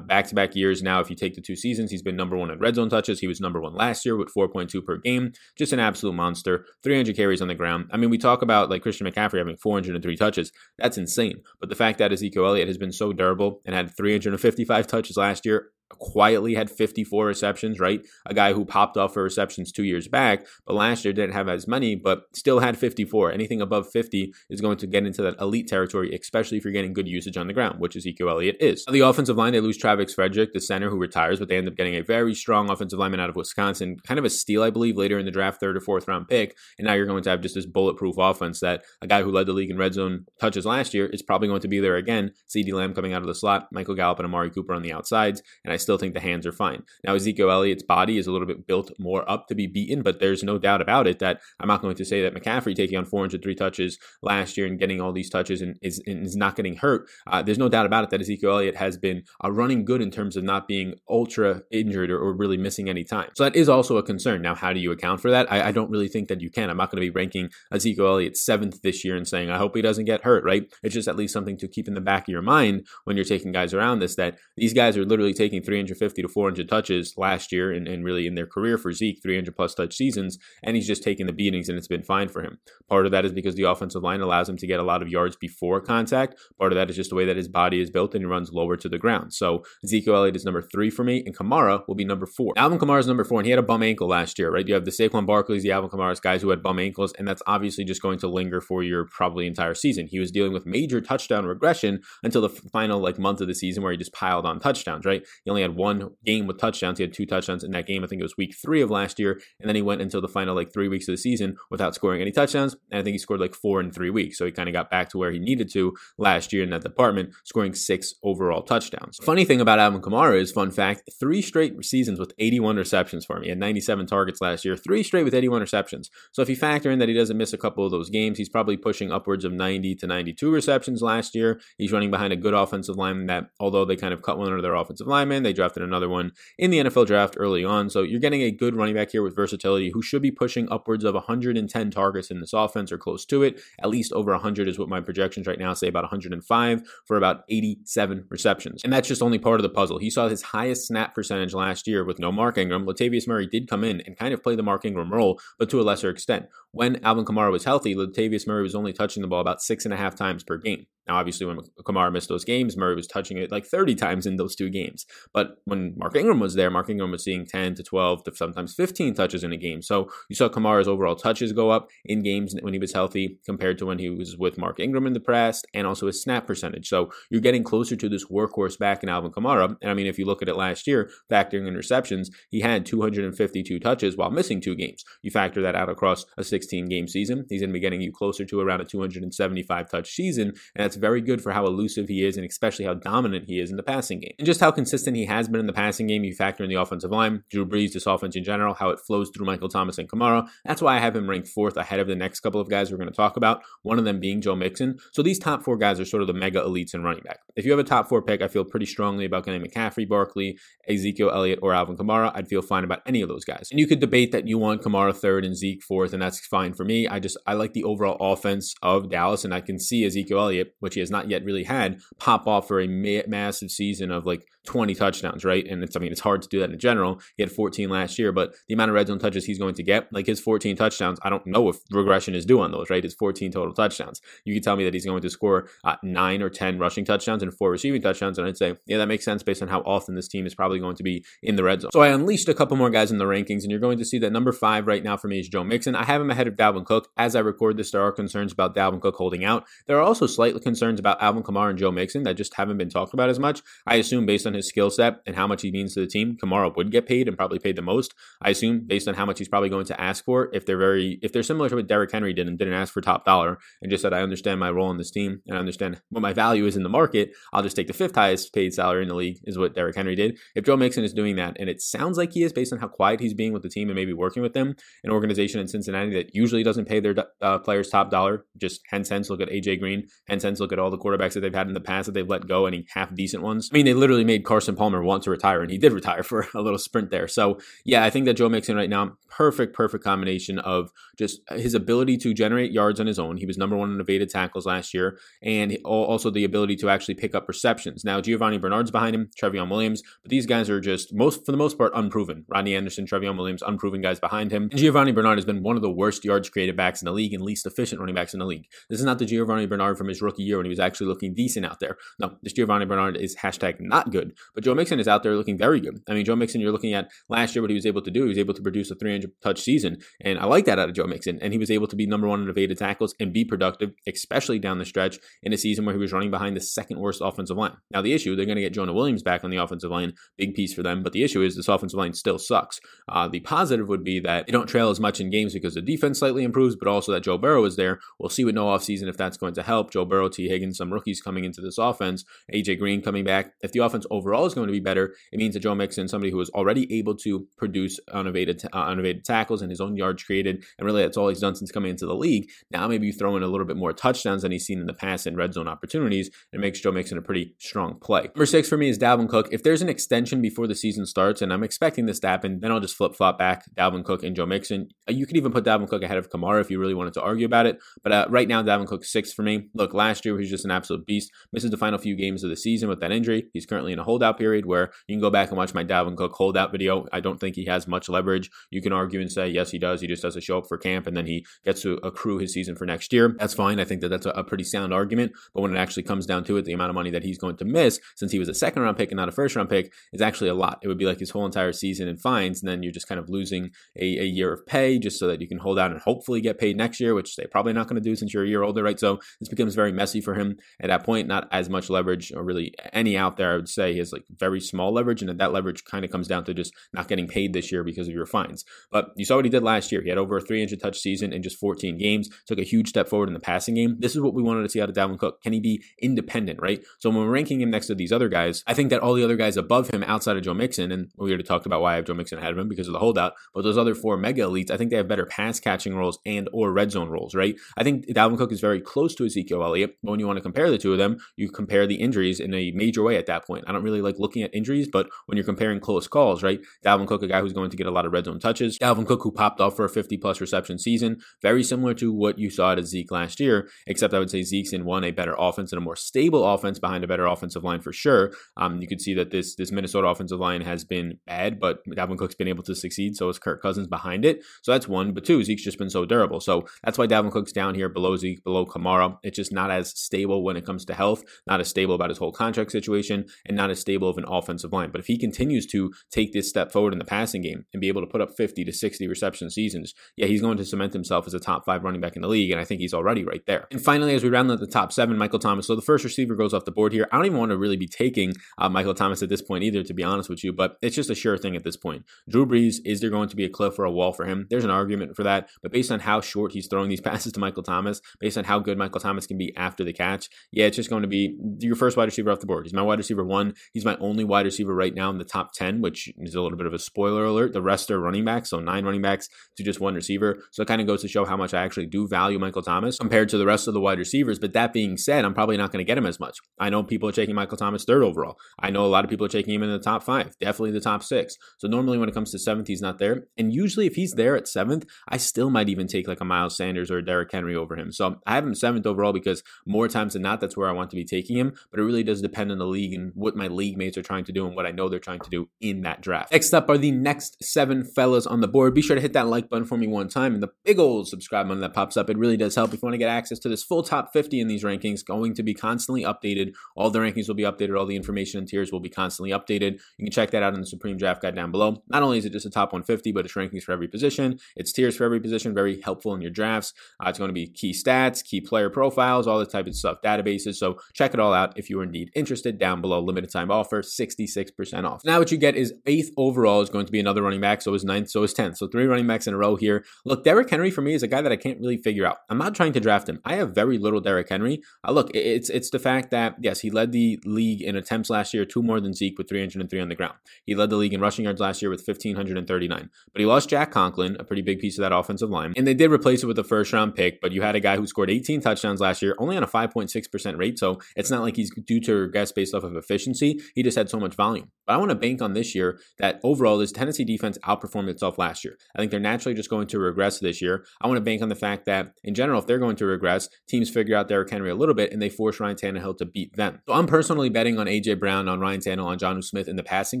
Back 0.06 0.26
to 0.28 0.34
back 0.34 0.54
years 0.54 0.82
now, 0.82 1.00
if 1.00 1.08
you 1.08 1.16
take 1.16 1.34
the 1.34 1.40
two 1.40 1.56
seasons, 1.56 1.90
he's 1.90 2.02
been 2.02 2.16
number 2.16 2.36
one 2.36 2.50
in 2.50 2.58
red 2.58 2.74
zone 2.74 2.90
touches. 2.90 3.20
He 3.20 3.26
was 3.26 3.40
number 3.40 3.60
one 3.60 3.74
last 3.74 4.04
year 4.04 4.16
with 4.16 4.32
4.2 4.36 4.84
per 4.84 4.98
game. 4.98 5.32
Just 5.56 5.72
an 5.72 5.80
absolute 5.80 6.12
monster. 6.12 6.66
300 6.82 7.16
carries 7.16 7.40
on 7.40 7.48
the 7.48 7.54
ground. 7.54 7.86
I 7.90 7.96
mean, 7.96 8.10
we 8.10 8.18
talk 8.18 8.42
about 8.42 8.68
like 8.68 8.82
Christian 8.82 9.06
McCaffrey 9.06 9.38
having 9.38 9.56
403 9.56 10.16
touches. 10.16 10.52
That's 10.78 10.98
insane. 10.98 11.42
But 11.58 11.70
the 11.70 11.74
fact 11.74 11.98
that 11.98 12.12
Ezekiel 12.12 12.46
Elliott 12.46 12.68
has 12.68 12.78
been 12.78 12.92
so 12.92 13.12
durable 13.12 13.62
and 13.64 13.74
had 13.74 13.96
355 13.96 14.86
touches 14.86 15.16
last 15.16 15.46
year, 15.46 15.70
quietly 15.98 16.54
had 16.54 16.70
54 16.70 17.26
receptions, 17.26 17.80
right? 17.80 18.04
A 18.26 18.34
guy 18.34 18.52
who 18.52 18.64
popped 18.64 18.96
off 18.96 19.14
for 19.14 19.22
receptions 19.22 19.72
two 19.72 19.84
years 19.84 20.08
back, 20.08 20.46
but 20.66 20.74
last 20.74 21.04
year 21.04 21.12
didn't 21.12 21.34
have 21.34 21.48
as 21.48 21.66
many, 21.66 21.94
but 21.94 22.24
still 22.34 22.60
had 22.60 22.76
54. 22.76 23.32
Anything 23.32 23.60
above 23.60 23.90
50 23.90 24.32
is 24.50 24.60
going 24.60 24.78
to 24.78 24.86
get 24.86 25.06
into 25.06 25.22
that 25.22 25.40
elite 25.40 25.68
territory, 25.68 26.14
especially 26.14 26.58
if 26.58 26.64
you're 26.64 26.72
getting 26.72 26.92
good 26.92 27.08
usage 27.08 27.36
on 27.36 27.46
the 27.46 27.52
ground, 27.52 27.80
which 27.80 27.96
Ezekiel 27.96 28.30
Elliott 28.30 28.56
is. 28.60 28.84
On 28.86 28.94
the 28.94 29.00
offensive 29.00 29.36
line, 29.36 29.52
they 29.52 29.60
lose 29.60 29.76
Travis 29.76 30.14
Frederick, 30.14 30.52
the 30.52 30.60
center 30.60 30.90
who 30.90 30.98
retires, 30.98 31.38
but 31.38 31.48
they 31.48 31.56
end 31.56 31.68
up 31.68 31.76
getting 31.76 31.96
a 31.96 32.02
very 32.02 32.34
strong 32.34 32.70
offensive 32.70 32.98
lineman 32.98 33.20
out 33.20 33.30
of 33.30 33.36
Wisconsin, 33.36 33.96
kind 34.06 34.18
of 34.18 34.24
a 34.24 34.30
steal, 34.30 34.62
I 34.62 34.70
believe, 34.70 34.96
later 34.96 35.18
in 35.18 35.24
the 35.24 35.30
draft, 35.30 35.60
third 35.60 35.76
or 35.76 35.80
fourth 35.80 36.08
round 36.08 36.28
pick. 36.28 36.56
And 36.78 36.86
now 36.86 36.94
you're 36.94 37.06
going 37.06 37.22
to 37.22 37.30
have 37.30 37.40
just 37.40 37.54
this 37.54 37.66
bulletproof 37.66 38.16
offense 38.18 38.60
that 38.60 38.82
a 39.00 39.06
guy 39.06 39.22
who 39.22 39.30
led 39.30 39.46
the 39.46 39.52
league 39.52 39.70
in 39.70 39.78
red 39.78 39.94
zone 39.94 40.26
touches 40.40 40.66
last 40.66 40.94
year 40.94 41.06
is 41.06 41.22
probably 41.22 41.48
going 41.48 41.60
to 41.60 41.68
be 41.68 41.80
there 41.80 41.96
again. 41.96 42.32
CeeDee 42.48 42.72
Lamb 42.72 42.94
coming 42.94 43.12
out 43.12 43.22
of 43.22 43.28
the 43.28 43.34
slot, 43.34 43.68
Michael 43.72 43.94
Gallup 43.94 44.18
and 44.18 44.26
Amari 44.26 44.50
Cooper 44.50 44.74
on 44.74 44.82
the 44.82 44.92
outsides, 44.92 45.42
and 45.64 45.72
I 45.72 45.76
still 45.82 45.98
think 45.98 46.14
the 46.14 46.20
hands 46.20 46.46
are 46.46 46.52
fine. 46.52 46.82
Now, 47.04 47.14
Ezekiel 47.14 47.50
Elliott's 47.50 47.82
body 47.82 48.18
is 48.18 48.26
a 48.26 48.32
little 48.32 48.46
bit 48.46 48.66
built 48.66 48.90
more 48.98 49.28
up 49.30 49.48
to 49.48 49.54
be 49.54 49.66
beaten, 49.66 50.02
but 50.02 50.20
there's 50.20 50.42
no 50.42 50.58
doubt 50.58 50.80
about 50.80 51.06
it 51.06 51.18
that 51.18 51.40
I'm 51.60 51.68
not 51.68 51.82
going 51.82 51.96
to 51.96 52.04
say 52.04 52.22
that 52.22 52.34
McCaffrey 52.34 52.74
taking 52.74 52.98
on 52.98 53.04
403 53.04 53.54
touches 53.54 53.98
last 54.22 54.56
year 54.56 54.66
and 54.66 54.78
getting 54.78 55.00
all 55.00 55.12
these 55.12 55.30
touches 55.30 55.60
and 55.60 55.76
is, 55.82 56.02
and 56.06 56.24
is 56.24 56.36
not 56.36 56.56
getting 56.56 56.76
hurt. 56.76 57.08
Uh, 57.26 57.42
there's 57.42 57.58
no 57.58 57.68
doubt 57.68 57.86
about 57.86 58.04
it 58.04 58.10
that 58.10 58.20
Ezekiel 58.20 58.52
Elliott 58.52 58.76
has 58.76 58.96
been 58.96 59.22
uh, 59.44 59.50
running 59.50 59.84
good 59.84 60.00
in 60.00 60.10
terms 60.10 60.36
of 60.36 60.44
not 60.44 60.68
being 60.68 60.94
ultra 61.08 61.62
injured 61.70 62.10
or, 62.10 62.18
or, 62.18 62.32
really 62.32 62.56
missing 62.56 62.88
any 62.88 63.04
time. 63.04 63.28
So 63.34 63.44
that 63.44 63.54
is 63.54 63.68
also 63.68 63.98
a 63.98 64.02
concern. 64.02 64.42
Now, 64.42 64.54
how 64.54 64.72
do 64.72 64.80
you 64.80 64.90
account 64.90 65.20
for 65.20 65.30
that? 65.30 65.50
I, 65.52 65.68
I 65.68 65.72
don't 65.72 65.90
really 65.90 66.08
think 66.08 66.28
that 66.28 66.40
you 66.40 66.50
can. 66.50 66.70
I'm 66.70 66.76
not 66.76 66.90
going 66.90 67.00
to 67.00 67.06
be 67.06 67.10
ranking 67.10 67.50
Ezekiel 67.70 68.06
Elliott 68.06 68.36
seventh 68.36 68.80
this 68.82 69.04
year 69.04 69.16
and 69.16 69.28
saying, 69.28 69.50
I 69.50 69.58
hope 69.58 69.76
he 69.76 69.82
doesn't 69.82 70.06
get 70.06 70.22
hurt, 70.22 70.44
right? 70.44 70.64
It's 70.82 70.94
just 70.94 71.08
at 71.08 71.16
least 71.16 71.34
something 71.34 71.56
to 71.58 71.68
keep 71.68 71.88
in 71.88 71.94
the 71.94 72.00
back 72.00 72.22
of 72.22 72.28
your 72.28 72.42
mind 72.42 72.86
when 73.04 73.16
you're 73.16 73.24
taking 73.24 73.52
guys 73.52 73.74
around 73.74 73.98
this 73.98 74.16
that 74.16 74.38
these 74.56 74.72
guys 74.72 74.96
are 74.96 75.04
literally 75.04 75.34
taking 75.34 75.62
350 75.72 76.22
to 76.22 76.28
400 76.28 76.68
touches 76.68 77.14
last 77.16 77.50
year 77.50 77.72
and, 77.72 77.88
and 77.88 78.04
really 78.04 78.26
in 78.26 78.34
their 78.34 78.46
career 78.46 78.76
for 78.76 78.92
Zeke, 78.92 79.20
300 79.22 79.56
plus 79.56 79.74
touch 79.74 79.94
seasons, 79.94 80.38
and 80.62 80.76
he's 80.76 80.86
just 80.86 81.02
taking 81.02 81.26
the 81.26 81.32
beatings 81.32 81.68
and 81.68 81.78
it's 81.78 81.88
been 81.88 82.02
fine 82.02 82.28
for 82.28 82.42
him. 82.42 82.58
Part 82.88 83.06
of 83.06 83.12
that 83.12 83.24
is 83.24 83.32
because 83.32 83.54
the 83.54 83.62
offensive 83.62 84.02
line 84.02 84.20
allows 84.20 84.48
him 84.48 84.58
to 84.58 84.66
get 84.66 84.80
a 84.80 84.82
lot 84.82 85.02
of 85.02 85.08
yards 85.08 85.34
before 85.36 85.80
contact. 85.80 86.38
Part 86.58 86.72
of 86.72 86.76
that 86.76 86.90
is 86.90 86.96
just 86.96 87.10
the 87.10 87.16
way 87.16 87.24
that 87.24 87.36
his 87.36 87.48
body 87.48 87.80
is 87.80 87.90
built 87.90 88.14
and 88.14 88.22
he 88.22 88.26
runs 88.26 88.52
lower 88.52 88.76
to 88.76 88.88
the 88.88 88.98
ground. 88.98 89.32
So 89.32 89.64
Ezekiel 89.82 90.16
Elliott 90.16 90.36
is 90.36 90.44
number 90.44 90.62
three 90.62 90.90
for 90.90 91.04
me, 91.04 91.22
and 91.24 91.36
Kamara 91.36 91.82
will 91.88 91.94
be 91.94 92.04
number 92.04 92.26
four. 92.26 92.52
Alvin 92.56 92.78
Kamara 92.78 93.00
is 93.00 93.06
number 93.06 93.24
four, 93.24 93.40
and 93.40 93.46
he 93.46 93.50
had 93.50 93.58
a 93.58 93.62
bum 93.62 93.82
ankle 93.82 94.08
last 94.08 94.38
year, 94.38 94.50
right? 94.50 94.66
You 94.66 94.74
have 94.74 94.84
the 94.84 94.90
Saquon 94.90 95.26
Barkleys, 95.26 95.62
the 95.62 95.72
Alvin 95.72 95.90
Kamara's 95.90 96.20
guys 96.20 96.42
who 96.42 96.50
had 96.50 96.62
bum 96.62 96.78
ankles, 96.78 97.12
and 97.18 97.26
that's 97.26 97.42
obviously 97.46 97.84
just 97.84 98.02
going 98.02 98.18
to 98.18 98.28
linger 98.28 98.60
for 98.60 98.82
your 98.82 99.06
probably 99.06 99.46
entire 99.46 99.74
season. 99.74 100.06
He 100.06 100.18
was 100.18 100.30
dealing 100.30 100.52
with 100.52 100.66
major 100.66 101.00
touchdown 101.00 101.46
regression 101.46 102.00
until 102.22 102.42
the 102.42 102.48
final 102.48 103.00
like 103.00 103.18
month 103.18 103.40
of 103.40 103.48
the 103.48 103.54
season 103.54 103.82
where 103.82 103.92
he 103.92 103.98
just 103.98 104.12
piled 104.12 104.44
on 104.44 104.60
touchdowns, 104.60 105.04
right? 105.04 105.22
He 105.44 105.50
only 105.50 105.61
had 105.62 105.76
one 105.76 106.10
game 106.24 106.46
with 106.46 106.58
touchdowns. 106.58 106.98
He 106.98 107.04
had 107.04 107.12
two 107.12 107.26
touchdowns 107.26 107.64
in 107.64 107.70
that 107.72 107.86
game. 107.86 108.04
I 108.04 108.06
think 108.06 108.20
it 108.20 108.24
was 108.24 108.36
week 108.36 108.54
three 108.60 108.80
of 108.80 108.90
last 108.90 109.18
year. 109.18 109.40
And 109.60 109.68
then 109.68 109.76
he 109.76 109.82
went 109.82 110.02
until 110.02 110.20
the 110.20 110.28
final 110.28 110.54
like 110.54 110.72
three 110.72 110.88
weeks 110.88 111.08
of 111.08 111.12
the 111.12 111.18
season 111.18 111.56
without 111.70 111.94
scoring 111.94 112.20
any 112.20 112.32
touchdowns. 112.32 112.76
And 112.90 113.00
I 113.00 113.02
think 113.02 113.14
he 113.14 113.18
scored 113.18 113.40
like 113.40 113.54
four 113.54 113.80
in 113.80 113.90
three 113.90 114.10
weeks. 114.10 114.38
So 114.38 114.44
he 114.44 114.52
kind 114.52 114.68
of 114.68 114.72
got 114.72 114.90
back 114.90 115.08
to 115.10 115.18
where 115.18 115.30
he 115.30 115.38
needed 115.38 115.70
to 115.72 115.94
last 116.18 116.52
year 116.52 116.62
in 116.62 116.70
that 116.70 116.82
department, 116.82 117.30
scoring 117.44 117.74
six 117.74 118.14
overall 118.22 118.62
touchdowns. 118.62 119.18
Funny 119.22 119.44
thing 119.44 119.60
about 119.60 119.78
Alvin 119.78 120.02
Kamara 120.02 120.40
is, 120.40 120.52
fun 120.52 120.70
fact, 120.70 121.10
three 121.18 121.42
straight 121.42 121.84
seasons 121.84 122.18
with 122.18 122.32
81 122.38 122.76
receptions 122.76 123.24
for 123.24 123.36
him. 123.36 123.44
He 123.44 123.48
had 123.48 123.58
97 123.58 124.06
targets 124.06 124.40
last 124.40 124.64
year, 124.64 124.76
three 124.76 125.02
straight 125.02 125.24
with 125.24 125.34
81 125.34 125.60
receptions. 125.60 126.10
So 126.32 126.42
if 126.42 126.48
you 126.48 126.56
factor 126.56 126.90
in 126.90 126.98
that 126.98 127.08
he 127.08 127.14
doesn't 127.14 127.36
miss 127.36 127.52
a 127.52 127.58
couple 127.58 127.84
of 127.84 127.90
those 127.90 128.10
games, 128.10 128.38
he's 128.38 128.48
probably 128.48 128.76
pushing 128.76 129.10
upwards 129.10 129.44
of 129.44 129.52
90 129.52 129.94
to 129.96 130.06
92 130.06 130.50
receptions 130.50 131.02
last 131.02 131.34
year. 131.34 131.60
He's 131.78 131.92
running 131.92 132.10
behind 132.10 132.32
a 132.32 132.36
good 132.36 132.54
offensive 132.54 132.96
lineman 132.96 133.26
that, 133.26 133.50
although 133.60 133.84
they 133.84 133.96
kind 133.96 134.14
of 134.14 134.22
cut 134.22 134.38
one 134.38 134.52
of 134.52 134.62
their 134.62 134.74
offensive 134.74 135.06
linemen, 135.06 135.41
they 135.42 135.52
drafted 135.52 135.82
another 135.82 136.08
one 136.08 136.32
in 136.58 136.70
the 136.70 136.78
NFL 136.78 137.06
draft 137.06 137.36
early 137.38 137.64
on. 137.64 137.90
So 137.90 138.02
you're 138.02 138.20
getting 138.20 138.42
a 138.42 138.50
good 138.50 138.76
running 138.76 138.94
back 138.94 139.10
here 139.10 139.22
with 139.22 139.36
versatility 139.36 139.90
who 139.90 140.02
should 140.02 140.22
be 140.22 140.30
pushing 140.30 140.70
upwards 140.70 141.04
of 141.04 141.14
110 141.14 141.90
targets 141.90 142.30
in 142.30 142.40
this 142.40 142.52
offense 142.52 142.92
or 142.92 142.98
close 142.98 143.24
to 143.26 143.42
it. 143.42 143.60
At 143.82 143.90
least 143.90 144.12
over 144.12 144.32
100 144.32 144.68
is 144.68 144.78
what 144.78 144.88
my 144.88 145.00
projections 145.00 145.46
right 145.46 145.58
now 145.58 145.74
say, 145.74 145.88
about 145.88 146.04
105 146.04 146.82
for 147.06 147.16
about 147.16 147.42
87 147.48 148.26
receptions. 148.28 148.82
And 148.84 148.92
that's 148.92 149.08
just 149.08 149.22
only 149.22 149.38
part 149.38 149.60
of 149.60 149.62
the 149.62 149.68
puzzle. 149.68 149.98
He 149.98 150.10
saw 150.10 150.28
his 150.28 150.42
highest 150.42 150.86
snap 150.86 151.14
percentage 151.14 151.54
last 151.54 151.86
year 151.86 152.04
with 152.04 152.18
no 152.18 152.32
Mark 152.32 152.58
Ingram. 152.58 152.86
Latavius 152.86 153.26
Murray 153.26 153.46
did 153.46 153.68
come 153.68 153.84
in 153.84 154.00
and 154.02 154.16
kind 154.16 154.34
of 154.34 154.42
play 154.42 154.56
the 154.56 154.62
Mark 154.62 154.84
Ingram 154.84 155.12
role, 155.12 155.40
but 155.58 155.70
to 155.70 155.80
a 155.80 155.82
lesser 155.82 156.10
extent. 156.10 156.46
When 156.72 157.04
Alvin 157.04 157.26
Kamara 157.26 157.52
was 157.52 157.64
healthy, 157.64 157.94
Latavius 157.94 158.46
Murray 158.46 158.62
was 158.62 158.74
only 158.74 158.94
touching 158.94 159.20
the 159.20 159.28
ball 159.28 159.40
about 159.40 159.60
six 159.60 159.84
and 159.84 159.92
a 159.92 159.96
half 159.96 160.14
times 160.14 160.42
per 160.42 160.56
game. 160.56 160.86
Now, 161.08 161.16
obviously, 161.16 161.46
when 161.46 161.58
Kamara 161.84 162.12
missed 162.12 162.28
those 162.28 162.44
games, 162.44 162.76
Murray 162.76 162.94
was 162.94 163.08
touching 163.08 163.36
it 163.36 163.50
like 163.50 163.66
30 163.66 163.96
times 163.96 164.24
in 164.24 164.36
those 164.36 164.54
two 164.54 164.70
games. 164.70 165.04
But 165.34 165.56
when 165.64 165.94
Mark 165.96 166.14
Ingram 166.14 166.38
was 166.38 166.54
there, 166.54 166.70
Mark 166.70 166.88
Ingram 166.88 167.10
was 167.10 167.24
seeing 167.24 167.44
10 167.44 167.74
to 167.74 167.82
12 167.82 168.24
to 168.24 168.34
sometimes 168.36 168.74
15 168.74 169.14
touches 169.14 169.42
in 169.42 169.52
a 169.52 169.56
game. 169.56 169.82
So 169.82 170.08
you 170.28 170.36
saw 170.36 170.48
Kamara's 170.48 170.86
overall 170.86 171.16
touches 171.16 171.52
go 171.52 171.70
up 171.70 171.88
in 172.04 172.22
games 172.22 172.54
when 172.60 172.72
he 172.72 172.78
was 172.78 172.92
healthy 172.92 173.40
compared 173.44 173.78
to 173.78 173.86
when 173.86 173.98
he 173.98 174.10
was 174.10 174.36
with 174.38 174.58
Mark 174.58 174.78
Ingram 174.78 175.06
in 175.06 175.12
the 175.12 175.20
past 175.20 175.66
and 175.74 175.86
also 175.86 176.06
his 176.06 176.22
snap 176.22 176.46
percentage. 176.46 176.88
So 176.88 177.10
you're 177.30 177.40
getting 177.40 177.64
closer 177.64 177.96
to 177.96 178.08
this 178.08 178.26
workhorse 178.26 178.78
back 178.78 179.02
in 179.02 179.08
Alvin 179.08 179.32
Kamara. 179.32 179.76
And 179.82 179.90
I 179.90 179.94
mean, 179.94 180.06
if 180.06 180.18
you 180.18 180.24
look 180.24 180.40
at 180.40 180.48
it 180.48 180.56
last 180.56 180.86
year, 180.86 181.10
factoring 181.30 181.66
in 181.66 181.74
receptions, 181.74 182.30
he 182.48 182.60
had 182.60 182.86
252 182.86 183.80
touches 183.80 184.16
while 184.16 184.30
missing 184.30 184.60
two 184.60 184.76
games. 184.76 185.04
You 185.22 185.32
factor 185.32 185.60
that 185.62 185.74
out 185.74 185.88
across 185.88 186.24
a 186.38 186.44
16 186.62 186.88
game 186.88 187.08
season, 187.08 187.44
he's 187.48 187.60
going 187.60 187.70
to 187.70 187.74
be 187.74 187.80
getting 187.80 188.00
you 188.00 188.12
closer 188.12 188.44
to 188.44 188.60
around 188.60 188.80
a 188.80 188.84
275 188.84 189.90
touch 189.90 190.12
season. 190.12 190.48
And 190.48 190.84
that's 190.84 190.94
very 190.94 191.20
good 191.20 191.42
for 191.42 191.50
how 191.50 191.66
elusive 191.66 192.08
he 192.08 192.24
is 192.24 192.36
and 192.36 192.48
especially 192.48 192.84
how 192.84 192.94
dominant 192.94 193.46
he 193.46 193.58
is 193.58 193.70
in 193.70 193.76
the 193.76 193.82
passing 193.82 194.20
game. 194.20 194.34
And 194.38 194.46
just 194.46 194.60
how 194.60 194.70
consistent 194.70 195.16
he 195.16 195.26
has 195.26 195.48
been 195.48 195.58
in 195.58 195.66
the 195.66 195.72
passing 195.72 196.06
game, 196.06 196.22
you 196.22 196.34
factor 196.34 196.62
in 196.62 196.70
the 196.70 196.80
offensive 196.80 197.10
line, 197.10 197.42
Drew 197.50 197.66
Brees, 197.66 197.92
this 197.92 198.06
offense 198.06 198.36
in 198.36 198.44
general, 198.44 198.74
how 198.74 198.90
it 198.90 199.00
flows 199.00 199.30
through 199.30 199.44
Michael 199.44 199.68
Thomas 199.68 199.98
and 199.98 200.08
Kamara. 200.08 200.48
That's 200.64 200.80
why 200.80 200.96
I 200.96 201.00
have 201.00 201.16
him 201.16 201.28
ranked 201.28 201.48
fourth 201.48 201.76
ahead 201.76 201.98
of 201.98 202.06
the 202.06 202.14
next 202.14 202.40
couple 202.40 202.60
of 202.60 202.70
guys 202.70 202.92
we're 202.92 202.98
going 202.98 203.10
to 203.10 203.14
talk 203.14 203.36
about, 203.36 203.62
one 203.82 203.98
of 203.98 204.04
them 204.04 204.20
being 204.20 204.40
Joe 204.40 204.54
Mixon. 204.54 204.98
So 205.10 205.22
these 205.22 205.40
top 205.40 205.64
four 205.64 205.76
guys 205.76 205.98
are 205.98 206.04
sort 206.04 206.22
of 206.22 206.28
the 206.28 206.34
mega 206.34 206.60
elites 206.60 206.94
in 206.94 207.02
running 207.02 207.24
back. 207.24 207.40
If 207.56 207.64
you 207.64 207.72
have 207.72 207.80
a 207.80 207.84
top 207.84 208.08
four 208.08 208.22
pick, 208.22 208.40
I 208.40 208.48
feel 208.48 208.64
pretty 208.64 208.86
strongly 208.86 209.24
about 209.24 209.44
getting 209.44 209.62
McCaffrey, 209.62 210.08
Barkley, 210.08 210.58
Ezekiel 210.88 211.30
Elliott, 211.30 211.58
or 211.62 211.74
Alvin 211.74 211.96
Kamara. 211.96 212.30
I'd 212.34 212.48
feel 212.48 212.62
fine 212.62 212.84
about 212.84 213.02
any 213.04 213.20
of 213.20 213.28
those 213.28 213.44
guys. 213.44 213.68
And 213.70 213.80
you 213.80 213.86
could 213.86 214.00
debate 214.00 214.32
that 214.32 214.46
you 214.46 214.58
want 214.58 214.82
Kamara 214.82 215.14
third 215.14 215.44
and 215.44 215.56
Zeke 215.56 215.82
fourth, 215.82 216.12
and 216.12 216.22
that's 216.22 216.38
fine 216.52 216.74
for 216.74 216.84
me. 216.84 217.08
I 217.08 217.18
just 217.18 217.38
I 217.46 217.54
like 217.54 217.72
the 217.72 217.82
overall 217.82 218.18
offense 218.20 218.74
of 218.82 219.10
Dallas, 219.10 219.44
and 219.44 219.54
I 219.54 219.60
can 219.60 219.80
see 219.80 220.04
Ezekiel 220.04 220.38
Elliott, 220.38 220.76
which 220.78 220.94
he 220.94 221.00
has 221.00 221.10
not 221.10 221.28
yet 221.28 221.44
really 221.44 221.64
had, 221.64 222.00
pop 222.18 222.46
off 222.46 222.68
for 222.68 222.80
a 222.80 222.86
ma- 222.86 223.26
massive 223.26 223.70
season 223.70 224.12
of 224.12 224.26
like 224.26 224.46
20 224.66 224.94
touchdowns, 224.94 225.44
right? 225.44 225.66
And 225.66 225.82
it's, 225.82 225.96
I 225.96 226.00
mean, 226.00 226.12
it's 226.12 226.20
hard 226.20 226.42
to 226.42 226.48
do 226.48 226.60
that 226.60 226.70
in 226.70 226.78
general. 226.78 227.20
He 227.36 227.42
had 227.42 227.50
14 227.50 227.88
last 227.88 228.18
year, 228.18 228.30
but 228.32 228.54
the 228.68 228.74
amount 228.74 228.90
of 228.90 228.94
red 228.94 229.06
zone 229.06 229.18
touches 229.18 229.44
he's 229.44 229.58
going 229.58 229.74
to 229.74 229.82
get, 229.82 230.12
like 230.12 230.26
his 230.26 230.40
14 230.40 230.76
touchdowns, 230.76 231.18
I 231.22 231.30
don't 231.30 231.46
know 231.46 231.68
if 231.68 231.78
regression 231.90 232.34
is 232.34 232.44
due 232.44 232.60
on 232.60 232.70
those, 232.70 232.90
right? 232.90 233.04
It's 233.04 233.14
14 233.14 233.50
total 233.50 233.72
touchdowns. 233.72 234.20
You 234.44 234.54
can 234.54 234.62
tell 234.62 234.76
me 234.76 234.84
that 234.84 234.94
he's 234.94 235.06
going 235.06 235.22
to 235.22 235.30
score 235.30 235.68
uh, 235.84 235.96
nine 236.02 236.42
or 236.42 236.50
10 236.50 236.78
rushing 236.78 237.04
touchdowns 237.06 237.42
and 237.42 237.54
four 237.56 237.70
receiving 237.70 238.02
touchdowns. 238.02 238.36
And 238.36 238.46
I'd 238.46 238.58
say, 238.58 238.76
yeah, 238.86 238.98
that 238.98 239.08
makes 239.08 239.24
sense 239.24 239.42
based 239.42 239.62
on 239.62 239.68
how 239.68 239.80
often 239.80 240.14
this 240.14 240.28
team 240.28 240.46
is 240.46 240.54
probably 240.54 240.78
going 240.78 240.96
to 240.96 241.02
be 241.02 241.24
in 241.42 241.56
the 241.56 241.64
red 241.64 241.80
zone. 241.80 241.90
So 241.92 242.02
I 242.02 242.08
unleashed 242.08 242.48
a 242.48 242.54
couple 242.54 242.76
more 242.76 242.90
guys 242.90 243.10
in 243.10 243.18
the 243.18 243.24
rankings, 243.24 243.62
and 243.62 243.70
you're 243.70 243.80
going 243.80 243.98
to 243.98 244.04
see 244.04 244.18
that 244.18 244.32
number 244.32 244.52
five 244.52 244.86
right 244.86 245.02
now 245.02 245.16
for 245.16 245.28
me 245.28 245.40
is 245.40 245.48
Joe 245.48 245.64
Mixon. 245.64 245.96
I 245.96 246.04
have 246.04 246.20
him 246.20 246.30
ahead 246.30 246.42
ahead 246.42 246.52
of 246.52 246.58
Dalvin 246.58 246.84
Cook. 246.84 247.08
As 247.16 247.36
I 247.36 247.40
record 247.40 247.76
this, 247.76 247.90
there 247.90 248.02
are 248.02 248.12
concerns 248.12 248.52
about 248.52 248.74
Dalvin 248.74 249.00
Cook 249.00 249.16
holding 249.16 249.44
out. 249.44 249.64
There 249.86 249.96
are 249.96 250.02
also 250.02 250.26
slight 250.26 250.60
concerns 250.62 250.98
about 250.98 251.22
Alvin 251.22 251.42
Kamara 251.42 251.70
and 251.70 251.78
Joe 251.78 251.90
Mixon 251.90 252.24
that 252.24 252.34
just 252.34 252.54
haven't 252.54 252.78
been 252.78 252.90
talked 252.90 253.14
about 253.14 253.28
as 253.28 253.38
much. 253.38 253.62
I 253.86 253.96
assume 253.96 254.26
based 254.26 254.46
on 254.46 254.51
his 254.54 254.68
skill 254.68 254.90
set 254.90 255.16
and 255.26 255.36
how 255.36 255.46
much 255.46 255.62
he 255.62 255.70
means 255.70 255.94
to 255.94 256.00
the 256.00 256.06
team, 256.06 256.36
Kamara 256.42 256.74
would 256.76 256.90
get 256.90 257.06
paid 257.06 257.28
and 257.28 257.36
probably 257.36 257.58
paid 257.58 257.76
the 257.76 257.82
most. 257.82 258.14
I 258.40 258.50
assume 258.50 258.86
based 258.86 259.08
on 259.08 259.14
how 259.14 259.26
much 259.26 259.38
he's 259.38 259.48
probably 259.48 259.68
going 259.68 259.86
to 259.86 260.00
ask 260.00 260.24
for, 260.24 260.50
if 260.52 260.66
they're 260.66 260.78
very 260.78 261.18
if 261.22 261.32
they're 261.32 261.42
similar 261.42 261.68
to 261.68 261.76
what 261.76 261.86
Derrick 261.86 262.12
Henry 262.12 262.32
did 262.32 262.48
and 262.48 262.58
didn't 262.58 262.74
ask 262.74 262.92
for 262.92 263.00
top 263.00 263.24
dollar 263.24 263.58
and 263.80 263.90
just 263.90 264.02
said 264.02 264.12
I 264.12 264.22
understand 264.22 264.60
my 264.60 264.70
role 264.70 264.90
in 264.90 264.98
this 264.98 265.10
team 265.10 265.42
and 265.46 265.56
I 265.56 265.60
understand 265.60 266.00
what 266.10 266.20
my 266.20 266.32
value 266.32 266.66
is 266.66 266.76
in 266.76 266.82
the 266.82 266.88
market, 266.88 267.32
I'll 267.52 267.62
just 267.62 267.76
take 267.76 267.86
the 267.86 267.92
fifth 267.92 268.14
highest 268.14 268.52
paid 268.52 268.74
salary 268.74 269.02
in 269.02 269.08
the 269.08 269.14
league 269.14 269.38
is 269.44 269.58
what 269.58 269.74
Derrick 269.74 269.96
Henry 269.96 270.14
did. 270.14 270.38
If 270.54 270.64
Joe 270.64 270.76
Mixon 270.76 271.04
is 271.04 271.12
doing 271.12 271.36
that, 271.36 271.56
and 271.58 271.68
it 271.68 271.80
sounds 271.80 272.18
like 272.18 272.32
he 272.32 272.42
is 272.42 272.52
based 272.52 272.72
on 272.72 272.78
how 272.78 272.88
quiet 272.88 273.20
he's 273.20 273.34
being 273.34 273.52
with 273.52 273.62
the 273.62 273.68
team 273.68 273.88
and 273.88 273.96
maybe 273.96 274.12
working 274.12 274.42
with 274.42 274.54
them, 274.54 274.74
an 275.04 275.10
organization 275.10 275.60
in 275.60 275.68
Cincinnati 275.68 276.12
that 276.14 276.34
usually 276.34 276.62
doesn't 276.62 276.86
pay 276.86 277.00
their 277.00 277.14
uh, 277.40 277.58
players 277.58 277.88
top 277.88 278.10
dollar, 278.10 278.44
just 278.56 278.80
hence 278.88 279.08
hence 279.08 279.30
look 279.30 279.40
at 279.40 279.48
AJ 279.48 279.80
Green, 279.80 280.06
hence 280.28 280.42
hence 280.42 280.60
look 280.60 280.72
at 280.72 280.78
all 280.78 280.90
the 280.90 280.98
quarterbacks 280.98 281.34
that 281.34 281.40
they've 281.40 281.54
had 281.54 281.68
in 281.68 281.74
the 281.74 281.80
past 281.80 282.06
that 282.06 282.12
they've 282.12 282.28
let 282.28 282.46
go, 282.46 282.66
any 282.66 282.86
half 282.94 283.14
decent 283.14 283.42
ones. 283.42 283.68
I 283.72 283.76
mean, 283.76 283.86
they 283.86 283.94
literally 283.94 284.24
made 284.24 284.41
Carson 284.42 284.76
Palmer 284.76 285.02
want 285.02 285.22
to 285.24 285.30
retire, 285.30 285.62
and 285.62 285.70
he 285.70 285.78
did 285.78 285.92
retire 285.92 286.22
for 286.22 286.46
a 286.54 286.60
little 286.60 286.78
sprint 286.78 287.10
there. 287.10 287.28
So 287.28 287.58
yeah, 287.84 288.04
I 288.04 288.10
think 288.10 288.26
that 288.26 288.34
Joe 288.34 288.48
Mixon 288.48 288.76
right 288.76 288.90
now, 288.90 289.16
perfect, 289.28 289.74
perfect 289.74 290.04
combination 290.04 290.58
of 290.58 290.90
just 291.18 291.40
his 291.50 291.74
ability 291.74 292.16
to 292.18 292.34
generate 292.34 292.72
yards 292.72 293.00
on 293.00 293.06
his 293.06 293.18
own. 293.18 293.36
He 293.36 293.46
was 293.46 293.58
number 293.58 293.76
one 293.76 293.92
in 293.92 294.00
evaded 294.00 294.30
tackles 294.30 294.66
last 294.66 294.92
year, 294.94 295.18
and 295.42 295.76
also 295.84 296.30
the 296.30 296.44
ability 296.44 296.76
to 296.76 296.90
actually 296.90 297.14
pick 297.14 297.34
up 297.34 297.48
receptions. 297.48 298.04
Now 298.04 298.20
Giovani 298.20 298.58
Bernard's 298.58 298.90
behind 298.90 299.14
him, 299.14 299.30
Trayveon 299.40 299.70
Williams, 299.70 300.02
but 300.22 300.30
these 300.30 300.46
guys 300.46 300.68
are 300.68 300.80
just 300.80 301.14
most 301.14 301.44
for 301.44 301.52
the 301.52 301.58
most 301.58 301.78
part 301.78 301.92
unproven. 301.94 302.44
Rodney 302.48 302.74
Anderson, 302.74 303.06
Trayveon 303.06 303.36
Williams, 303.36 303.62
unproven 303.62 304.00
guys 304.00 304.20
behind 304.20 304.50
him. 304.52 304.64
And 304.64 304.78
Giovani 304.78 305.12
Bernard 305.12 305.38
has 305.38 305.44
been 305.44 305.62
one 305.62 305.76
of 305.76 305.82
the 305.82 305.90
worst 305.90 306.24
yards 306.24 306.48
created 306.48 306.76
backs 306.76 307.02
in 307.02 307.06
the 307.06 307.12
league 307.12 307.34
and 307.34 307.42
least 307.42 307.66
efficient 307.66 308.00
running 308.00 308.14
backs 308.14 308.34
in 308.34 308.40
the 308.40 308.46
league. 308.46 308.66
This 308.88 308.98
is 308.98 309.04
not 309.04 309.18
the 309.18 309.24
Giovani 309.24 309.66
Bernard 309.66 309.98
from 309.98 310.08
his 310.08 310.22
rookie 310.22 310.42
year 310.42 310.56
when 310.56 310.66
he 310.66 310.70
was 310.70 310.80
actually 310.80 311.06
looking 311.06 311.34
decent 311.34 311.66
out 311.66 311.80
there. 311.80 311.96
No, 312.18 312.36
this 312.42 312.52
Giovani 312.52 312.86
Bernard 312.86 313.16
is 313.16 313.36
hashtag 313.36 313.80
not 313.80 314.10
good, 314.10 314.31
but 314.54 314.64
Joe 314.64 314.74
Mixon 314.74 315.00
is 315.00 315.08
out 315.08 315.22
there 315.22 315.36
looking 315.36 315.58
very 315.58 315.80
good. 315.80 316.00
I 316.08 316.14
mean, 316.14 316.24
Joe 316.24 316.36
Mixon, 316.36 316.60
you're 316.60 316.72
looking 316.72 316.94
at 316.94 317.10
last 317.28 317.54
year 317.54 317.62
what 317.62 317.70
he 317.70 317.74
was 317.74 317.86
able 317.86 318.02
to 318.02 318.10
do. 318.10 318.22
He 318.22 318.28
was 318.28 318.38
able 318.38 318.54
to 318.54 318.62
produce 318.62 318.90
a 318.90 318.94
300 318.94 319.30
touch 319.42 319.60
season, 319.60 319.98
and 320.20 320.38
I 320.38 320.44
like 320.44 320.64
that 320.66 320.78
out 320.78 320.88
of 320.88 320.94
Joe 320.94 321.06
Mixon. 321.06 321.38
And 321.40 321.52
he 321.52 321.58
was 321.58 321.70
able 321.70 321.86
to 321.86 321.96
be 321.96 322.06
number 322.06 322.28
one 322.28 322.42
in 322.42 322.48
evaded 322.48 322.78
tackles 322.78 323.14
and 323.20 323.32
be 323.32 323.44
productive, 323.44 323.92
especially 324.06 324.58
down 324.58 324.78
the 324.78 324.84
stretch 324.84 325.18
in 325.42 325.52
a 325.52 325.58
season 325.58 325.84
where 325.84 325.94
he 325.94 326.00
was 326.00 326.12
running 326.12 326.30
behind 326.30 326.56
the 326.56 326.60
second 326.60 326.98
worst 326.98 327.20
offensive 327.22 327.56
line. 327.56 327.76
Now, 327.90 328.02
the 328.02 328.12
issue, 328.12 328.36
they're 328.36 328.46
going 328.46 328.56
to 328.56 328.62
get 328.62 328.74
Jonah 328.74 328.92
Williams 328.92 329.22
back 329.22 329.44
on 329.44 329.50
the 329.50 329.56
offensive 329.56 329.90
line, 329.90 330.14
big 330.36 330.54
piece 330.54 330.74
for 330.74 330.82
them, 330.82 331.02
but 331.02 331.12
the 331.12 331.22
issue 331.22 331.42
is 331.42 331.56
this 331.56 331.68
offensive 331.68 331.98
line 331.98 332.14
still 332.14 332.38
sucks. 332.38 332.80
Uh, 333.08 333.28
the 333.28 333.40
positive 333.40 333.88
would 333.88 334.04
be 334.04 334.20
that 334.20 334.46
they 334.46 334.52
don't 334.52 334.66
trail 334.66 334.90
as 334.90 335.00
much 335.00 335.20
in 335.20 335.30
games 335.30 335.52
because 335.52 335.74
the 335.74 335.82
defense 335.82 336.18
slightly 336.18 336.44
improves, 336.44 336.76
but 336.76 336.88
also 336.88 337.12
that 337.12 337.22
Joe 337.22 337.38
Burrow 337.38 337.64
is 337.64 337.76
there. 337.76 338.00
We'll 338.18 338.30
see 338.30 338.44
with 338.44 338.54
no 338.54 338.66
offseason 338.66 339.08
if 339.08 339.16
that's 339.16 339.36
going 339.36 339.54
to 339.54 339.62
help. 339.62 339.90
Joe 339.92 340.04
Burrow, 340.04 340.28
Tee 340.28 340.48
Higgins, 340.48 340.78
some 340.78 340.92
rookies 340.92 341.20
coming 341.20 341.44
into 341.44 341.60
this 341.60 341.78
offense, 341.78 342.24
AJ 342.52 342.78
Green 342.78 343.02
coming 343.02 343.24
back. 343.24 343.52
If 343.60 343.72
the 343.72 343.80
offense 343.80 344.06
overall 344.22 344.46
is 344.46 344.54
going 344.54 344.68
to 344.68 344.72
be 344.72 344.80
better, 344.80 345.14
it 345.32 345.38
means 345.38 345.54
that 345.54 345.60
Joe 345.60 345.74
Mixon, 345.74 346.08
somebody 346.08 346.30
who 346.30 346.40
is 346.40 346.50
already 346.50 346.92
able 346.98 347.16
to 347.16 347.46
produce 347.56 347.98
unevaded, 348.12 348.62
uh, 348.72 348.94
tackles 349.24 349.62
and 349.62 349.70
his 349.70 349.80
own 349.80 349.96
yards 349.96 350.22
created, 350.22 350.64
and 350.78 350.86
really 350.86 351.02
that's 351.02 351.16
all 351.16 351.28
he's 351.28 351.40
done 351.40 351.54
since 351.54 351.72
coming 351.72 351.90
into 351.90 352.06
the 352.06 352.14
league. 352.14 352.48
Now 352.70 352.86
maybe 352.88 353.06
you 353.06 353.12
throw 353.12 353.36
in 353.36 353.42
a 353.42 353.48
little 353.48 353.66
bit 353.66 353.76
more 353.76 353.92
touchdowns 353.92 354.42
than 354.42 354.52
he's 354.52 354.64
seen 354.64 354.80
in 354.80 354.86
the 354.86 354.94
past 354.94 355.26
in 355.26 355.36
red 355.36 355.54
zone 355.54 355.68
opportunities, 355.68 356.30
and 356.52 356.60
makes 356.60 356.80
Joe 356.80 356.92
Mixon 356.92 357.18
a 357.18 357.22
pretty 357.22 357.54
strong 357.58 357.98
play. 358.00 358.22
Number 358.22 358.46
six 358.46 358.68
for 358.68 358.76
me 358.76 358.88
is 358.88 358.98
Dalvin 358.98 359.28
Cook. 359.28 359.48
If 359.50 359.62
there's 359.62 359.82
an 359.82 359.88
extension 359.88 360.40
before 360.40 360.66
the 360.66 360.74
season 360.74 361.06
starts, 361.06 361.42
and 361.42 361.52
I'm 361.52 361.64
expecting 361.64 362.06
this 362.06 362.20
to 362.20 362.28
happen, 362.28 362.60
then 362.60 362.70
I'll 362.70 362.80
just 362.80 362.96
flip 362.96 363.14
flop 363.14 363.38
back 363.38 363.64
Dalvin 363.74 364.04
Cook 364.04 364.22
and 364.22 364.36
Joe 364.36 364.46
Mixon. 364.46 364.88
Uh, 365.08 365.12
you 365.12 365.26
could 365.26 365.36
even 365.36 365.52
put 365.52 365.64
Dalvin 365.64 365.88
Cook 365.88 366.02
ahead 366.02 366.18
of 366.18 366.30
Kamara 366.30 366.60
if 366.60 366.70
you 366.70 366.78
really 366.78 366.94
wanted 366.94 367.14
to 367.14 367.22
argue 367.22 367.46
about 367.46 367.66
it. 367.66 367.78
But 368.02 368.12
uh, 368.12 368.26
right 368.28 368.48
now, 368.48 368.62
Dalvin 368.62 368.86
Cook 368.86 369.04
six 369.04 369.32
for 369.32 369.42
me. 369.42 369.68
Look, 369.74 369.94
last 369.94 370.24
year 370.24 370.34
he 370.34 370.42
was 370.42 370.50
just 370.50 370.64
an 370.64 370.70
absolute 370.70 371.06
beast. 371.06 371.30
Misses 371.52 371.70
the 371.70 371.76
final 371.76 371.98
few 371.98 372.16
games 372.16 372.44
of 372.44 372.50
the 372.50 372.56
season 372.56 372.88
with 372.88 373.00
that 373.00 373.12
injury. 373.12 373.46
He's 373.52 373.66
currently 373.66 373.92
in 373.92 373.98
a 373.98 374.04
holdout 374.12 374.36
period 374.36 374.66
where 374.66 374.92
you 375.06 375.14
can 375.14 375.20
go 375.20 375.30
back 375.30 375.48
and 375.48 375.56
watch 375.56 375.72
my 375.72 375.82
Dalvin 375.82 376.16
Cook 376.16 376.32
holdout 376.32 376.70
video. 376.70 377.06
I 377.12 377.20
don't 377.20 377.40
think 377.40 377.56
he 377.56 377.64
has 377.64 377.88
much 377.88 378.10
leverage. 378.10 378.50
You 378.70 378.82
can 378.82 378.92
argue 378.92 379.20
and 379.22 379.32
say 379.32 379.48
yes, 379.48 379.70
he 379.70 379.78
does. 379.78 380.02
He 380.02 380.06
just 380.06 380.22
doesn't 380.22 380.42
show 380.42 380.58
up 380.58 380.66
for 380.68 380.76
camp 380.76 381.06
and 381.06 381.16
then 381.16 381.26
he 381.26 381.46
gets 381.64 381.80
to 381.82 381.94
accrue 382.02 382.36
his 382.38 382.52
season 382.52 382.76
for 382.76 382.84
next 382.84 383.10
year. 383.12 383.34
That's 383.38 383.54
fine. 383.54 383.80
I 383.80 383.84
think 383.84 384.02
that 384.02 384.10
that's 384.10 384.26
a, 384.26 384.30
a 384.30 384.44
pretty 384.44 384.64
sound 384.64 384.92
argument. 384.92 385.32
But 385.54 385.62
when 385.62 385.74
it 385.74 385.78
actually 385.78 386.02
comes 386.02 386.26
down 386.26 386.44
to 386.44 386.58
it, 386.58 386.66
the 386.66 386.74
amount 386.74 386.90
of 386.90 386.94
money 386.94 387.10
that 387.10 387.22
he's 387.22 387.38
going 387.38 387.56
to 387.56 387.64
miss 387.64 388.00
since 388.16 388.32
he 388.32 388.38
was 388.38 388.48
a 388.48 388.54
second 388.54 388.82
round 388.82 388.98
pick 388.98 389.10
and 389.10 389.16
not 389.16 389.30
a 389.30 389.32
first 389.32 389.56
round 389.56 389.70
pick 389.70 389.92
is 390.12 390.20
actually 390.20 390.50
a 390.50 390.54
lot. 390.54 390.78
It 390.82 390.88
would 390.88 390.98
be 390.98 391.06
like 391.06 391.18
his 391.18 391.30
whole 391.30 391.46
entire 391.46 391.72
season 391.72 392.08
in 392.08 392.18
fines, 392.18 392.60
and 392.60 392.68
then 392.68 392.82
you're 392.82 392.92
just 392.92 393.08
kind 393.08 393.18
of 393.18 393.30
losing 393.30 393.70
a, 393.96 394.04
a 394.18 394.24
year 394.24 394.52
of 394.52 394.66
pay 394.66 394.98
just 394.98 395.18
so 395.18 395.26
that 395.28 395.40
you 395.40 395.48
can 395.48 395.58
hold 395.58 395.78
out 395.78 395.90
and 395.90 396.00
hopefully 396.00 396.40
get 396.40 396.58
paid 396.58 396.76
next 396.76 397.00
year, 397.00 397.14
which 397.14 397.36
they're 397.36 397.48
probably 397.48 397.72
not 397.72 397.88
going 397.88 398.02
to 398.02 398.08
do 398.08 398.14
since 398.16 398.34
you're 398.34 398.44
a 398.44 398.48
year 398.48 398.62
older, 398.62 398.82
right? 398.82 399.00
So 399.00 399.20
this 399.40 399.48
becomes 399.48 399.74
very 399.74 399.92
messy 399.92 400.20
for 400.20 400.34
him 400.34 400.58
at 400.80 400.88
that 400.88 401.04
point. 401.04 401.28
Not 401.28 401.48
as 401.50 401.68
much 401.68 401.88
leverage 401.88 402.32
or 402.34 402.42
really 402.42 402.74
any 402.92 403.16
out 403.16 403.36
there. 403.36 403.52
I 403.52 403.56
would 403.56 403.68
say 403.68 403.92
has 404.02 404.12
like 404.12 404.24
very 404.28 404.60
small 404.60 404.92
leverage, 404.92 405.22
and 405.22 405.38
that 405.38 405.52
leverage 405.52 405.84
kind 405.84 406.04
of 406.04 406.10
comes 406.10 406.28
down 406.28 406.44
to 406.44 406.54
just 406.54 406.74
not 406.92 407.08
getting 407.08 407.26
paid 407.26 407.52
this 407.52 407.72
year 407.72 407.84
because 407.84 408.08
of 408.08 408.14
your 408.14 408.26
fines. 408.26 408.64
But 408.90 409.12
you 409.16 409.24
saw 409.24 409.36
what 409.36 409.44
he 409.44 409.50
did 409.50 409.62
last 409.62 409.92
year. 409.92 410.02
He 410.02 410.08
had 410.08 410.18
over 410.18 410.36
a 410.36 410.40
300 410.40 410.80
touch 410.80 410.98
season 410.98 411.32
in 411.32 411.42
just 411.42 411.58
14 411.58 411.98
games, 411.98 412.28
took 412.46 412.58
a 412.58 412.64
huge 412.64 412.88
step 412.88 413.08
forward 413.08 413.28
in 413.28 413.34
the 413.34 413.40
passing 413.40 413.74
game. 413.74 413.96
This 413.98 414.14
is 414.14 414.20
what 414.20 414.34
we 414.34 414.42
wanted 414.42 414.62
to 414.62 414.68
see 414.68 414.80
out 414.80 414.88
of 414.88 414.94
Dalvin 414.94 415.18
Cook. 415.18 415.42
Can 415.42 415.52
he 415.52 415.60
be 415.60 415.82
independent, 416.00 416.60
right? 416.60 416.82
So 416.98 417.10
when 417.10 417.20
we're 417.20 417.30
ranking 417.30 417.60
him 417.60 417.70
next 417.70 417.86
to 417.86 417.94
these 417.94 418.12
other 418.12 418.28
guys, 418.28 418.62
I 418.66 418.74
think 418.74 418.90
that 418.90 419.00
all 419.00 419.14
the 419.14 419.24
other 419.24 419.36
guys 419.36 419.56
above 419.56 419.88
him 419.90 420.02
outside 420.02 420.36
of 420.36 420.42
Joe 420.42 420.54
Mixon, 420.54 420.92
and 420.92 421.10
we 421.16 421.30
already 421.30 421.44
talked 421.44 421.66
about 421.66 421.80
why 421.80 421.92
I 421.92 421.96
have 421.96 422.04
Joe 422.04 422.14
Mixon 422.14 422.38
ahead 422.38 422.52
of 422.52 422.58
him 422.58 422.68
because 422.68 422.86
of 422.86 422.92
the 422.92 422.98
holdout, 422.98 423.34
but 423.54 423.62
those 423.62 423.78
other 423.78 423.94
four 423.94 424.16
mega 424.16 424.42
elites, 424.42 424.70
I 424.70 424.76
think 424.76 424.90
they 424.90 424.96
have 424.96 425.08
better 425.08 425.26
pass 425.26 425.60
catching 425.60 425.94
roles 425.94 426.18
and 426.26 426.48
or 426.52 426.72
red 426.72 426.90
zone 426.90 427.08
roles, 427.08 427.34
right? 427.34 427.56
I 427.76 427.84
think 427.84 428.06
Dalvin 428.06 428.38
Cook 428.38 428.52
is 428.52 428.60
very 428.60 428.80
close 428.80 429.14
to 429.16 429.26
Ezekiel 429.26 429.62
Elliott, 429.62 429.96
but 430.02 430.10
when 430.10 430.20
you 430.20 430.26
want 430.26 430.36
to 430.38 430.42
compare 430.42 430.70
the 430.70 430.78
two 430.78 430.92
of 430.92 430.98
them, 430.98 431.18
you 431.36 431.50
compare 431.50 431.86
the 431.86 431.96
injuries 431.96 432.40
in 432.40 432.54
a 432.54 432.70
major 432.72 433.02
way 433.02 433.16
at 433.16 433.26
that 433.26 433.46
point. 433.46 433.64
I 433.66 433.72
don't 433.72 433.81
really 433.82 434.02
like 434.02 434.18
looking 434.18 434.42
at 434.42 434.54
injuries, 434.54 434.88
but 434.90 435.08
when 435.26 435.36
you're 435.36 435.44
comparing 435.44 435.80
close 435.80 436.06
calls, 436.06 436.42
right? 436.42 436.60
Dalvin 436.84 437.06
Cook, 437.06 437.22
a 437.22 437.28
guy 437.28 437.40
who's 437.40 437.52
going 437.52 437.70
to 437.70 437.76
get 437.76 437.86
a 437.86 437.90
lot 437.90 438.06
of 438.06 438.12
red 438.12 438.24
zone 438.24 438.40
touches. 438.40 438.78
Dalvin 438.78 439.06
Cook, 439.06 439.22
who 439.22 439.32
popped 439.32 439.60
off 439.60 439.76
for 439.76 439.84
a 439.84 439.88
50 439.88 440.16
plus 440.18 440.40
reception 440.40 440.78
season, 440.78 441.20
very 441.40 441.62
similar 441.62 441.94
to 441.94 442.12
what 442.12 442.38
you 442.38 442.50
saw 442.50 442.72
at 442.72 442.84
Zeke 442.84 443.10
last 443.10 443.40
year, 443.40 443.68
except 443.86 444.14
I 444.14 444.18
would 444.18 444.30
say 444.30 444.42
Zeke's 444.42 444.72
in 444.72 444.84
one, 444.84 445.04
a 445.04 445.10
better 445.10 445.34
offense 445.38 445.72
and 445.72 445.78
a 445.78 445.84
more 445.84 445.96
stable 445.96 446.44
offense 446.44 446.78
behind 446.78 447.04
a 447.04 447.08
better 447.08 447.26
offensive 447.26 447.64
line 447.64 447.80
for 447.80 447.92
sure. 447.92 448.32
Um, 448.56 448.80
you 448.80 448.88
could 448.88 449.00
see 449.00 449.14
that 449.14 449.30
this 449.30 449.54
this 449.54 449.72
Minnesota 449.72 450.08
offensive 450.08 450.40
line 450.40 450.60
has 450.62 450.84
been 450.84 451.18
bad, 451.26 451.58
but 451.58 451.84
Dalvin 451.86 452.18
Cook's 452.18 452.34
been 452.34 452.48
able 452.48 452.62
to 452.64 452.74
succeed. 452.74 453.16
So 453.16 453.28
is 453.28 453.38
Kirk 453.38 453.62
Cousins 453.62 453.86
behind 453.86 454.24
it. 454.24 454.42
So 454.62 454.72
that's 454.72 454.88
one. 454.88 455.12
But 455.12 455.24
two, 455.24 455.42
Zeke's 455.44 455.64
just 455.64 455.78
been 455.78 455.90
so 455.90 456.04
durable. 456.04 456.40
So 456.40 456.66
that's 456.84 456.98
why 456.98 457.06
Dalvin 457.06 457.32
Cook's 457.32 457.52
down 457.52 457.74
here 457.74 457.88
below 457.88 458.16
Zeke, 458.16 458.42
below 458.44 458.66
Kamara. 458.66 459.18
It's 459.22 459.36
just 459.36 459.52
not 459.52 459.70
as 459.70 459.90
stable 459.98 460.42
when 460.44 460.56
it 460.56 460.66
comes 460.66 460.84
to 460.86 460.94
health, 460.94 461.22
not 461.46 461.60
as 461.60 461.68
stable 461.68 461.94
about 461.94 462.10
his 462.10 462.18
whole 462.18 462.32
contract 462.32 462.72
situation, 462.72 463.26
and 463.46 463.56
not 463.56 463.70
as 463.72 463.80
stable 463.80 464.08
of 464.08 464.18
an 464.18 464.24
offensive 464.28 464.72
line. 464.72 464.90
But 464.90 465.00
if 465.00 465.06
he 465.06 465.18
continues 465.18 465.66
to 465.66 465.92
take 466.10 466.32
this 466.32 466.48
step 466.48 466.70
forward 466.70 466.92
in 466.92 466.98
the 466.98 467.04
passing 467.04 467.42
game 467.42 467.64
and 467.72 467.80
be 467.80 467.88
able 467.88 468.02
to 468.02 468.06
put 468.06 468.20
up 468.20 468.36
50 468.36 468.64
to 468.64 468.72
60 468.72 469.08
reception 469.08 469.50
seasons, 469.50 469.94
yeah, 470.16 470.26
he's 470.26 470.40
going 470.40 470.56
to 470.58 470.64
cement 470.64 470.92
himself 470.92 471.26
as 471.26 471.34
a 471.34 471.40
top 471.40 471.64
five 471.64 471.82
running 471.82 472.00
back 472.00 472.16
in 472.16 472.22
the 472.22 472.28
league. 472.28 472.50
And 472.50 472.60
I 472.60 472.64
think 472.64 472.80
he's 472.80 472.94
already 472.94 473.24
right 473.24 473.44
there. 473.46 473.66
And 473.70 473.82
finally, 473.82 474.14
as 474.14 474.22
we 474.22 474.30
round 474.30 474.50
out 474.50 474.60
the 474.60 474.66
top 474.66 474.92
seven, 474.92 475.18
Michael 475.18 475.38
Thomas. 475.38 475.66
So 475.66 475.74
the 475.74 475.82
first 475.82 476.04
receiver 476.04 476.34
goes 476.34 476.54
off 476.54 476.64
the 476.64 476.70
board 476.70 476.92
here. 476.92 477.08
I 477.10 477.16
don't 477.16 477.26
even 477.26 477.38
want 477.38 477.50
to 477.50 477.58
really 477.58 477.76
be 477.76 477.88
taking 477.88 478.34
uh, 478.58 478.68
Michael 478.68 478.94
Thomas 478.94 479.22
at 479.22 479.28
this 479.28 479.42
point 479.42 479.64
either, 479.64 479.82
to 479.82 479.94
be 479.94 480.02
honest 480.02 480.28
with 480.28 480.44
you, 480.44 480.52
but 480.52 480.76
it's 480.82 480.96
just 480.96 481.10
a 481.10 481.14
sure 481.14 481.38
thing 481.38 481.56
at 481.56 481.64
this 481.64 481.76
point. 481.76 482.04
Drew 482.28 482.46
Brees, 482.46 482.76
is 482.84 483.00
there 483.00 483.10
going 483.10 483.28
to 483.28 483.36
be 483.36 483.44
a 483.44 483.48
cliff 483.48 483.78
or 483.78 483.84
a 483.84 483.90
wall 483.90 484.12
for 484.12 484.26
him? 484.26 484.46
There's 484.50 484.64
an 484.64 484.70
argument 484.70 485.16
for 485.16 485.22
that, 485.22 485.48
but 485.62 485.72
based 485.72 485.90
on 485.90 486.00
how 486.00 486.20
short 486.20 486.52
he's 486.52 486.66
throwing 486.66 486.88
these 486.88 487.00
passes 487.12 487.32
to 487.32 487.40
Michael 487.40 487.62
Thomas, 487.62 488.00
based 488.20 488.38
on 488.38 488.44
how 488.44 488.58
good 488.58 488.78
Michael 488.78 489.00
Thomas 489.00 489.26
can 489.26 489.38
be 489.38 489.54
after 489.56 489.84
the 489.84 489.92
catch, 489.92 490.28
yeah, 490.50 490.66
it's 490.66 490.76
just 490.76 490.90
going 490.90 491.02
to 491.02 491.08
be 491.08 491.36
your 491.60 491.76
first 491.76 491.96
wide 491.96 492.04
receiver 492.04 492.30
off 492.30 492.40
the 492.40 492.46
board. 492.46 492.66
He's 492.66 492.74
my 492.74 492.82
wide 492.82 492.98
receiver 492.98 493.24
one. 493.24 493.54
He's 493.72 493.84
my 493.84 493.96
only 493.98 494.24
wide 494.24 494.46
receiver 494.46 494.74
right 494.74 494.94
now 494.94 495.10
in 495.10 495.18
the 495.18 495.24
top 495.24 495.52
10, 495.54 495.80
which 495.80 496.12
is 496.18 496.34
a 496.34 496.40
little 496.40 496.58
bit 496.58 496.66
of 496.66 496.74
a 496.74 496.78
spoiler 496.78 497.24
alert. 497.24 497.52
The 497.52 497.62
rest 497.62 497.90
are 497.90 498.00
running 498.00 498.24
backs, 498.24 498.50
so 498.50 498.60
nine 498.60 498.84
running 498.84 499.02
backs 499.02 499.28
to 499.56 499.62
just 499.62 499.80
one 499.80 499.94
receiver. 499.94 500.42
So 500.50 500.62
it 500.62 500.68
kind 500.68 500.80
of 500.80 500.86
goes 500.86 501.02
to 501.02 501.08
show 501.08 501.24
how 501.24 501.36
much 501.36 501.54
I 501.54 501.62
actually 501.62 501.86
do 501.86 502.08
value 502.08 502.38
Michael 502.38 502.62
Thomas 502.62 502.98
compared 502.98 503.28
to 503.30 503.38
the 503.38 503.46
rest 503.46 503.68
of 503.68 503.74
the 503.74 503.80
wide 503.80 503.98
receivers. 503.98 504.38
But 504.38 504.52
that 504.52 504.72
being 504.72 504.96
said, 504.96 505.24
I'm 505.24 505.34
probably 505.34 505.56
not 505.56 505.72
going 505.72 505.84
to 505.84 505.88
get 505.88 505.98
him 505.98 506.06
as 506.06 506.20
much. 506.20 506.38
I 506.58 506.70
know 506.70 506.82
people 506.82 507.08
are 507.08 507.12
taking 507.12 507.34
Michael 507.34 507.56
Thomas 507.56 507.84
third 507.84 508.02
overall. 508.02 508.36
I 508.58 508.70
know 508.70 508.84
a 508.84 508.88
lot 508.88 509.04
of 509.04 509.10
people 509.10 509.26
are 509.26 509.30
taking 509.30 509.54
him 509.54 509.62
in 509.62 509.70
the 509.70 509.78
top 509.78 510.02
five, 510.02 510.36
definitely 510.38 510.72
the 510.72 510.80
top 510.80 511.02
six. 511.02 511.36
So 511.58 511.68
normally 511.68 511.98
when 511.98 512.08
it 512.08 512.14
comes 512.14 512.30
to 512.32 512.38
seventh, 512.38 512.68
he's 512.68 512.82
not 512.82 512.98
there. 512.98 513.24
And 513.36 513.52
usually 513.52 513.86
if 513.86 513.94
he's 513.94 514.12
there 514.12 514.36
at 514.36 514.48
seventh, 514.48 514.86
I 515.08 515.16
still 515.16 515.50
might 515.50 515.68
even 515.68 515.86
take 515.86 516.08
like 516.08 516.20
a 516.20 516.24
Miles 516.24 516.56
Sanders 516.56 516.90
or 516.90 516.98
a 516.98 517.04
Derrick 517.04 517.32
Henry 517.32 517.54
over 517.54 517.76
him. 517.76 517.92
So 517.92 518.20
I 518.26 518.34
have 518.34 518.46
him 518.46 518.54
seventh 518.54 518.86
overall 518.86 519.12
because 519.12 519.42
more 519.66 519.88
times 519.88 520.14
than 520.14 520.22
not, 520.22 520.40
that's 520.40 520.56
where 520.56 520.68
I 520.68 520.72
want 520.72 520.90
to 520.90 520.96
be 520.96 521.04
taking 521.04 521.36
him. 521.36 521.54
But 521.70 521.80
it 521.80 521.84
really 521.84 522.04
does 522.04 522.22
depend 522.22 522.52
on 522.52 522.58
the 522.58 522.66
league 522.66 522.94
and 522.94 523.12
what 523.14 523.36
my 523.36 523.48
league 523.52 523.76
mates 523.76 523.96
are 523.96 524.02
trying 524.02 524.24
to 524.24 524.32
do 524.32 524.46
and 524.46 524.56
what 524.56 524.66
I 524.66 524.70
know 524.70 524.88
they're 524.88 524.98
trying 524.98 525.20
to 525.20 525.30
do 525.30 525.48
in 525.60 525.82
that 525.82 526.00
draft. 526.00 526.32
Next 526.32 526.52
up 526.52 526.68
are 526.68 526.78
the 526.78 526.90
next 526.90 527.42
seven 527.42 527.84
fellas 527.84 528.26
on 528.26 528.40
the 528.40 528.48
board. 528.48 528.74
Be 528.74 528.82
sure 528.82 528.96
to 528.96 529.02
hit 529.02 529.12
that 529.12 529.28
like 529.28 529.48
button 529.48 529.66
for 529.66 529.76
me 529.76 529.86
one 529.86 530.08
time 530.08 530.34
and 530.34 530.42
the 530.42 530.50
big 530.64 530.78
old 530.78 531.08
subscribe 531.08 531.48
button 531.48 531.60
that 531.60 531.74
pops 531.74 531.96
up. 531.96 532.10
It 532.10 532.18
really 532.18 532.36
does 532.36 532.54
help 532.54 532.72
if 532.72 532.82
you 532.82 532.86
want 532.86 532.94
to 532.94 532.98
get 532.98 533.08
access 533.08 533.38
to 533.40 533.48
this 533.48 533.62
full 533.62 533.82
top 533.82 534.12
50 534.12 534.40
in 534.40 534.48
these 534.48 534.64
rankings, 534.64 535.04
going 535.04 535.34
to 535.34 535.42
be 535.42 535.54
constantly 535.54 536.02
updated. 536.02 536.54
All 536.76 536.90
the 536.90 536.98
rankings 536.98 537.28
will 537.28 537.34
be 537.34 537.42
updated, 537.42 537.78
all 537.78 537.86
the 537.86 537.96
information 537.96 538.38
and 538.38 538.48
tiers 538.48 538.72
will 538.72 538.80
be 538.80 538.88
constantly 538.88 539.30
updated. 539.30 539.78
You 539.98 540.06
can 540.06 540.12
check 540.12 540.30
that 540.30 540.42
out 540.42 540.54
in 540.54 540.60
the 540.60 540.66
Supreme 540.66 540.96
Draft 540.96 541.22
Guide 541.22 541.34
down 541.34 541.50
below. 541.50 541.82
Not 541.88 542.02
only 542.02 542.18
is 542.18 542.24
it 542.24 542.32
just 542.32 542.46
a 542.46 542.50
top 542.50 542.72
150, 542.72 543.12
but 543.12 543.24
it's 543.24 543.34
rankings 543.34 543.62
for 543.62 543.72
every 543.72 543.88
position, 543.88 544.38
it's 544.56 544.72
tiers 544.72 544.96
for 544.96 545.04
every 545.04 545.20
position 545.20 545.54
very 545.54 545.80
helpful 545.82 546.14
in 546.14 546.20
your 546.20 546.30
drafts. 546.30 546.72
Uh, 547.04 547.08
it's 547.08 547.18
going 547.18 547.28
to 547.28 547.34
be 547.34 547.46
key 547.46 547.72
stats, 547.72 548.24
key 548.24 548.40
player 548.40 548.70
profiles, 548.70 549.26
all 549.26 549.38
this 549.38 549.48
type 549.48 549.66
of 549.66 549.74
stuff, 549.74 549.98
databases. 550.04 550.56
So 550.56 550.78
check 550.94 551.14
it 551.14 551.20
all 551.20 551.32
out 551.32 551.58
if 551.58 551.70
you 551.70 551.80
are 551.80 551.84
indeed 551.84 552.10
interested. 552.14 552.58
Down 552.58 552.80
below, 552.80 553.00
limited 553.00 553.30
time 553.30 553.41
offer, 553.50 553.82
66% 553.82 554.84
off. 554.84 555.02
Now, 555.04 555.18
what 555.18 555.32
you 555.32 555.38
get 555.38 555.56
is 555.56 555.74
eighth 555.86 556.10
overall 556.16 556.60
is 556.60 556.70
going 556.70 556.86
to 556.86 556.92
be 556.92 557.00
another 557.00 557.22
running 557.22 557.40
back. 557.40 557.62
So 557.62 557.74
is 557.74 557.84
ninth, 557.84 558.10
so 558.10 558.22
is 558.22 558.34
10th. 558.34 558.58
So 558.58 558.68
three 558.68 558.86
running 558.86 559.06
backs 559.06 559.26
in 559.26 559.34
a 559.34 559.36
row 559.36 559.56
here. 559.56 559.84
Look, 560.04 560.24
Derrick 560.24 560.50
Henry 560.50 560.70
for 560.70 560.82
me 560.82 560.94
is 560.94 561.02
a 561.02 561.08
guy 561.08 561.22
that 561.22 561.32
I 561.32 561.36
can't 561.36 561.58
really 561.60 561.76
figure 561.76 562.06
out. 562.06 562.18
I'm 562.28 562.38
not 562.38 562.54
trying 562.54 562.72
to 562.74 562.80
draft 562.80 563.08
him. 563.08 563.20
I 563.24 563.36
have 563.36 563.54
very 563.54 563.78
little 563.78 564.00
Derrick 564.00 564.28
Henry. 564.28 564.62
Uh, 564.86 564.92
look, 564.92 565.10
it's 565.14 565.50
it's 565.50 565.70
the 565.70 565.78
fact 565.78 566.10
that 566.10 566.36
yes, 566.40 566.60
he 566.60 566.70
led 566.70 566.92
the 566.92 567.20
league 567.24 567.62
in 567.62 567.76
attempts 567.76 568.10
last 568.10 568.34
year, 568.34 568.44
two 568.44 568.62
more 568.62 568.80
than 568.80 568.94
Zeke 568.94 569.18
with 569.18 569.28
303 569.28 569.80
on 569.80 569.88
the 569.88 569.94
ground. 569.94 570.14
He 570.44 570.54
led 570.54 570.70
the 570.70 570.76
league 570.76 570.92
in 570.92 571.00
rushing 571.00 571.24
yards 571.24 571.40
last 571.40 571.62
year 571.62 571.70
with 571.70 571.80
1539. 571.80 572.90
But 573.12 573.20
he 573.20 573.26
lost 573.26 573.48
Jack 573.48 573.70
Conklin, 573.70 574.16
a 574.18 574.24
pretty 574.24 574.42
big 574.42 574.58
piece 574.60 574.78
of 574.78 574.82
that 574.82 574.92
offensive 574.92 575.30
line, 575.30 575.52
and 575.56 575.66
they 575.66 575.74
did 575.74 575.90
replace 575.90 576.22
it 576.22 576.26
with 576.26 576.38
a 576.38 576.44
first 576.44 576.72
round 576.72 576.94
pick. 576.94 577.20
But 577.20 577.32
you 577.32 577.42
had 577.42 577.56
a 577.56 577.60
guy 577.60 577.76
who 577.76 577.86
scored 577.86 578.10
18 578.10 578.40
touchdowns 578.40 578.80
last 578.80 579.02
year, 579.02 579.14
only 579.18 579.36
on 579.36 579.42
a 579.42 579.46
5.6% 579.46 580.38
rate. 580.38 580.58
So 580.58 580.80
it's 580.96 581.10
not 581.10 581.22
like 581.22 581.36
he's 581.36 581.52
due 581.66 581.80
to 581.80 581.94
regress 581.94 582.32
based 582.32 582.54
off 582.54 582.64
of 582.64 582.76
efficiency. 582.76 583.31
He 583.54 583.62
just 583.62 583.76
had 583.76 583.88
so 583.88 584.00
much 584.00 584.14
volume. 584.14 584.50
But 584.66 584.74
I 584.74 584.76
want 584.76 584.90
to 584.90 584.96
bank 584.96 585.20
on 585.20 585.32
this 585.32 585.54
year 585.54 585.80
that 585.98 586.20
overall 586.22 586.58
this 586.58 586.72
Tennessee 586.72 587.04
defense 587.04 587.36
outperformed 587.44 587.88
itself 587.88 588.18
last 588.18 588.44
year. 588.44 588.56
I 588.76 588.78
think 588.78 588.90
they're 588.90 589.00
naturally 589.00 589.34
just 589.34 589.50
going 589.50 589.66
to 589.68 589.78
regress 589.78 590.20
this 590.20 590.40
year. 590.40 590.64
I 590.80 590.86
want 590.86 590.98
to 590.98 591.02
bank 591.02 591.20
on 591.20 591.28
the 591.28 591.34
fact 591.34 591.66
that 591.66 591.92
in 592.04 592.14
general, 592.14 592.38
if 592.38 592.46
they're 592.46 592.58
going 592.58 592.76
to 592.76 592.86
regress, 592.86 593.28
teams 593.48 593.70
figure 593.70 593.96
out 593.96 594.08
Derrick 594.08 594.30
Henry 594.30 594.50
a 594.50 594.54
little 594.54 594.74
bit 594.74 594.92
and 594.92 595.02
they 595.02 595.08
force 595.08 595.40
Ryan 595.40 595.56
Tannehill 595.56 595.98
to 595.98 596.06
beat 596.06 596.36
them. 596.36 596.60
So 596.68 596.74
I'm 596.74 596.86
personally 596.86 597.28
betting 597.28 597.58
on 597.58 597.66
AJ 597.66 597.98
Brown, 597.98 598.28
on 598.28 598.40
Ryan 598.40 598.60
Tannehill, 598.60 598.84
on 598.84 598.98
Jonnu 598.98 599.24
Smith 599.24 599.48
in 599.48 599.56
the 599.56 599.62
passing 599.62 600.00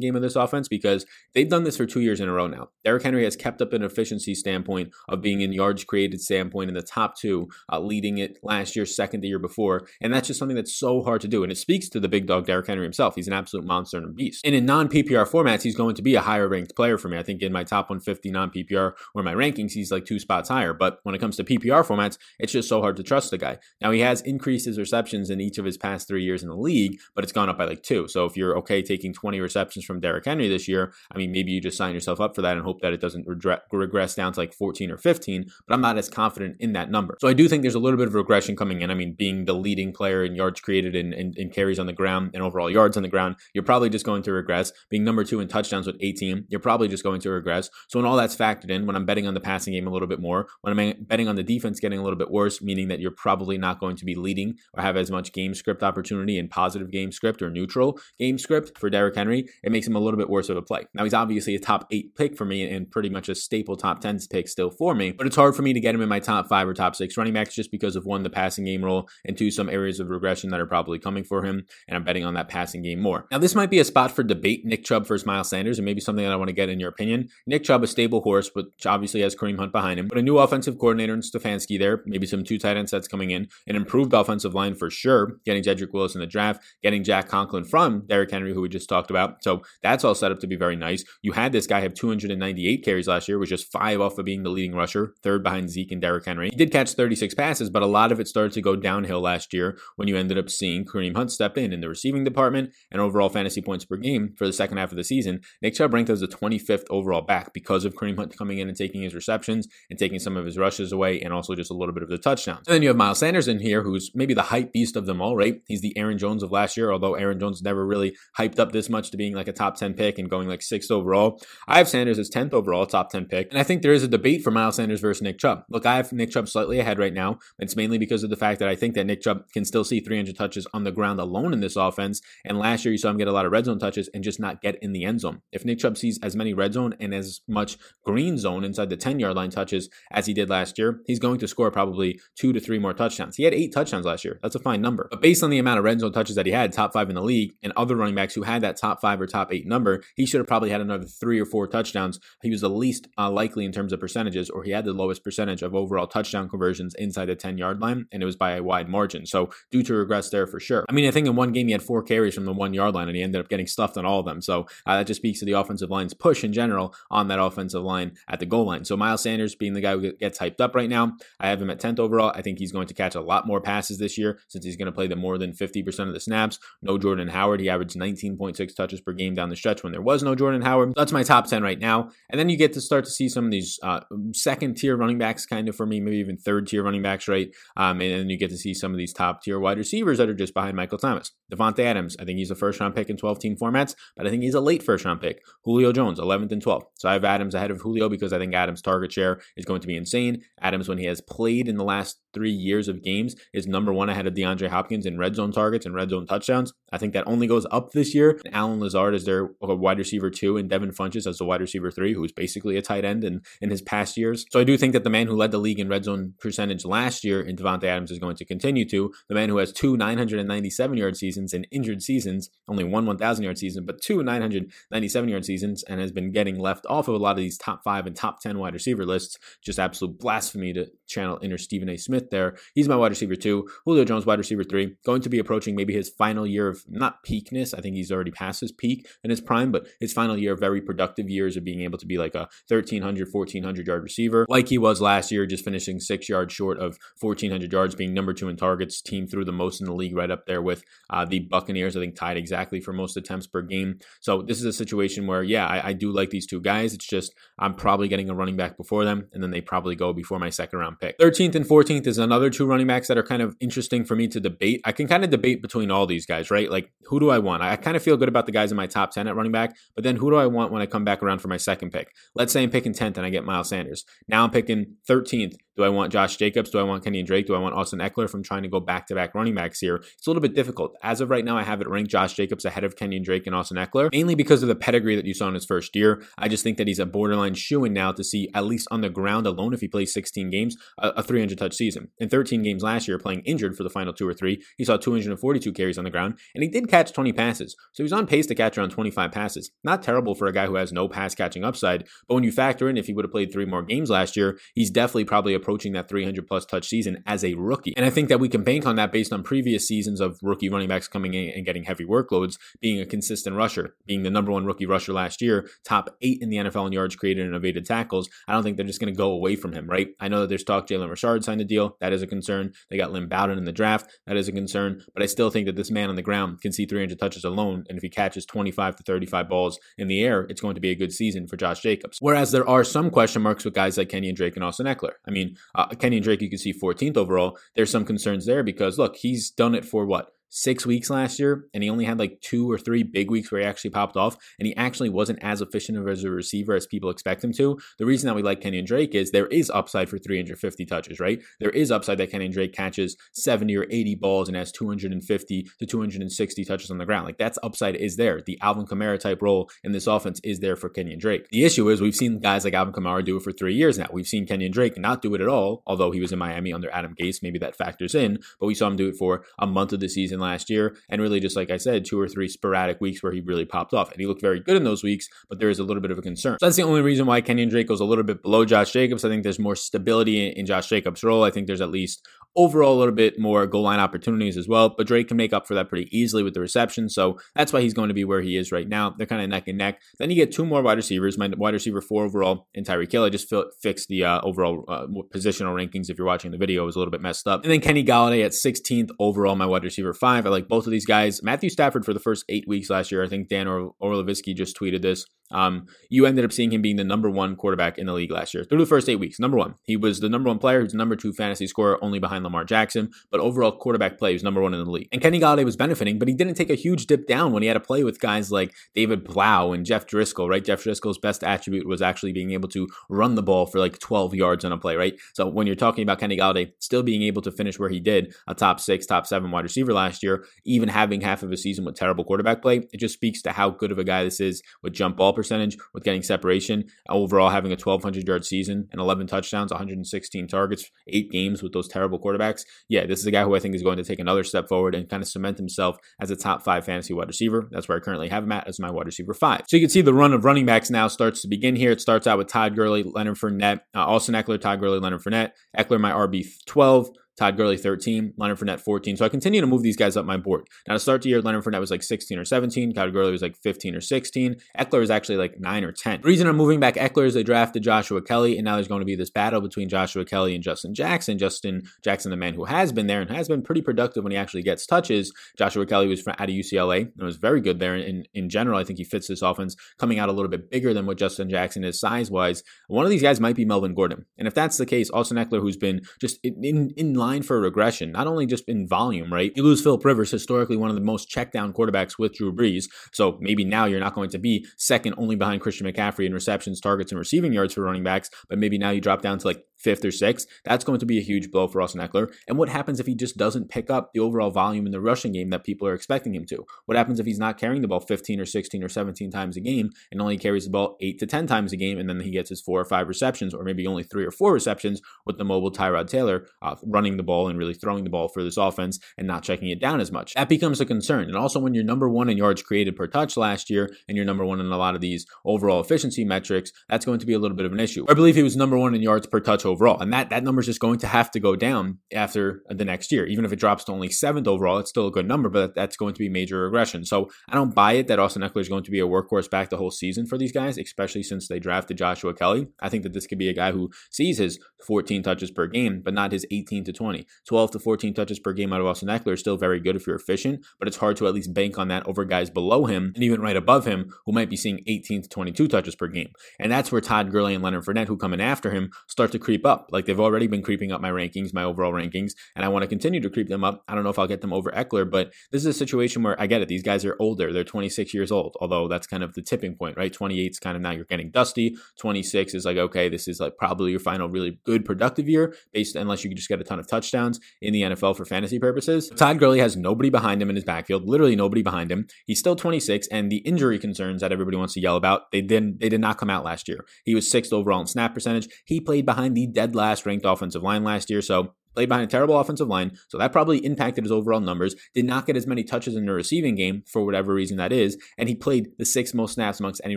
game 0.00 0.14
of 0.14 0.22
this 0.22 0.36
offense 0.36 0.68
because 0.68 1.04
they've 1.34 1.48
done 1.48 1.64
this 1.64 1.76
for 1.76 1.86
two 1.86 2.00
years 2.00 2.20
in 2.20 2.28
a 2.28 2.32
row 2.32 2.46
now. 2.46 2.68
Derrick 2.84 3.02
Henry 3.02 3.24
has 3.24 3.36
kept 3.36 3.60
up 3.60 3.72
an 3.72 3.82
efficiency 3.82 4.34
standpoint 4.34 4.92
of 5.08 5.20
being 5.20 5.40
in 5.40 5.52
yards 5.52 5.84
created 5.84 6.20
standpoint 6.20 6.68
in 6.68 6.74
the 6.74 6.82
top 6.82 7.16
two, 7.18 7.48
uh, 7.72 7.80
leading 7.80 8.18
it 8.18 8.38
last 8.42 8.76
year, 8.76 8.86
second 8.86 9.22
the 9.22 9.28
year 9.28 9.38
before. 9.38 9.86
And 10.00 10.12
that's 10.12 10.28
just 10.28 10.38
something 10.38 10.56
that's 10.56 10.74
so 10.74 11.02
hard 11.02 11.20
to 11.22 11.28
do. 11.28 11.42
And 11.42 11.50
it 11.50 11.56
speaks 11.56 11.88
to 11.90 12.00
the 12.00 12.08
big 12.08 12.26
dog 12.26 12.46
Derrick 12.46 12.66
Henry 12.66 12.84
himself. 12.84 13.16
An 13.26 13.32
absolute 13.32 13.66
monster 13.66 13.98
and 13.98 14.06
a 14.06 14.10
beast. 14.10 14.44
And 14.44 14.54
in 14.54 14.66
non 14.66 14.88
PPR 14.88 15.28
formats, 15.28 15.62
he's 15.62 15.76
going 15.76 15.94
to 15.96 16.02
be 16.02 16.14
a 16.14 16.20
higher 16.20 16.48
ranked 16.48 16.76
player 16.76 16.98
for 16.98 17.08
me. 17.08 17.18
I 17.18 17.22
think 17.22 17.42
in 17.42 17.52
my 17.52 17.64
top 17.64 17.90
150 17.90 18.30
non 18.30 18.50
PPR 18.50 18.92
or 19.14 19.22
my 19.22 19.34
rankings, 19.34 19.72
he's 19.72 19.90
like 19.90 20.04
two 20.04 20.18
spots 20.18 20.48
higher. 20.48 20.72
But 20.72 20.98
when 21.02 21.14
it 21.14 21.18
comes 21.18 21.36
to 21.36 21.44
PPR 21.44 21.84
formats, 21.84 22.18
it's 22.38 22.52
just 22.52 22.68
so 22.68 22.80
hard 22.80 22.96
to 22.96 23.02
trust 23.02 23.30
the 23.30 23.38
guy. 23.38 23.58
Now, 23.80 23.90
he 23.90 24.00
has 24.00 24.20
increased 24.22 24.66
his 24.66 24.78
receptions 24.78 25.30
in 25.30 25.40
each 25.40 25.58
of 25.58 25.64
his 25.64 25.76
past 25.76 26.08
three 26.08 26.24
years 26.24 26.42
in 26.42 26.48
the 26.48 26.56
league, 26.56 26.98
but 27.14 27.24
it's 27.24 27.32
gone 27.32 27.48
up 27.48 27.58
by 27.58 27.64
like 27.64 27.82
two. 27.82 28.08
So 28.08 28.24
if 28.24 28.36
you're 28.36 28.56
okay 28.58 28.82
taking 28.82 29.12
20 29.12 29.40
receptions 29.40 29.84
from 29.84 30.00
Derrick 30.00 30.24
Henry 30.24 30.48
this 30.48 30.68
year, 30.68 30.92
I 31.12 31.18
mean, 31.18 31.32
maybe 31.32 31.52
you 31.52 31.60
just 31.60 31.76
sign 31.76 31.94
yourself 31.94 32.20
up 32.20 32.34
for 32.34 32.42
that 32.42 32.56
and 32.56 32.64
hope 32.64 32.80
that 32.80 32.92
it 32.92 33.00
doesn't 33.00 33.26
regress 33.26 34.14
down 34.14 34.32
to 34.32 34.40
like 34.40 34.54
14 34.54 34.90
or 34.90 34.98
15, 34.98 35.46
but 35.66 35.74
I'm 35.74 35.80
not 35.80 35.98
as 35.98 36.08
confident 36.08 36.56
in 36.60 36.72
that 36.74 36.90
number. 36.90 37.16
So 37.20 37.28
I 37.28 37.32
do 37.32 37.48
think 37.48 37.62
there's 37.62 37.74
a 37.74 37.80
little 37.80 37.98
bit 37.98 38.08
of 38.08 38.14
regression 38.14 38.56
coming 38.56 38.82
in. 38.82 38.90
I 38.90 38.94
mean, 38.94 39.14
being 39.14 39.44
the 39.44 39.54
leading 39.54 39.92
player 39.92 40.24
in 40.24 40.34
yards 40.34 40.60
created 40.60 40.94
and, 40.94 41.12
and, 41.12 41.36
and 41.36 41.52
carries 41.52 41.78
on 41.78 41.86
the 41.86 41.92
ground 41.92 42.30
and 42.34 42.42
overall 42.42 42.70
yards 42.70 42.96
on 42.96 43.02
the 43.02 43.08
ground, 43.12 43.36
you're 43.54 43.62
probably 43.62 43.88
just 43.88 44.04
going 44.04 44.24
to 44.24 44.32
regress. 44.32 44.72
Being 44.90 45.04
number 45.04 45.22
two 45.22 45.38
in 45.38 45.46
touchdowns 45.46 45.86
with 45.86 45.96
18, 46.00 46.46
you're 46.48 46.58
probably 46.58 46.88
just 46.88 47.04
going 47.04 47.20
to 47.20 47.30
regress. 47.30 47.70
So 47.88 48.00
when 48.00 48.06
all 48.06 48.16
that's 48.16 48.34
factored 48.34 48.70
in, 48.70 48.86
when 48.86 48.96
I'm 48.96 49.06
betting 49.06 49.28
on 49.28 49.34
the 49.34 49.40
passing 49.40 49.72
game 49.72 49.86
a 49.86 49.90
little 49.90 50.08
bit 50.08 50.20
more, 50.20 50.48
when 50.62 50.76
I'm 50.76 50.94
betting 51.02 51.28
on 51.28 51.36
the 51.36 51.44
defense 51.44 51.78
getting 51.78 52.00
a 52.00 52.02
little 52.02 52.18
bit 52.18 52.30
worse, 52.30 52.60
meaning 52.60 52.88
that 52.88 52.98
you're 52.98 53.12
probably 53.12 53.56
not 53.56 53.78
going 53.78 53.94
to 53.96 54.04
be 54.04 54.16
leading 54.16 54.56
or 54.74 54.82
have 54.82 54.96
as 54.96 55.10
much 55.10 55.32
game 55.32 55.54
script 55.54 55.84
opportunity 55.84 56.38
in 56.38 56.48
positive 56.48 56.90
game 56.90 57.12
script 57.12 57.42
or 57.42 57.50
neutral 57.50 58.00
game 58.18 58.38
script 58.38 58.76
for 58.78 58.90
Derrick 58.90 59.14
Henry, 59.14 59.46
it 59.62 59.70
makes 59.70 59.86
him 59.86 59.94
a 59.94 60.00
little 60.00 60.18
bit 60.18 60.28
worse 60.28 60.48
of 60.48 60.56
a 60.56 60.62
play. 60.62 60.86
Now 60.94 61.04
he's 61.04 61.14
obviously 61.14 61.54
a 61.54 61.60
top 61.60 61.86
eight 61.90 62.16
pick 62.16 62.36
for 62.36 62.44
me 62.44 62.68
and 62.68 62.90
pretty 62.90 63.10
much 63.10 63.28
a 63.28 63.34
staple 63.34 63.76
top 63.76 64.00
10 64.00 64.18
pick 64.30 64.48
still 64.48 64.70
for 64.70 64.94
me, 64.94 65.12
but 65.12 65.26
it's 65.26 65.36
hard 65.36 65.54
for 65.54 65.62
me 65.62 65.72
to 65.72 65.80
get 65.80 65.94
him 65.94 66.00
in 66.00 66.08
my 66.08 66.20
top 66.20 66.48
five 66.48 66.66
or 66.66 66.74
top 66.74 66.96
six 66.96 67.16
running 67.16 67.34
backs 67.34 67.54
just 67.54 67.70
because 67.70 67.96
of 67.96 68.06
one, 68.06 68.22
the 68.22 68.30
passing 68.30 68.64
game 68.64 68.84
role, 68.84 69.08
and 69.24 69.36
two, 69.36 69.50
some 69.50 69.68
areas 69.68 70.00
of 70.00 70.08
regression 70.08 70.50
that 70.50 70.60
are 70.60 70.66
probably 70.66 70.98
coming 70.98 71.24
for 71.24 71.44
him. 71.44 71.64
And 71.88 71.96
I'm 71.96 72.04
betting 72.04 72.24
on 72.24 72.34
that 72.34 72.48
passing 72.48 72.82
game 72.82 73.00
more. 73.02 73.26
Now, 73.30 73.38
this 73.38 73.54
might 73.54 73.70
be 73.70 73.78
a 73.78 73.84
spot 73.84 74.10
for 74.10 74.22
debate 74.22 74.64
Nick 74.64 74.84
Chubb 74.84 75.06
versus 75.06 75.26
Miles 75.26 75.48
Sanders, 75.48 75.78
and 75.78 75.84
maybe 75.84 76.00
something 76.00 76.24
that 76.24 76.32
I 76.32 76.36
want 76.36 76.48
to 76.48 76.54
get 76.54 76.68
in 76.68 76.80
your 76.80 76.88
opinion. 76.88 77.28
Nick 77.46 77.64
Chubb, 77.64 77.82
a 77.82 77.86
stable 77.86 78.22
horse, 78.22 78.50
which 78.54 78.86
obviously 78.86 79.20
has 79.22 79.34
Kareem 79.34 79.58
Hunt 79.58 79.72
behind 79.72 79.98
him, 79.98 80.08
but 80.08 80.18
a 80.18 80.22
new 80.22 80.38
offensive 80.38 80.78
coordinator 80.78 81.14
in 81.14 81.20
Stefanski 81.20 81.78
there, 81.78 82.02
maybe 82.06 82.26
some 82.26 82.44
two 82.44 82.58
tight 82.58 82.76
end 82.76 82.88
sets 82.88 83.08
coming 83.08 83.30
in, 83.30 83.48
an 83.66 83.76
improved 83.76 84.12
offensive 84.12 84.54
line 84.54 84.74
for 84.74 84.90
sure, 84.90 85.38
getting 85.44 85.62
Jedrick 85.62 85.92
Wills 85.92 86.14
in 86.14 86.20
the 86.20 86.26
draft, 86.26 86.62
getting 86.82 87.04
Jack 87.04 87.28
Conklin 87.28 87.64
from 87.64 88.06
Derrick 88.06 88.30
Henry, 88.30 88.54
who 88.54 88.60
we 88.60 88.68
just 88.68 88.88
talked 88.88 89.10
about. 89.10 89.42
So 89.42 89.62
that's 89.82 90.04
all 90.04 90.14
set 90.14 90.32
up 90.32 90.40
to 90.40 90.46
be 90.46 90.56
very 90.56 90.76
nice. 90.76 91.04
You 91.22 91.32
had 91.32 91.52
this 91.52 91.66
guy 91.66 91.80
have 91.80 91.94
298 91.94 92.84
carries 92.84 93.08
last 93.08 93.28
year, 93.28 93.38
was 93.38 93.48
just 93.48 93.70
five 93.70 94.00
off 94.00 94.18
of 94.18 94.24
being 94.24 94.42
the 94.42 94.50
leading 94.50 94.74
rusher, 94.74 95.14
third 95.22 95.42
behind 95.42 95.70
Zeke 95.70 95.92
and 95.92 96.00
Derrick 96.00 96.24
Henry. 96.24 96.50
He 96.50 96.56
did 96.56 96.70
catch 96.70 96.92
36 96.92 97.34
passes, 97.34 97.70
but 97.70 97.82
a 97.82 97.86
lot 97.86 98.12
of 98.12 98.20
it 98.20 98.28
started 98.28 98.52
to 98.52 98.62
go 98.62 98.76
downhill 98.76 99.20
last 99.20 99.52
year 99.52 99.78
when 99.96 100.08
you 100.08 100.16
ended 100.16 100.38
up 100.38 100.50
seeing 100.50 100.84
Kareem 100.84 101.16
Hunt 101.16 101.32
step 101.32 101.58
in 101.58 101.72
in 101.72 101.80
the 101.80 101.88
receiving 101.88 102.24
department 102.24 102.72
and 102.92 103.00
overall 103.00 103.28
fantasy 103.28 103.60
points 103.60 103.84
per 103.84 103.96
game 103.96 104.34
for 104.36 104.46
the 104.46 104.52
second 104.52 104.76
half 104.76 104.90
of 104.90 104.96
the 104.96 105.04
season. 105.04 105.40
Nick 105.60 105.74
Chubb 105.74 105.92
ranked 105.92 106.10
as 106.10 106.20
the 106.20 106.28
25th 106.28 106.84
overall 106.90 107.22
back 107.22 107.52
because 107.52 107.84
of 107.84 107.94
Kareem 107.94 108.16
Hunt 108.16 108.36
coming 108.36 108.58
in 108.58 108.68
and 108.68 108.76
taking 108.76 109.02
his 109.02 109.14
receptions 109.14 109.66
and 109.90 109.98
taking 109.98 110.18
some 110.18 110.36
of 110.36 110.44
his 110.44 110.58
rushes 110.58 110.92
away 110.92 111.20
and 111.20 111.32
also 111.32 111.54
just 111.54 111.70
a 111.70 111.74
little 111.74 111.94
bit 111.94 112.02
of 112.02 112.08
the 112.08 112.18
touchdowns. 112.18 112.68
And 112.68 112.74
then 112.74 112.82
you 112.82 112.88
have 112.88 112.96
Miles 112.96 113.18
Sanders 113.18 113.48
in 113.48 113.58
here, 113.58 113.82
who's 113.82 114.10
maybe 114.14 114.34
the 114.34 114.42
hype 114.42 114.72
beast 114.72 114.96
of 114.96 115.06
them 115.06 115.20
all, 115.20 115.36
right? 115.36 115.60
He's 115.66 115.80
the 115.80 115.96
Aaron 115.96 116.18
Jones 116.18 116.42
of 116.42 116.52
last 116.52 116.76
year, 116.76 116.92
although 116.92 117.14
Aaron 117.14 117.40
Jones 117.40 117.62
never 117.62 117.86
really 117.86 118.14
hyped 118.38 118.58
up 118.58 118.72
this 118.72 118.88
much 118.88 119.10
to 119.10 119.16
being 119.16 119.34
like 119.34 119.48
a 119.48 119.52
top 119.52 119.76
10 119.76 119.94
pick 119.94 120.18
and 120.18 120.28
going 120.28 120.48
like 120.48 120.62
sixth 120.62 120.90
overall. 120.90 121.40
I 121.66 121.78
have 121.78 121.88
Sanders 121.88 122.18
as 122.18 122.30
10th 122.30 122.52
overall, 122.52 122.86
top 122.86 123.10
10 123.10 123.26
pick. 123.26 123.48
And 123.50 123.58
I 123.58 123.62
think 123.62 123.82
there 123.82 123.92
is 123.92 124.02
a 124.02 124.08
debate 124.08 124.42
for 124.42 124.50
Miles 124.50 124.76
Sanders 124.76 125.00
versus 125.00 125.22
Nick 125.22 125.38
Chubb. 125.38 125.64
Look, 125.68 125.86
I 125.86 125.96
have 125.96 126.12
Nick 126.12 126.30
Chubb 126.30 126.48
slightly 126.48 126.78
ahead 126.78 126.98
right 126.98 127.14
now. 127.14 127.38
It's 127.58 127.76
mainly 127.76 127.98
because 127.98 128.22
of 128.22 128.30
the 128.30 128.36
fact 128.36 128.58
that 128.60 128.68
I 128.68 128.76
think 128.76 128.94
that 128.94 129.04
Nick 129.04 129.22
Chubb 129.22 129.48
can 129.52 129.64
still 129.64 129.84
see 129.84 130.00
300 130.00 130.36
touches 130.36 130.66
on 130.74 130.84
the 130.84 130.92
ground 130.92 131.20
alone 131.20 131.52
in 131.52 131.60
this 131.60 131.76
offense. 131.76 132.20
And 132.44 132.58
last 132.58 132.81
year, 132.84 132.92
you 132.92 132.98
saw 132.98 133.10
him 133.10 133.16
get 133.16 133.28
a 133.28 133.32
lot 133.32 133.46
of 133.46 133.52
red 133.52 133.64
zone 133.64 133.78
touches 133.78 134.08
and 134.14 134.24
just 134.24 134.40
not 134.40 134.60
get 134.60 134.78
in 134.82 134.92
the 134.92 135.04
end 135.04 135.20
zone. 135.20 135.42
If 135.52 135.64
Nick 135.64 135.78
Chubb 135.78 135.96
sees 135.96 136.18
as 136.22 136.36
many 136.36 136.54
red 136.54 136.72
zone 136.72 136.94
and 137.00 137.14
as 137.14 137.40
much 137.48 137.76
green 138.04 138.38
zone 138.38 138.64
inside 138.64 138.90
the 138.90 138.96
10 138.96 139.18
yard 139.18 139.36
line 139.36 139.50
touches 139.50 139.88
as 140.10 140.26
he 140.26 140.34
did 140.34 140.48
last 140.48 140.78
year, 140.78 141.00
he's 141.06 141.18
going 141.18 141.38
to 141.38 141.48
score 141.48 141.70
probably 141.70 142.20
two 142.36 142.52
to 142.52 142.60
three 142.60 142.78
more 142.78 142.92
touchdowns. 142.92 143.36
He 143.36 143.44
had 143.44 143.54
eight 143.54 143.72
touchdowns 143.72 144.06
last 144.06 144.24
year. 144.24 144.38
That's 144.42 144.54
a 144.54 144.60
fine 144.60 144.80
number. 144.80 145.08
But 145.10 145.20
based 145.20 145.42
on 145.42 145.50
the 145.50 145.58
amount 145.58 145.78
of 145.78 145.84
red 145.84 146.00
zone 146.00 146.12
touches 146.12 146.36
that 146.36 146.46
he 146.46 146.52
had, 146.52 146.72
top 146.72 146.92
five 146.92 147.08
in 147.08 147.14
the 147.14 147.22
league, 147.22 147.52
and 147.62 147.72
other 147.76 147.96
running 147.96 148.14
backs 148.14 148.34
who 148.34 148.42
had 148.42 148.62
that 148.62 148.76
top 148.76 149.00
five 149.00 149.20
or 149.20 149.26
top 149.26 149.52
eight 149.52 149.66
number, 149.66 150.02
he 150.16 150.26
should 150.26 150.38
have 150.40 150.46
probably 150.46 150.70
had 150.70 150.80
another 150.80 151.04
three 151.04 151.40
or 151.40 151.46
four 151.46 151.66
touchdowns. 151.66 152.18
He 152.42 152.50
was 152.50 152.60
the 152.60 152.70
least 152.70 153.08
uh, 153.18 153.30
likely 153.30 153.64
in 153.64 153.72
terms 153.72 153.92
of 153.92 154.00
percentages, 154.00 154.50
or 154.50 154.62
he 154.64 154.70
had 154.70 154.84
the 154.84 154.92
lowest 154.92 155.24
percentage 155.24 155.62
of 155.62 155.74
overall 155.74 156.06
touchdown 156.06 156.48
conversions 156.48 156.94
inside 156.94 157.26
the 157.26 157.36
10 157.36 157.58
yard 157.58 157.80
line, 157.80 158.06
and 158.12 158.22
it 158.22 158.26
was 158.26 158.36
by 158.36 158.52
a 158.52 158.62
wide 158.62 158.88
margin. 158.88 159.26
So 159.26 159.50
due 159.70 159.82
to 159.84 159.94
regress 159.94 160.30
there 160.30 160.46
for 160.46 160.60
sure. 160.60 160.84
I 160.88 160.92
mean, 160.92 161.06
I 161.06 161.10
think 161.10 161.26
in 161.26 161.36
one 161.36 161.52
game 161.52 161.66
he 161.66 161.72
had 161.72 161.82
four 161.82 162.02
carries 162.02 162.34
from 162.34 162.44
the 162.44 162.52
one 162.52 162.71
yard 162.74 162.94
line, 162.94 163.08
and 163.08 163.16
he 163.16 163.22
ended 163.22 163.40
up 163.40 163.48
getting 163.48 163.66
stuffed 163.66 163.96
on 163.96 164.04
all 164.04 164.20
of 164.20 164.26
them. 164.26 164.40
So 164.40 164.66
uh, 164.86 164.96
that 164.96 165.06
just 165.06 165.20
speaks 165.20 165.38
to 165.40 165.44
the 165.44 165.52
offensive 165.52 165.90
line's 165.90 166.14
push 166.14 166.44
in 166.44 166.52
general 166.52 166.94
on 167.10 167.28
that 167.28 167.40
offensive 167.40 167.82
line 167.82 168.12
at 168.28 168.40
the 168.40 168.46
goal 168.46 168.66
line. 168.66 168.84
So 168.84 168.96
Miles 168.96 169.22
Sanders 169.22 169.54
being 169.54 169.74
the 169.74 169.80
guy 169.80 169.92
who 169.92 170.12
gets 170.12 170.38
hyped 170.38 170.60
up 170.60 170.74
right 170.74 170.88
now, 170.88 171.16
I 171.40 171.48
have 171.48 171.60
him 171.60 171.70
at 171.70 171.80
10th 171.80 171.98
overall. 171.98 172.32
I 172.34 172.42
think 172.42 172.58
he's 172.58 172.72
going 172.72 172.88
to 172.88 172.94
catch 172.94 173.14
a 173.14 173.20
lot 173.20 173.46
more 173.46 173.60
passes 173.60 173.98
this 173.98 174.18
year 174.18 174.38
since 174.48 174.64
he's 174.64 174.76
going 174.76 174.86
to 174.86 174.92
play 174.92 175.06
the 175.06 175.16
more 175.16 175.38
than 175.38 175.52
50% 175.52 176.08
of 176.08 176.14
the 176.14 176.20
snaps. 176.20 176.58
No 176.80 176.98
Jordan 176.98 177.28
Howard. 177.28 177.60
He 177.60 177.68
averaged 177.68 177.96
19.6 177.96 178.76
touches 178.76 179.00
per 179.00 179.12
game 179.12 179.34
down 179.34 179.48
the 179.48 179.56
stretch 179.56 179.82
when 179.82 179.92
there 179.92 180.02
was 180.02 180.22
no 180.22 180.34
Jordan 180.34 180.62
Howard. 180.62 180.94
That's 180.94 181.12
my 181.12 181.22
top 181.22 181.46
10 181.46 181.62
right 181.62 181.78
now. 181.78 182.10
And 182.30 182.38
then 182.38 182.48
you 182.48 182.56
get 182.56 182.72
to 182.74 182.80
start 182.80 183.04
to 183.04 183.10
see 183.10 183.28
some 183.28 183.44
of 183.44 183.50
these 183.50 183.78
uh, 183.82 184.00
second 184.32 184.76
tier 184.76 184.96
running 184.96 185.18
backs, 185.18 185.46
kind 185.46 185.68
of 185.68 185.76
for 185.76 185.86
me, 185.86 186.00
maybe 186.00 186.18
even 186.18 186.36
third 186.36 186.66
tier 186.66 186.82
running 186.82 187.02
backs, 187.02 187.28
right? 187.28 187.50
Um, 187.76 188.00
and 188.00 188.20
then 188.20 188.30
you 188.30 188.36
get 188.36 188.50
to 188.50 188.56
see 188.56 188.74
some 188.74 188.92
of 188.92 188.98
these 188.98 189.12
top 189.12 189.42
tier 189.42 189.58
wide 189.58 189.78
receivers 189.78 190.18
that 190.18 190.28
are 190.28 190.34
just 190.34 190.54
behind 190.54 190.76
Michael 190.76 190.98
Thomas. 190.98 191.32
Davante 191.52 191.80
Adams, 191.80 192.16
I 192.18 192.24
think 192.24 192.38
he's 192.38 192.50
a 192.50 192.54
first 192.62 192.78
round 192.78 192.94
pick 192.94 193.10
in 193.10 193.16
12 193.16 193.40
team 193.40 193.56
formats, 193.56 193.96
but 194.16 194.24
I 194.24 194.30
think 194.30 194.44
he's 194.44 194.54
a 194.54 194.60
late 194.60 194.84
first 194.84 195.04
round 195.04 195.20
pick. 195.20 195.42
Julio 195.64 195.90
Jones, 195.90 196.20
11th 196.20 196.52
and 196.52 196.64
12th. 196.64 196.84
So 196.94 197.08
I 197.08 197.14
have 197.14 197.24
Adams 197.24 197.56
ahead 197.56 197.72
of 197.72 197.80
Julio 197.80 198.08
because 198.08 198.32
I 198.32 198.38
think 198.38 198.54
Adams' 198.54 198.80
target 198.80 199.12
share 199.12 199.40
is 199.56 199.64
going 199.64 199.80
to 199.80 199.88
be 199.88 199.96
insane. 199.96 200.42
Adams, 200.60 200.88
when 200.88 200.98
he 200.98 201.06
has 201.06 201.20
played 201.20 201.66
in 201.66 201.76
the 201.76 201.84
last 201.84 202.20
three 202.32 202.52
years 202.52 202.86
of 202.86 203.02
games, 203.02 203.34
is 203.52 203.66
number 203.66 203.92
one 203.92 204.08
ahead 204.08 204.28
of 204.28 204.34
DeAndre 204.34 204.68
Hopkins 204.68 205.06
in 205.06 205.18
red 205.18 205.34
zone 205.34 205.50
targets 205.50 205.84
and 205.84 205.94
red 205.94 206.10
zone 206.10 206.26
touchdowns. 206.26 206.72
I 206.92 206.98
think 206.98 207.14
that 207.14 207.26
only 207.26 207.48
goes 207.48 207.66
up 207.72 207.90
this 207.90 208.14
year. 208.14 208.40
And 208.44 208.54
Allen 208.54 208.78
Lazard 208.78 209.14
is 209.14 209.24
their 209.24 209.50
wide 209.60 209.98
receiver 209.98 210.30
two, 210.30 210.56
and 210.56 210.70
Devin 210.70 210.92
Funchess 210.92 211.26
as 211.26 211.38
the 211.38 211.44
wide 211.44 211.60
receiver 211.60 211.90
three, 211.90 212.14
who's 212.14 212.32
basically 212.32 212.76
a 212.76 212.82
tight 212.82 213.04
end 213.04 213.24
in, 213.24 213.40
in 213.60 213.70
his 213.70 213.82
past 213.82 214.16
years. 214.16 214.46
So 214.50 214.60
I 214.60 214.64
do 214.64 214.76
think 214.76 214.92
that 214.92 215.04
the 215.04 215.10
man 215.10 215.26
who 215.26 215.34
led 215.34 215.50
the 215.50 215.58
league 215.58 215.80
in 215.80 215.88
red 215.88 216.04
zone 216.04 216.34
percentage 216.38 216.84
last 216.84 217.24
year 217.24 217.40
in 217.40 217.56
Davante 217.56 217.84
Adams 217.84 218.10
is 218.10 218.18
going 218.18 218.36
to 218.36 218.44
continue 218.44 218.88
to. 218.88 219.12
The 219.28 219.34
man 219.34 219.48
who 219.48 219.56
has 219.56 219.72
two 219.72 219.96
997 219.96 220.96
yard 220.96 221.16
seasons 221.16 221.52
and 221.52 221.66
injured 221.70 222.02
seasons, 222.02 222.50
only 222.68 222.84
one 222.84 223.06
1,000 223.06 223.44
yard 223.44 223.58
season, 223.58 223.84
but 223.84 224.00
two 224.00 224.22
997 224.22 225.28
yard 225.28 225.44
seasons, 225.44 225.82
and 225.84 226.00
has 226.00 226.12
been 226.12 226.32
getting 226.32 226.58
left 226.58 226.86
off 226.88 227.08
of 227.08 227.14
a 227.14 227.18
lot 227.18 227.32
of 227.32 227.38
these 227.38 227.58
top 227.58 227.82
five 227.84 228.06
and 228.06 228.16
top 228.16 228.40
10 228.40 228.58
wide 228.58 228.74
receiver 228.74 229.04
lists. 229.04 229.36
Just 229.62 229.78
absolute 229.78 230.18
blasphemy 230.18 230.72
to 230.72 230.86
channel 231.06 231.38
inner 231.42 231.58
Stephen 231.58 231.88
A. 231.88 231.96
Smith 231.96 232.30
there. 232.30 232.56
He's 232.74 232.88
my 232.88 232.96
wide 232.96 233.10
receiver 233.10 233.36
two. 233.36 233.68
Julio 233.84 234.04
Jones, 234.04 234.26
wide 234.26 234.38
receiver 234.38 234.64
three, 234.64 234.96
going 235.04 235.22
to 235.22 235.28
be 235.28 235.38
approaching 235.38 235.74
maybe 235.76 235.92
his 235.92 236.08
final 236.08 236.46
year 236.46 236.68
of 236.68 236.82
not 236.88 237.22
peakness. 237.22 237.74
I 237.74 237.80
think 237.80 237.96
he's 237.96 238.12
already 238.12 238.30
past 238.30 238.60
his 238.60 238.72
peak 238.72 239.06
in 239.24 239.30
his 239.30 239.40
prime, 239.40 239.72
but 239.72 239.86
his 240.00 240.12
final 240.12 240.38
year 240.38 240.52
of 240.52 240.60
very 240.60 240.80
productive 240.80 241.28
years 241.28 241.56
of 241.56 241.64
being 241.64 241.82
able 241.82 241.98
to 241.98 242.06
be 242.06 242.18
like 242.18 242.34
a 242.34 242.48
1,300, 242.68 243.28
1,400 243.30 243.86
yard 243.86 244.02
receiver, 244.02 244.46
like 244.48 244.68
he 244.68 244.78
was 244.78 245.00
last 245.00 245.30
year, 245.30 245.46
just 245.46 245.64
finishing 245.64 246.00
six 246.00 246.28
yards 246.28 246.54
short 246.54 246.78
of 246.78 246.98
1,400 247.20 247.72
yards, 247.72 247.94
being 247.94 248.14
number 248.14 248.32
two 248.32 248.48
in 248.48 248.56
targets, 248.56 249.02
team 249.02 249.26
through 249.26 249.44
the 249.44 249.52
most 249.52 249.80
in 249.80 249.86
the 249.86 249.94
league, 249.94 250.16
right 250.16 250.30
up 250.30 250.46
there 250.46 250.62
with 250.62 250.84
uh, 251.10 251.24
the 251.24 251.40
Buccaneers. 251.40 251.96
I 251.96 252.00
think 252.00 252.14
tied 252.14 252.31
exactly 252.36 252.80
for 252.80 252.92
most 252.92 253.16
attempts 253.16 253.46
per 253.46 253.62
game. 253.62 253.98
So 254.20 254.42
this 254.42 254.58
is 254.58 254.64
a 254.64 254.72
situation 254.72 255.26
where, 255.26 255.42
yeah, 255.42 255.66
I, 255.66 255.88
I 255.88 255.92
do 255.92 256.12
like 256.12 256.30
these 256.30 256.46
two 256.46 256.60
guys. 256.60 256.94
It's 256.94 257.06
just 257.06 257.32
I'm 257.58 257.74
probably 257.74 258.08
getting 258.08 258.30
a 258.30 258.34
running 258.34 258.56
back 258.56 258.76
before 258.76 259.04
them, 259.04 259.28
and 259.32 259.42
then 259.42 259.50
they 259.50 259.60
probably 259.60 259.94
go 259.94 260.12
before 260.12 260.38
my 260.38 260.50
second 260.50 260.78
round 260.78 260.98
pick. 261.00 261.18
13th 261.18 261.54
and 261.54 261.66
14th 261.66 262.06
is 262.06 262.18
another 262.18 262.50
two 262.50 262.66
running 262.66 262.86
backs 262.86 263.08
that 263.08 263.18
are 263.18 263.22
kind 263.22 263.42
of 263.42 263.56
interesting 263.60 264.04
for 264.04 264.16
me 264.16 264.28
to 264.28 264.40
debate. 264.40 264.80
I 264.84 264.92
can 264.92 265.08
kind 265.08 265.24
of 265.24 265.30
debate 265.30 265.62
between 265.62 265.90
all 265.90 266.06
these 266.06 266.26
guys, 266.26 266.50
right? 266.50 266.70
Like, 266.70 266.92
who 267.06 267.20
do 267.20 267.30
I 267.30 267.38
want? 267.38 267.62
I 267.62 267.76
kind 267.76 267.96
of 267.96 268.02
feel 268.02 268.16
good 268.16 268.28
about 268.28 268.46
the 268.46 268.52
guys 268.52 268.70
in 268.70 268.76
my 268.76 268.86
top 268.86 269.12
10 269.12 269.28
at 269.28 269.36
running 269.36 269.52
back, 269.52 269.76
but 269.94 270.04
then 270.04 270.16
who 270.16 270.30
do 270.30 270.36
I 270.36 270.46
want 270.46 270.72
when 270.72 270.82
I 270.82 270.86
come 270.86 271.04
back 271.04 271.22
around 271.22 271.38
for 271.38 271.48
my 271.48 271.56
second 271.56 271.90
pick? 271.90 272.12
Let's 272.34 272.52
say 272.52 272.62
I'm 272.62 272.70
picking 272.70 272.94
10th 272.94 273.16
and 273.16 273.26
I 273.26 273.30
get 273.30 273.44
Miles 273.44 273.68
Sanders. 273.68 274.04
Now 274.28 274.44
I'm 274.44 274.50
picking 274.50 274.96
13th. 275.08 275.54
Do 275.76 275.84
I 275.84 275.88
want 275.88 276.12
Josh 276.12 276.36
Jacobs? 276.36 276.70
Do 276.70 276.78
I 276.78 276.82
want 276.82 277.04
Kenyan 277.04 277.24
Drake? 277.24 277.46
Do 277.46 277.54
I 277.54 277.58
want 277.58 277.74
Austin 277.74 278.00
Ekeler 278.00 278.28
from 278.28 278.42
trying 278.42 278.62
to 278.62 278.68
go 278.68 278.80
back 278.80 279.06
to 279.06 279.14
back 279.14 279.34
running 279.34 279.54
backs 279.54 279.80
here, 279.80 279.96
it's 279.96 280.26
a 280.26 280.30
little 280.30 280.42
bit 280.42 280.54
difficult. 280.54 280.94
As 281.02 281.20
of 281.20 281.30
right 281.30 281.44
now, 281.44 281.56
I 281.56 281.62
have 281.62 281.80
it 281.80 281.88
ranked 281.88 282.10
Josh 282.10 282.34
Jacobs 282.34 282.64
ahead 282.64 282.84
of 282.84 282.96
Kenyan 282.96 283.24
Drake 283.24 283.46
and 283.46 283.54
Austin 283.54 283.76
Ekeler, 283.76 284.10
mainly 284.12 284.34
because 284.34 284.62
of 284.62 284.68
the 284.68 284.74
pedigree 284.74 285.16
that 285.16 285.24
you 285.24 285.34
saw 285.34 285.48
in 285.48 285.54
his 285.54 285.64
first 285.64 285.96
year. 285.96 286.22
I 286.36 286.48
just 286.48 286.62
think 286.62 286.76
that 286.78 286.88
he's 286.88 286.98
a 286.98 287.06
borderline 287.06 287.54
shoe 287.54 287.84
in 287.84 287.92
now 287.92 288.12
to 288.12 288.24
see, 288.24 288.48
at 288.54 288.64
least 288.64 288.88
on 288.90 289.00
the 289.00 289.10
ground 289.10 289.46
alone, 289.46 289.72
if 289.72 289.80
he 289.80 289.88
plays 289.88 290.12
16 290.12 290.50
games, 290.50 290.76
a, 290.98 291.08
a 291.10 291.22
300 291.22 291.56
touch 291.58 291.74
season. 291.74 292.08
In 292.18 292.28
13 292.28 292.62
games 292.62 292.82
last 292.82 293.08
year, 293.08 293.18
playing 293.18 293.40
injured 293.40 293.76
for 293.76 293.82
the 293.82 293.90
final 293.90 294.12
two 294.12 294.28
or 294.28 294.34
three, 294.34 294.62
he 294.76 294.84
saw 294.84 294.96
242 294.96 295.72
carries 295.72 295.98
on 295.98 296.04
the 296.04 296.10
ground, 296.10 296.38
and 296.54 296.62
he 296.62 296.68
did 296.68 296.88
catch 296.88 297.12
20 297.12 297.32
passes. 297.32 297.76
So 297.92 298.02
he's 298.02 298.12
on 298.12 298.26
pace 298.26 298.46
to 298.46 298.54
catch 298.54 298.76
around 298.76 298.90
25 298.90 299.32
passes. 299.32 299.70
Not 299.84 300.02
terrible 300.02 300.34
for 300.34 300.46
a 300.46 300.52
guy 300.52 300.66
who 300.66 300.76
has 300.76 300.92
no 300.92 301.08
pass 301.08 301.34
catching 301.34 301.64
upside, 301.64 302.06
but 302.28 302.34
when 302.34 302.44
you 302.44 302.52
factor 302.52 302.88
in 302.88 302.96
if 302.96 303.06
he 303.06 303.14
would 303.14 303.24
have 303.24 303.32
played 303.32 303.52
three 303.52 303.66
more 303.66 303.82
games 303.82 304.10
last 304.10 304.36
year, 304.36 304.58
he's 304.74 304.90
definitely 304.90 305.24
probably 305.24 305.54
approaching 305.62 305.92
that 305.92 306.08
300 306.08 306.46
plus 306.46 306.66
touch 306.66 306.88
season 306.88 307.22
as 307.26 307.44
a 307.44 307.54
rookie. 307.54 307.94
And 307.96 308.04
I 308.04 308.10
think 308.10 308.28
that 308.28 308.40
we 308.40 308.48
can 308.48 308.64
bank 308.64 308.86
on 308.86 308.96
that 308.96 309.12
based 309.12 309.32
on 309.32 309.42
previous 309.42 309.86
seasons 309.86 310.20
of 310.20 310.38
rookie 310.42 310.68
running 310.68 310.88
backs 310.88 311.08
coming 311.08 311.34
in 311.34 311.50
and 311.50 311.64
getting 311.64 311.84
heavy 311.84 312.04
workloads, 312.04 312.58
being 312.80 313.00
a 313.00 313.06
consistent 313.06 313.56
rusher, 313.56 313.94
being 314.06 314.22
the 314.22 314.30
number 314.30 314.50
one 314.50 314.66
rookie 314.66 314.86
rusher 314.86 315.12
last 315.12 315.40
year, 315.40 315.68
top 315.84 316.16
eight 316.20 316.38
in 316.42 316.50
the 316.50 316.56
NFL 316.56 316.86
in 316.86 316.92
yards 316.92 317.16
created 317.16 317.46
and 317.46 317.54
evaded 317.54 317.86
tackles. 317.86 318.28
I 318.48 318.52
don't 318.52 318.62
think 318.62 318.76
they're 318.76 318.86
just 318.86 319.00
going 319.00 319.12
to 319.12 319.16
go 319.16 319.30
away 319.30 319.56
from 319.56 319.72
him, 319.72 319.88
right? 319.88 320.08
I 320.20 320.28
know 320.28 320.40
that 320.40 320.48
there's 320.48 320.64
talk 320.64 320.86
Jalen 320.86 321.08
Richard 321.08 321.44
signed 321.44 321.60
a 321.60 321.64
deal. 321.64 321.96
That 322.00 322.12
is 322.12 322.22
a 322.22 322.26
concern. 322.26 322.72
They 322.90 322.96
got 322.96 323.12
Lynn 323.12 323.28
Bowden 323.28 323.58
in 323.58 323.64
the 323.64 323.72
draft. 323.72 324.10
That 324.26 324.36
is 324.36 324.48
a 324.48 324.52
concern. 324.52 325.02
But 325.14 325.22
I 325.22 325.26
still 325.26 325.50
think 325.50 325.66
that 325.66 325.76
this 325.76 325.90
man 325.90 326.08
on 326.08 326.16
the 326.16 326.22
ground 326.22 326.60
can 326.60 326.72
see 326.72 326.86
300 326.86 327.18
touches 327.18 327.44
alone. 327.44 327.84
And 327.88 327.96
if 327.96 328.02
he 328.02 328.08
catches 328.08 328.44
25 328.46 328.96
to 328.96 329.02
35 329.02 329.48
balls 329.48 329.78
in 329.96 330.08
the 330.08 330.22
air, 330.22 330.42
it's 330.48 330.60
going 330.60 330.74
to 330.74 330.80
be 330.80 330.90
a 330.90 330.94
good 330.94 331.12
season 331.12 331.46
for 331.46 331.56
Josh 331.56 331.80
Jacobs. 331.80 332.18
Whereas 332.20 332.52
there 332.52 332.68
are 332.68 332.84
some 332.84 333.10
question 333.10 333.42
marks 333.42 333.64
with 333.64 333.74
guys 333.74 333.98
like 333.98 334.08
Kenyan 334.08 334.34
Drake 334.34 334.56
and 334.56 334.64
Austin 334.64 334.86
Ekeler. 334.86 335.12
I 335.26 335.30
mean, 335.30 335.51
uh, 335.74 335.88
Kenyan 335.88 336.22
Drake, 336.22 336.42
you 336.42 336.48
can 336.48 336.58
see 336.58 336.72
14th 336.72 337.16
overall. 337.16 337.58
There's 337.74 337.90
some 337.90 338.04
concerns 338.04 338.46
there 338.46 338.62
because, 338.62 338.98
look, 338.98 339.16
he's 339.16 339.50
done 339.50 339.74
it 339.74 339.84
for 339.84 340.06
what? 340.06 340.34
Six 340.54 340.84
weeks 340.84 341.08
last 341.08 341.38
year, 341.38 341.64
and 341.72 341.82
he 341.82 341.88
only 341.88 342.04
had 342.04 342.18
like 342.18 342.38
two 342.42 342.70
or 342.70 342.78
three 342.78 343.02
big 343.02 343.30
weeks 343.30 343.50
where 343.50 343.62
he 343.62 343.66
actually 343.66 343.90
popped 343.90 344.16
off, 344.18 344.36
and 344.58 344.66
he 344.66 344.76
actually 344.76 345.08
wasn't 345.08 345.42
as 345.42 345.62
efficient 345.62 346.06
as 346.06 346.24
a 346.24 346.30
receiver 346.30 346.74
as 346.74 346.86
people 346.86 347.08
expect 347.08 347.42
him 347.42 347.52
to. 347.54 347.78
The 347.98 348.04
reason 348.04 348.26
that 348.26 348.36
we 348.36 348.42
like 348.42 348.60
Kenyan 348.60 348.86
Drake 348.86 349.14
is 349.14 349.30
there 349.30 349.46
is 349.46 349.70
upside 349.70 350.10
for 350.10 350.18
350 350.18 350.84
touches, 350.84 351.18
right? 351.18 351.40
There 351.58 351.70
is 351.70 351.90
upside 351.90 352.18
that 352.18 352.30
Kenyan 352.30 352.52
Drake 352.52 352.74
catches 352.74 353.16
70 353.32 353.74
or 353.76 353.86
80 353.90 354.14
balls 354.16 354.48
and 354.48 354.56
has 354.56 354.70
250 354.72 355.68
to 355.78 355.86
260 355.86 356.64
touches 356.66 356.90
on 356.90 356.98
the 356.98 357.06
ground. 357.06 357.24
Like 357.24 357.38
that's 357.38 357.58
upside 357.62 357.96
is 357.96 358.16
there. 358.16 358.42
The 358.44 358.58
Alvin 358.60 358.86
Kamara 358.86 359.18
type 359.18 359.40
role 359.40 359.70
in 359.82 359.92
this 359.92 360.06
offense 360.06 360.38
is 360.44 360.60
there 360.60 360.76
for 360.76 360.90
Kenyan 360.90 361.18
Drake. 361.18 361.48
The 361.48 361.64
issue 361.64 361.88
is 361.88 362.02
we've 362.02 362.14
seen 362.14 362.40
guys 362.40 362.64
like 362.64 362.74
Alvin 362.74 362.92
Kamara 362.92 363.24
do 363.24 363.38
it 363.38 363.42
for 363.42 363.52
three 363.52 363.74
years 363.74 363.98
now. 363.98 364.08
We've 364.12 364.26
seen 364.26 364.46
Kenyan 364.46 364.72
Drake 364.72 364.98
not 364.98 365.22
do 365.22 365.34
it 365.34 365.40
at 365.40 365.48
all, 365.48 365.82
although 365.86 366.10
he 366.10 366.20
was 366.20 366.32
in 366.32 366.38
Miami 366.38 366.74
under 366.74 366.90
Adam 366.90 367.14
Gase. 367.14 367.42
Maybe 367.42 367.58
that 367.60 367.76
factors 367.76 368.14
in, 368.14 368.38
but 368.60 368.66
we 368.66 368.74
saw 368.74 368.88
him 368.88 368.96
do 368.96 369.08
it 369.08 369.16
for 369.16 369.46
a 369.58 369.66
month 369.66 369.94
of 369.94 370.00
the 370.00 370.08
season 370.08 370.41
last 370.42 370.68
year 370.68 370.96
and 371.08 371.22
really 371.22 371.40
just 371.40 371.56
like 371.56 371.70
I 371.70 371.78
said, 371.78 372.04
two 372.04 372.20
or 372.20 372.28
three 372.28 372.48
sporadic 372.48 373.00
weeks 373.00 373.22
where 373.22 373.32
he 373.32 373.40
really 373.40 373.64
popped 373.64 373.94
off. 373.94 374.10
And 374.12 374.20
he 374.20 374.26
looked 374.26 374.42
very 374.42 374.60
good 374.60 374.76
in 374.76 374.84
those 374.84 375.02
weeks, 375.02 375.28
but 375.48 375.58
there 375.58 375.70
is 375.70 375.78
a 375.78 375.84
little 375.84 376.02
bit 376.02 376.10
of 376.10 376.18
a 376.18 376.22
concern. 376.22 376.58
So 376.60 376.66
that's 376.66 376.76
the 376.76 376.82
only 376.82 377.00
reason 377.00 377.26
why 377.26 377.40
Kenyan 377.40 377.70
Drake 377.70 377.88
goes 377.88 378.00
a 378.00 378.04
little 378.04 378.24
bit 378.24 378.42
below 378.42 378.64
Josh 378.64 378.92
Jacobs. 378.92 379.24
I 379.24 379.28
think 379.28 379.42
there's 379.42 379.58
more 379.58 379.76
stability 379.76 380.48
in 380.48 380.66
Josh 380.66 380.88
Jacobs' 380.88 381.24
role. 381.24 381.44
I 381.44 381.50
think 381.50 381.66
there's 381.66 381.80
at 381.80 381.90
least 381.90 382.26
overall 382.56 382.96
a 382.96 382.98
little 382.98 383.14
bit 383.14 383.38
more 383.38 383.66
goal 383.66 383.82
line 383.82 384.00
opportunities 384.00 384.56
as 384.56 384.68
well. 384.68 384.90
But 384.90 385.06
Drake 385.06 385.28
can 385.28 385.36
make 385.36 385.52
up 385.52 385.66
for 385.66 385.74
that 385.74 385.88
pretty 385.88 386.08
easily 386.16 386.42
with 386.42 386.54
the 386.54 386.60
reception. 386.60 387.08
So 387.08 387.38
that's 387.54 387.72
why 387.72 387.80
he's 387.80 387.94
going 387.94 388.08
to 388.08 388.14
be 388.14 388.24
where 388.24 388.40
he 388.40 388.56
is 388.56 388.72
right 388.72 388.88
now. 388.88 389.10
They're 389.10 389.26
kind 389.26 389.42
of 389.42 389.48
neck 389.48 389.68
and 389.68 389.78
neck. 389.78 390.00
Then 390.18 390.30
you 390.30 390.36
get 390.36 390.52
two 390.52 390.66
more 390.66 390.82
wide 390.82 390.98
receivers. 390.98 391.38
My 391.38 391.48
wide 391.56 391.74
receiver 391.74 392.00
four 392.00 392.24
overall 392.24 392.68
and 392.74 392.86
Tyreek 392.86 393.12
Hill. 393.12 393.24
I 393.24 393.30
just 393.30 393.48
feel, 393.48 393.64
fixed 393.80 394.08
the 394.08 394.24
uh, 394.24 394.40
overall 394.42 394.84
uh, 394.88 395.06
positional 395.34 395.74
rankings. 395.74 396.10
If 396.10 396.18
you're 396.18 396.26
watching 396.26 396.50
the 396.50 396.58
video, 396.58 396.82
it 396.82 396.86
was 396.86 396.96
a 396.96 396.98
little 396.98 397.12
bit 397.12 397.20
messed 397.20 397.46
up. 397.46 397.62
And 397.62 397.72
then 397.72 397.80
Kenny 397.80 398.04
Golladay 398.04 398.44
at 398.44 398.52
16th 398.52 399.10
overall, 399.18 399.56
my 399.56 399.66
wide 399.66 399.84
receiver 399.84 400.12
five. 400.12 400.46
I 400.46 400.50
like 400.50 400.68
both 400.68 400.86
of 400.86 400.90
these 400.90 401.06
guys. 401.06 401.42
Matthew 401.42 401.70
Stafford 401.70 402.04
for 402.04 402.12
the 402.12 402.20
first 402.20 402.44
eight 402.48 402.68
weeks 402.68 402.90
last 402.90 403.10
year. 403.10 403.24
I 403.24 403.28
think 403.28 403.48
Dan 403.48 403.66
or- 403.66 403.94
Orlovsky 404.00 404.54
just 404.54 404.76
tweeted 404.76 405.02
this. 405.02 405.26
Um, 405.52 405.86
you 406.08 406.26
ended 406.26 406.44
up 406.44 406.52
seeing 406.52 406.72
him 406.72 406.82
being 406.82 406.96
the 406.96 407.04
number 407.04 407.30
one 407.30 407.56
quarterback 407.56 407.98
in 407.98 408.06
the 408.06 408.12
league 408.12 408.30
last 408.30 408.54
year 408.54 408.64
through 408.64 408.78
the 408.78 408.86
first 408.86 409.08
eight 409.08 409.16
weeks. 409.16 409.38
Number 409.38 409.56
one, 409.56 409.74
he 409.84 409.96
was 409.96 410.20
the 410.20 410.28
number 410.28 410.48
one 410.48 410.58
player. 410.58 410.80
who's 410.80 410.94
number 410.94 411.16
two 411.16 411.32
fantasy 411.32 411.66
scorer, 411.66 412.02
only 412.02 412.18
behind 412.18 412.44
Lamar 412.44 412.64
Jackson. 412.64 413.10
But 413.30 413.40
overall 413.40 413.72
quarterback 413.72 414.18
play, 414.18 414.32
was 414.32 414.42
number 414.42 414.60
one 414.60 414.74
in 414.74 414.84
the 414.84 414.90
league. 414.90 415.08
And 415.12 415.20
Kenny 415.20 415.40
Golladay 415.40 415.64
was 415.64 415.76
benefiting, 415.76 416.18
but 416.18 416.28
he 416.28 416.34
didn't 416.34 416.54
take 416.54 416.70
a 416.70 416.74
huge 416.74 417.06
dip 417.06 417.26
down 417.26 417.52
when 417.52 417.62
he 417.62 417.68
had 417.68 417.74
to 417.74 417.80
play 417.80 418.04
with 418.04 418.20
guys 418.20 418.50
like 418.50 418.74
David 418.94 419.24
Blough 419.24 419.72
and 419.72 419.86
Jeff 419.86 420.06
Driskel. 420.06 420.48
Right, 420.48 420.64
Jeff 420.64 420.82
Driskel's 420.82 421.18
best 421.18 421.44
attribute 421.44 421.86
was 421.86 422.02
actually 422.02 422.32
being 422.32 422.52
able 422.52 422.68
to 422.70 422.88
run 423.08 423.34
the 423.34 423.42
ball 423.42 423.66
for 423.66 423.78
like 423.78 423.98
12 423.98 424.34
yards 424.34 424.64
on 424.64 424.72
a 424.72 424.78
play. 424.78 424.96
Right, 424.96 425.14
so 425.34 425.48
when 425.48 425.66
you're 425.66 425.76
talking 425.76 426.02
about 426.02 426.18
Kenny 426.18 426.36
Golladay 426.36 426.72
still 426.78 427.02
being 427.02 427.22
able 427.22 427.42
to 427.42 427.52
finish 427.52 427.78
where 427.78 427.88
he 427.88 428.00
did, 428.00 428.34
a 428.46 428.54
top 428.54 428.80
six, 428.80 429.06
top 429.06 429.26
seven 429.26 429.50
wide 429.50 429.64
receiver 429.64 429.92
last 429.92 430.22
year, 430.22 430.44
even 430.64 430.88
having 430.88 431.20
half 431.20 431.42
of 431.42 431.52
a 431.52 431.56
season 431.56 431.84
with 431.84 431.94
terrible 431.94 432.24
quarterback 432.24 432.62
play, 432.62 432.82
it 432.92 432.98
just 432.98 433.14
speaks 433.14 433.42
to 433.42 433.52
how 433.52 433.70
good 433.70 433.92
of 433.92 433.98
a 433.98 434.04
guy 434.04 434.24
this 434.24 434.40
is 434.40 434.62
with 434.82 434.92
jump 434.92 435.16
ball 435.16 435.32
percentage, 435.42 435.76
with 435.92 436.04
getting 436.04 436.22
separation. 436.22 436.84
Overall, 437.08 437.50
having 437.50 437.72
a 437.72 437.76
1,200 437.76 438.26
yard 438.26 438.44
season 438.44 438.88
and 438.92 439.00
11 439.00 439.26
touchdowns, 439.26 439.70
116 439.70 440.46
targets, 440.46 440.90
eight 441.08 441.30
games 441.30 441.62
with 441.62 441.72
those 441.72 441.88
terrible 441.88 442.20
quarterbacks. 442.20 442.62
Yeah, 442.88 443.06
this 443.06 443.18
is 443.18 443.26
a 443.26 443.30
guy 443.30 443.42
who 443.42 443.54
I 443.54 443.58
think 443.58 443.74
is 443.74 443.82
going 443.82 443.96
to 443.96 444.04
take 444.04 444.20
another 444.20 444.44
step 444.44 444.68
forward 444.68 444.94
and 444.94 445.08
kind 445.08 445.22
of 445.22 445.28
cement 445.28 445.58
himself 445.58 445.96
as 446.20 446.30
a 446.30 446.36
top 446.36 446.62
five 446.62 446.84
fantasy 446.84 447.12
wide 447.12 447.28
receiver. 447.28 447.68
That's 447.70 447.88
where 447.88 447.98
I 447.98 448.00
currently 448.00 448.28
have 448.28 448.44
him 448.44 448.52
at 448.52 448.68
as 448.68 448.78
my 448.78 448.90
wide 448.90 449.06
receiver 449.06 449.34
five. 449.34 449.64
So 449.68 449.76
you 449.76 449.82
can 449.82 449.90
see 449.90 450.00
the 450.00 450.14
run 450.14 450.32
of 450.32 450.44
running 450.44 450.66
backs 450.66 450.90
now 450.90 451.08
starts 451.08 451.42
to 451.42 451.48
begin 451.48 451.76
here. 451.76 451.90
It 451.90 452.00
starts 452.00 452.26
out 452.26 452.38
with 452.38 452.48
Todd 452.48 452.76
Gurley, 452.76 453.02
Leonard 453.02 453.36
Fournette, 453.36 453.80
uh, 453.94 454.06
Austin 454.06 454.34
Ekeler, 454.34 454.60
Todd 454.60 454.80
Gurley, 454.80 455.00
Leonard 455.00 455.22
Fournette. 455.22 455.50
Ekeler, 455.76 456.00
my 456.00 456.12
RB 456.12 456.46
12. 456.66 457.08
Todd 457.42 457.56
Gurley 457.56 457.76
13, 457.76 458.34
Leonard 458.36 458.60
Fournette 458.60 458.78
14. 458.78 459.16
So 459.16 459.24
I 459.24 459.28
continue 459.28 459.60
to 459.60 459.66
move 459.66 459.82
these 459.82 459.96
guys 459.96 460.16
up 460.16 460.24
my 460.24 460.36
board. 460.36 460.68
Now 460.86 460.94
to 460.94 461.00
start 461.00 461.22
the 461.22 461.28
year, 461.28 461.42
Leonard 461.42 461.64
Fournette 461.64 461.80
was 461.80 461.90
like 461.90 462.04
16 462.04 462.38
or 462.38 462.44
17. 462.44 462.94
Todd 462.94 463.12
Gurley 463.12 463.32
was 463.32 463.42
like 463.42 463.56
15 463.56 463.96
or 463.96 464.00
16. 464.00 464.54
Ekeler 464.78 465.02
is 465.02 465.10
actually 465.10 465.38
like 465.38 465.58
9 465.58 465.82
or 465.82 465.90
10. 465.90 466.20
The 466.20 466.28
reason 466.28 466.46
I'm 466.46 466.56
moving 466.56 466.78
back 466.78 466.94
Ekeler 466.94 467.26
is 467.26 467.34
they 467.34 467.42
drafted 467.42 467.82
Joshua 467.82 468.22
Kelley, 468.22 468.58
and 468.58 468.64
now 468.64 468.76
there's 468.76 468.86
going 468.86 469.00
to 469.00 469.04
be 469.04 469.16
this 469.16 469.28
battle 469.28 469.60
between 469.60 469.88
Joshua 469.88 470.24
Kelley 470.24 470.54
and 470.54 470.62
Justin 470.62 470.94
Jackson. 470.94 471.36
Justin 471.36 471.82
Jackson, 472.04 472.30
the 472.30 472.36
man 472.36 472.54
who 472.54 472.66
has 472.66 472.92
been 472.92 473.08
there 473.08 473.20
and 473.20 473.28
has 473.32 473.48
been 473.48 473.62
pretty 473.62 473.82
productive 473.82 474.22
when 474.22 474.30
he 474.30 474.38
actually 474.38 474.62
gets 474.62 474.86
touches. 474.86 475.32
Joshua 475.58 475.84
Kelley 475.84 476.06
was 476.06 476.24
out 476.28 476.40
of 476.40 476.48
UCLA 476.48 477.00
and 477.00 477.24
was 477.24 477.38
very 477.38 477.60
good 477.60 477.80
there. 477.80 477.96
In, 477.96 478.24
in 478.34 478.50
general, 478.50 478.78
I 478.78 478.84
think 478.84 479.00
he 479.00 479.04
fits 479.04 479.26
this 479.26 479.42
offense 479.42 479.74
coming 479.98 480.20
out 480.20 480.28
a 480.28 480.32
little 480.32 480.48
bit 480.48 480.70
bigger 480.70 480.94
than 480.94 481.06
what 481.06 481.18
Justin 481.18 481.50
Jackson 481.50 481.82
is 481.82 481.98
size 481.98 482.30
wise. 482.30 482.62
One 482.86 483.04
of 483.04 483.10
these 483.10 483.22
guys 483.22 483.40
might 483.40 483.56
be 483.56 483.64
Melvin 483.64 483.94
Gordon. 483.94 484.26
And 484.38 484.46
if 484.46 484.54
that's 484.54 484.76
the 484.76 484.86
case, 484.86 485.10
Austin 485.10 485.38
Ekeler, 485.38 485.60
who's 485.60 485.76
been 485.76 486.02
just 486.20 486.38
in, 486.44 486.92
in 486.96 487.14
line 487.14 487.31
for 487.40 487.58
regression, 487.58 488.12
not 488.12 488.26
only 488.26 488.44
just 488.44 488.68
in 488.68 488.86
volume, 488.86 489.32
right? 489.32 489.52
You 489.56 489.62
lose 489.62 489.82
Philip 489.82 490.04
Rivers, 490.04 490.30
historically 490.30 490.76
one 490.76 490.90
of 490.90 490.94
the 490.96 491.00
most 491.00 491.30
check 491.30 491.52
down 491.52 491.72
quarterbacks 491.72 492.18
with 492.18 492.34
Drew 492.34 492.52
Brees. 492.52 492.84
So 493.12 493.38
maybe 493.40 493.64
now 493.64 493.86
you're 493.86 494.00
not 494.00 494.14
going 494.14 494.28
to 494.30 494.38
be 494.38 494.66
second 494.76 495.14
only 495.16 495.36
behind 495.36 495.62
Christian 495.62 495.86
McCaffrey 495.86 496.26
in 496.26 496.34
receptions, 496.34 496.80
targets, 496.80 497.12
and 497.12 497.18
receiving 497.18 497.54
yards 497.54 497.72
for 497.72 497.82
running 497.82 498.04
backs, 498.04 498.28
but 498.50 498.58
maybe 498.58 498.76
now 498.76 498.90
you 498.90 499.00
drop 499.00 499.22
down 499.22 499.38
to 499.38 499.46
like 499.46 499.64
fifth 499.82 500.04
or 500.04 500.10
sixth, 500.10 500.46
that's 500.64 500.84
going 500.84 501.00
to 501.00 501.06
be 501.06 501.18
a 501.18 501.22
huge 501.22 501.50
blow 501.50 501.68
for 501.68 501.82
Austin 501.82 502.00
Ekeler. 502.00 502.32
And 502.48 502.58
what 502.58 502.68
happens 502.68 503.00
if 503.00 503.06
he 503.06 503.14
just 503.14 503.36
doesn't 503.36 503.68
pick 503.68 503.90
up 503.90 504.12
the 504.12 504.20
overall 504.20 504.50
volume 504.50 504.86
in 504.86 504.92
the 504.92 505.00
rushing 505.00 505.32
game 505.32 505.50
that 505.50 505.64
people 505.64 505.86
are 505.88 505.94
expecting 505.94 506.34
him 506.34 506.44
to? 506.46 506.64
What 506.86 506.96
happens 506.96 507.20
if 507.20 507.26
he's 507.26 507.38
not 507.38 507.58
carrying 507.58 507.82
the 507.82 507.88
ball 507.88 508.00
15 508.00 508.40
or 508.40 508.46
16 508.46 508.82
or 508.82 508.88
17 508.88 509.30
times 509.30 509.56
a 509.56 509.60
game 509.60 509.90
and 510.10 510.20
only 510.20 510.38
carries 510.38 510.64
the 510.64 510.70
ball 510.70 510.96
8 511.00 511.18
to 511.18 511.26
10 511.26 511.46
times 511.46 511.72
a 511.72 511.76
game 511.76 511.98
and 511.98 512.08
then 512.08 512.20
he 512.20 512.30
gets 512.30 512.50
his 512.50 512.60
four 512.60 512.80
or 512.80 512.84
five 512.84 513.08
receptions 513.08 513.54
or 513.54 513.64
maybe 513.64 513.86
only 513.86 514.02
three 514.02 514.24
or 514.24 514.30
four 514.30 514.52
receptions 514.52 515.00
with 515.26 515.38
the 515.38 515.44
mobile 515.44 515.72
Tyrod 515.72 516.08
Taylor 516.08 516.46
uh, 516.62 516.76
running 516.84 517.16
the 517.16 517.22
ball 517.22 517.48
and 517.48 517.58
really 517.58 517.74
throwing 517.74 518.04
the 518.04 518.10
ball 518.10 518.28
for 518.28 518.42
this 518.42 518.56
offense 518.56 518.98
and 519.18 519.26
not 519.26 519.42
checking 519.42 519.68
it 519.68 519.80
down 519.80 520.00
as 520.00 520.12
much. 520.12 520.34
That 520.34 520.48
becomes 520.48 520.80
a 520.80 520.86
concern. 520.86 521.24
And 521.24 521.36
also, 521.36 521.58
when 521.58 521.74
you're 521.74 521.84
number 521.84 522.08
one 522.08 522.28
in 522.28 522.36
yards 522.36 522.62
created 522.62 522.96
per 522.96 523.06
touch 523.06 523.36
last 523.36 523.70
year 523.70 523.90
and 524.08 524.16
you're 524.16 524.26
number 524.26 524.44
one 524.44 524.60
in 524.60 524.66
a 524.66 524.76
lot 524.76 524.94
of 524.94 525.00
these 525.00 525.26
overall 525.44 525.80
efficiency 525.80 526.24
metrics, 526.24 526.72
that's 526.88 527.04
going 527.04 527.18
to 527.18 527.26
be 527.26 527.34
a 527.34 527.38
little 527.38 527.56
bit 527.56 527.66
of 527.66 527.72
an 527.72 527.80
issue. 527.80 528.06
I 528.08 528.14
believe 528.14 528.34
he 528.34 528.42
was 528.42 528.56
number 528.56 528.78
one 528.78 528.94
in 528.94 529.02
yards 529.02 529.26
per 529.26 529.40
touch 529.40 529.64
overall. 529.72 530.00
And 530.00 530.12
that, 530.12 530.30
that 530.30 530.44
number 530.44 530.60
is 530.60 530.66
just 530.66 530.80
going 530.80 530.98
to 531.00 531.06
have 531.06 531.30
to 531.32 531.40
go 531.40 531.56
down 531.56 531.98
after 532.12 532.62
the 532.68 532.84
next 532.84 533.10
year. 533.10 533.26
Even 533.26 533.44
if 533.44 533.52
it 533.52 533.58
drops 533.58 533.84
to 533.84 533.92
only 533.92 534.10
seventh 534.10 534.46
overall, 534.46 534.78
it's 534.78 534.90
still 534.90 535.06
a 535.06 535.10
good 535.10 535.26
number, 535.26 535.48
but 535.48 535.74
that's 535.74 535.96
going 535.96 536.14
to 536.14 536.18
be 536.18 536.28
major 536.28 536.62
regression. 536.62 537.04
So 537.04 537.30
I 537.48 537.54
don't 537.54 537.74
buy 537.74 537.94
it 537.94 538.08
that 538.08 538.18
Austin 538.18 538.42
Ekeler 538.42 538.60
is 538.60 538.68
going 538.68 538.84
to 538.84 538.90
be 538.90 539.00
a 539.00 539.06
workhorse 539.06 539.50
back 539.50 539.70
the 539.70 539.76
whole 539.76 539.90
season 539.90 540.26
for 540.26 540.38
these 540.38 540.52
guys, 540.52 540.78
especially 540.78 541.22
since 541.22 541.48
they 541.48 541.58
drafted 541.58 541.98
Joshua 541.98 542.34
Kelley. 542.34 542.68
I 542.80 542.88
think 542.88 543.02
that 543.02 543.12
this 543.12 543.26
could 543.26 543.38
be 543.38 543.48
a 543.48 543.54
guy 543.54 543.72
who 543.72 543.90
sees 544.10 544.38
his 544.38 544.58
14 544.86 545.22
touches 545.22 545.50
per 545.50 545.66
game, 545.66 546.02
but 546.04 546.14
not 546.14 546.32
his 546.32 546.46
18 546.50 546.84
to 546.84 546.92
20. 546.92 547.26
12 547.48 547.70
to 547.72 547.78
14 547.78 548.14
touches 548.14 548.38
per 548.38 548.52
game 548.52 548.72
out 548.72 548.80
of 548.80 548.86
Austin 548.86 549.08
Ekeler 549.08 549.34
is 549.34 549.40
still 549.40 549.56
very 549.56 549.80
good 549.80 549.96
if 549.96 550.06
you're 550.06 550.16
efficient, 550.16 550.64
but 550.78 550.88
it's 550.88 550.96
hard 550.98 551.16
to 551.16 551.26
at 551.26 551.34
least 551.34 551.54
bank 551.54 551.78
on 551.78 551.88
that 551.88 552.06
over 552.06 552.24
guys 552.24 552.50
below 552.50 552.84
him 552.84 553.12
and 553.14 553.24
even 553.24 553.40
right 553.40 553.56
above 553.56 553.86
him 553.86 554.12
who 554.26 554.32
might 554.32 554.50
be 554.50 554.56
seeing 554.56 554.80
18 554.86 555.22
to 555.22 555.28
22 555.28 555.68
touches 555.68 555.94
per 555.94 556.08
game. 556.08 556.30
And 556.58 556.70
that's 556.70 556.92
where 556.92 557.00
Todd 557.00 557.30
Gurley 557.30 557.54
and 557.54 557.62
Leonard 557.62 557.84
Fournette, 557.84 558.08
who 558.08 558.16
come 558.16 558.34
in 558.34 558.40
after 558.40 558.70
him, 558.70 558.90
start 559.08 559.32
to 559.32 559.38
creep 559.38 559.61
up. 559.66 559.88
Like 559.92 560.06
they've 560.06 560.20
already 560.20 560.46
been 560.46 560.62
creeping 560.62 560.92
up 560.92 561.00
my 561.00 561.10
rankings, 561.10 561.52
my 561.52 561.64
overall 561.64 561.92
rankings, 561.92 562.32
and 562.56 562.64
I 562.64 562.68
want 562.68 562.82
to 562.82 562.88
continue 562.88 563.20
to 563.20 563.30
creep 563.30 563.48
them 563.48 563.64
up. 563.64 563.82
I 563.88 563.94
don't 563.94 564.04
know 564.04 564.10
if 564.10 564.18
I'll 564.18 564.26
get 564.26 564.40
them 564.40 564.52
over 564.52 564.70
Ekeler, 564.70 565.08
but 565.10 565.32
this 565.50 565.62
is 565.62 565.66
a 565.66 565.72
situation 565.72 566.22
where 566.22 566.40
I 566.40 566.46
get 566.46 566.62
it. 566.62 566.68
These 566.68 566.82
guys 566.82 567.04
are 567.04 567.16
older. 567.18 567.52
They're 567.52 567.64
26 567.64 568.14
years 568.14 568.32
old, 568.32 568.56
although 568.60 568.88
that's 568.88 569.06
kind 569.06 569.22
of 569.22 569.34
the 569.34 569.42
tipping 569.42 569.74
point, 569.74 569.96
right? 569.96 570.12
28 570.12 570.50
is 570.50 570.58
kind 570.58 570.76
of 570.76 570.82
now 570.82 570.90
you're 570.90 571.04
getting 571.04 571.30
dusty. 571.30 571.76
26 571.98 572.54
is 572.54 572.64
like, 572.64 572.76
okay, 572.76 573.08
this 573.08 573.28
is 573.28 573.40
like 573.40 573.56
probably 573.56 573.90
your 573.90 574.00
final 574.00 574.28
really 574.28 574.58
good 574.64 574.84
productive 574.84 575.28
year, 575.28 575.54
based 575.72 575.96
unless 575.96 576.24
you 576.24 576.34
just 576.34 576.48
get 576.48 576.60
a 576.60 576.64
ton 576.64 576.78
of 576.78 576.86
touchdowns 576.86 577.40
in 577.60 577.72
the 577.72 577.82
NFL 577.82 578.16
for 578.16 578.24
fantasy 578.24 578.58
purposes. 578.58 579.10
Todd 579.10 579.38
Gurley 579.38 579.60
has 579.60 579.76
nobody 579.76 580.10
behind 580.10 580.42
him 580.42 580.50
in 580.50 580.56
his 580.56 580.64
backfield, 580.64 581.08
literally 581.08 581.36
nobody 581.36 581.62
behind 581.62 581.90
him. 581.90 582.06
He's 582.26 582.38
still 582.38 582.56
26, 582.56 583.08
and 583.08 583.30
the 583.30 583.38
injury 583.38 583.78
concerns 583.78 584.20
that 584.20 584.32
everybody 584.32 584.56
wants 584.56 584.74
to 584.74 584.80
yell 584.80 584.96
about, 584.96 585.30
they 585.30 585.40
didn't 585.40 585.80
they 585.80 585.88
did 585.88 586.00
not 586.00 586.18
come 586.18 586.30
out 586.30 586.44
last 586.44 586.68
year. 586.68 586.84
He 587.04 587.14
was 587.14 587.30
sixth 587.30 587.52
overall 587.52 587.80
in 587.80 587.86
snap 587.86 588.14
percentage. 588.14 588.48
He 588.64 588.80
played 588.80 589.06
behind 589.06 589.36
the 589.36 589.46
dead 589.52 589.74
last 589.74 590.06
ranked 590.06 590.24
offensive 590.26 590.62
line 590.62 590.84
last 590.84 591.10
year, 591.10 591.22
so 591.22 591.54
played 591.74 591.88
behind 591.88 592.04
a 592.04 592.10
terrible 592.10 592.38
offensive 592.38 592.68
line, 592.68 592.96
so 593.08 593.18
that 593.18 593.32
probably 593.32 593.58
impacted 593.58 594.04
his 594.04 594.12
overall 594.12 594.40
numbers. 594.40 594.74
Did 594.94 595.04
not 595.04 595.26
get 595.26 595.36
as 595.36 595.46
many 595.46 595.64
touches 595.64 595.96
in 595.96 596.06
the 596.06 596.12
receiving 596.12 596.54
game 596.54 596.82
for 596.86 597.04
whatever 597.04 597.34
reason 597.34 597.56
that 597.56 597.72
is, 597.72 597.96
and 598.18 598.28
he 598.28 598.34
played 598.34 598.70
the 598.78 598.84
sixth 598.84 599.14
most 599.14 599.34
snaps 599.34 599.60
amongst 599.60 599.80
any 599.84 599.96